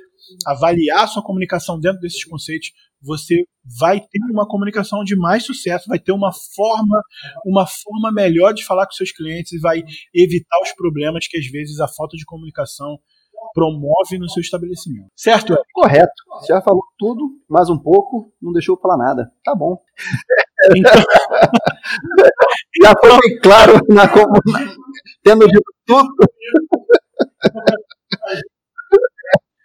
avaliar 0.47 1.09
sua 1.09 1.23
comunicação 1.23 1.79
dentro 1.79 2.01
desses 2.01 2.25
conceitos, 2.25 2.71
você 3.01 3.45
vai 3.79 4.01
ter 4.01 4.21
uma 4.31 4.47
comunicação 4.47 5.03
de 5.03 5.17
mais 5.17 5.45
sucesso, 5.45 5.89
vai 5.89 5.99
ter 5.99 6.13
uma 6.13 6.31
forma, 6.33 7.03
uma 7.45 7.67
forma 7.67 8.13
melhor 8.13 8.53
de 8.53 8.65
falar 8.65 8.87
com 8.87 8.93
seus 8.93 9.11
clientes 9.13 9.53
e 9.53 9.59
vai 9.59 9.83
evitar 10.15 10.61
os 10.63 10.73
problemas 10.73 11.27
que 11.27 11.37
às 11.37 11.47
vezes 11.47 11.81
a 11.81 11.89
falta 11.89 12.17
de 12.17 12.25
comunicação 12.25 12.99
promove 13.55 14.19
no 14.19 14.29
seu 14.29 14.41
estabelecimento. 14.41 15.09
Certo? 15.17 15.57
Correto. 15.75 16.13
Você 16.41 16.53
já 16.53 16.63
falou 16.63 16.83
tudo, 16.97 17.29
mais 17.49 17.69
um 17.69 17.79
pouco, 17.79 18.33
não 18.41 18.53
deixou 18.53 18.79
falar 18.79 18.97
nada. 18.97 19.31
Tá 19.45 19.55
bom. 19.55 19.77
Então... 20.77 20.93
já 22.83 22.93
foi 23.01 23.11
bem 23.21 23.41
claro 23.41 23.81
na 23.89 24.09
comunicação. 24.09 24.83
Tendo 25.23 25.47
dito 25.49 25.75
tudo. 25.85 26.15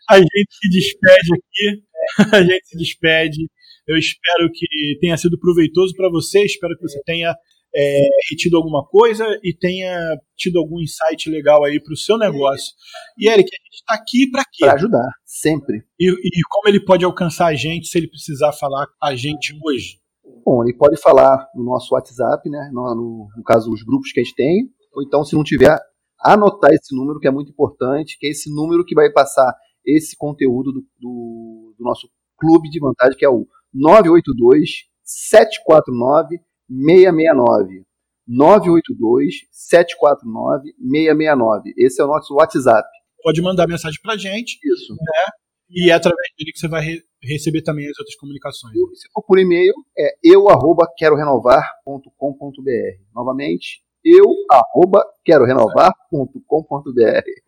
A 0.10 0.18
gente 0.18 0.47
se 0.51 0.70
despede 0.70 1.34
aqui. 1.34 1.84
A 2.36 2.41
gente 2.41 2.68
se 2.68 2.78
despede. 2.78 3.49
Eu 3.88 3.97
espero 3.97 4.49
que 4.53 4.97
tenha 4.99 5.18
sido 5.18 5.39
proveitoso 5.39 5.93
para 5.95 6.10
você. 6.10 6.43
Espero 6.43 6.76
que 6.76 6.82
você 6.82 7.01
tenha 7.05 7.36
é, 7.76 8.01
retido 8.32 8.58
alguma 8.58 8.86
coisa 8.86 9.26
e 9.43 9.53
tenha 9.53 10.18
tido 10.36 10.60
algum 10.60 10.82
insight 10.82 11.30
legal 11.30 11.64
aí 11.64 11.82
para 11.82 11.93
o 11.93 11.97
seu 11.97 12.18
negócio. 12.18 12.74
E 13.18 13.30
Eric, 13.30 13.47
a 13.47 13.64
gente 13.64 13.76
está 13.76 13.93
aqui 13.93 14.30
para 14.32 14.43
quê? 14.51 14.66
Para 14.66 14.74
ajudar, 14.74 15.10
sempre. 15.26 15.84
E, 15.99 16.10
e, 16.10 16.41
como 16.49 16.70
ele 16.70 16.84
pode 16.84 17.05
alcançar 17.05 17.47
a 17.47 17.55
gente 17.55 17.88
se 17.88 17.97
ele 17.97 18.10
precisar 18.10 18.51
falar 18.53 18.88
com 18.88 19.05
a 19.05 19.16
gente 19.16 19.53
hoje? 19.64 19.99
Bom, 20.45 20.64
ele 20.64 20.76
pode 20.76 20.99
falar 20.99 21.47
no 21.55 21.64
nosso 21.64 21.93
WhatsApp, 21.93 22.49
né? 22.49 22.70
No, 22.74 22.95
no, 22.95 23.28
no 23.36 23.43
caso, 23.43 23.72
os 23.72 23.84
grupos 23.84 24.12
que 24.12 24.20
a 24.20 24.24
gente 24.24 24.36
tem. 24.36 24.70
Ou 24.93 25.03
então, 25.03 25.24
se 25.24 25.36
não 25.36 25.43
tiver, 25.43 25.78
anotar 26.20 26.72
esse 26.72 26.95
número 26.95 27.20
que 27.20 27.28
é 27.28 27.32
muito 27.32 27.51
importante, 27.51 28.18
que 28.20 28.28
é 28.28 28.32
esse 28.32 28.53
número 28.53 28.84
que 28.86 28.95
vai 28.95 29.12
passar 29.12 29.53
esse 29.88 30.16
conteúdo 30.18 30.72
do, 30.72 30.82
do, 31.00 31.76
do 31.78 31.84
nosso 31.84 32.10
clube 32.38 32.70
de 32.70 32.80
vantagem, 32.80 33.18
que 33.18 33.26
é 33.26 33.30
o 33.30 33.48
982 33.74 34.86
749 35.04 36.40
669. 36.70 37.86
982 38.28 39.36
749 39.52 40.74
669. 40.80 41.74
Esse 41.78 42.02
é 42.02 42.06
o 42.06 42.08
nosso 42.08 42.36
WhatsApp. 42.36 42.88
Pode 43.24 43.42
mandar 43.42 43.68
mensagem 43.68 44.00
pra 44.02 44.18
gente. 44.18 44.60
Isso. 44.64 44.94
Né? 44.94 45.32
E 45.70 45.90
é 45.90 45.94
através 45.94 46.28
dele 46.38 46.52
que 46.52 46.60
você 46.60 46.68
vai 46.68 46.82
re 46.82 47.02
receber 47.22 47.62
também 47.62 47.90
as 47.90 47.98
outras 47.98 48.16
comunicações. 48.16 48.76
E 48.76 48.96
se 48.96 49.10
for 49.12 49.24
por 49.24 49.40
e-mail, 49.40 49.74
é 49.98 50.16
eu 50.24 50.50
arroba 50.50 50.88
quero 50.98 51.16
renovar.com.br. 51.16 53.02
Novamente, 53.14 53.82
eu 54.04 54.26
arroba 54.52 55.04
quero 55.26 55.46
renovar.com.br. 55.46 57.47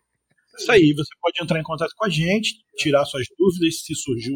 Isso 0.58 0.72
aí, 0.72 0.92
você 0.94 1.10
pode 1.20 1.42
entrar 1.42 1.60
em 1.60 1.62
contato 1.62 1.92
com 1.96 2.04
a 2.04 2.08
gente, 2.08 2.56
tirar 2.76 3.04
suas 3.04 3.26
dúvidas 3.38 3.80
se 3.80 3.94
surgiu 3.94 4.34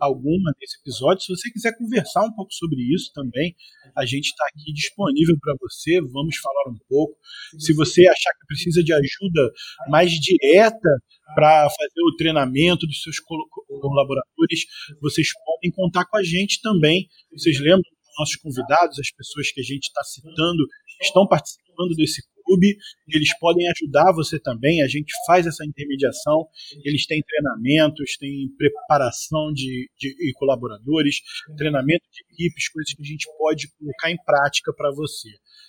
alguma 0.00 0.52
nesse 0.60 0.78
episódio. 0.80 1.22
Se 1.22 1.36
você 1.36 1.50
quiser 1.50 1.76
conversar 1.76 2.24
um 2.24 2.32
pouco 2.32 2.52
sobre 2.52 2.80
isso 2.94 3.10
também, 3.12 3.54
a 3.96 4.06
gente 4.06 4.26
está 4.26 4.44
aqui 4.52 4.72
disponível 4.72 5.36
para 5.40 5.54
você. 5.60 6.00
Vamos 6.00 6.36
falar 6.36 6.70
um 6.70 6.78
pouco. 6.88 7.16
Se 7.58 7.72
você 7.72 8.06
achar 8.06 8.30
que 8.38 8.46
precisa 8.46 8.82
de 8.82 8.92
ajuda 8.92 9.52
mais 9.88 10.12
direta 10.12 10.88
para 11.34 11.68
fazer 11.68 12.02
o 12.02 12.16
treinamento 12.16 12.86
dos 12.86 13.02
seus 13.02 13.18
colaboradores, 13.20 14.60
vocês 15.00 15.28
podem 15.44 15.70
contar 15.72 16.04
com 16.06 16.16
a 16.16 16.22
gente 16.22 16.60
também. 16.62 17.08
Vocês 17.32 17.58
lembram 17.58 17.80
dos 17.80 18.18
nossos 18.18 18.36
convidados, 18.36 18.98
as 18.98 19.10
pessoas 19.10 19.50
que 19.52 19.60
a 19.60 19.64
gente 19.64 19.84
está 19.84 20.02
citando, 20.04 20.66
estão 21.02 21.26
participando 21.26 21.94
desse 21.96 22.22
clube, 22.48 22.76
eles 23.06 23.38
podem 23.38 23.68
ajudar 23.68 24.12
você 24.12 24.40
também. 24.40 24.82
A 24.82 24.88
gente 24.88 25.12
faz 25.26 25.46
essa 25.46 25.64
intermediação. 25.64 26.48
Eles 26.84 27.06
têm 27.06 27.22
treinamentos, 27.22 28.16
têm 28.18 28.48
preparação 28.56 29.52
de, 29.52 29.90
de 29.98 30.32
colaboradores, 30.34 31.20
treinamento 31.56 32.04
de 32.10 32.24
equipes, 32.32 32.68
coisas 32.70 32.94
que 32.94 33.02
a 33.02 33.06
gente 33.06 33.26
pode 33.36 33.68
colocar 33.78 34.10
em 34.10 34.16
prática 34.24 34.72
para 34.74 34.90
você. 34.92 35.28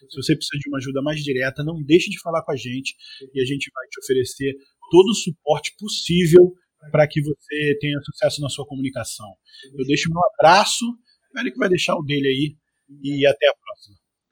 Se 0.10 0.16
você 0.16 0.36
precisa 0.36 0.58
de 0.58 0.70
uma 0.70 0.78
ajuda 0.78 1.02
mais 1.02 1.22
direta, 1.22 1.64
não 1.64 1.84
deixe 1.84 2.10
de 2.10 2.20
falar 2.22 2.42
com 2.44 2.54
a 2.54 2.56
gente 2.56 2.96
e 3.34 3.42
a 3.42 3.46
gente 3.46 3.70
vai 3.74 3.86
te 3.88 4.00
oferecer 4.00 4.54
todo 4.90 5.10
o 5.10 5.16
suporte 5.16 5.76
possível 5.78 6.54
para 6.92 7.06
que 7.08 7.22
você 7.22 7.78
tenha 7.82 8.00
sucesso 8.02 8.42
na 8.42 8.48
sua 8.48 8.66
comunicação. 8.66 9.28
Eu 9.78 9.86
deixo 9.86 10.10
meu 10.10 10.22
abraço, 10.34 10.86
o 10.86 11.44
que 11.44 11.58
vai 11.58 11.70
deixar 11.70 11.96
o 11.96 12.04
dele 12.04 12.28
aí 12.28 12.56
e 13.04 13.26
até 13.26 13.48
a 13.50 13.54
próxima. 13.54 14.09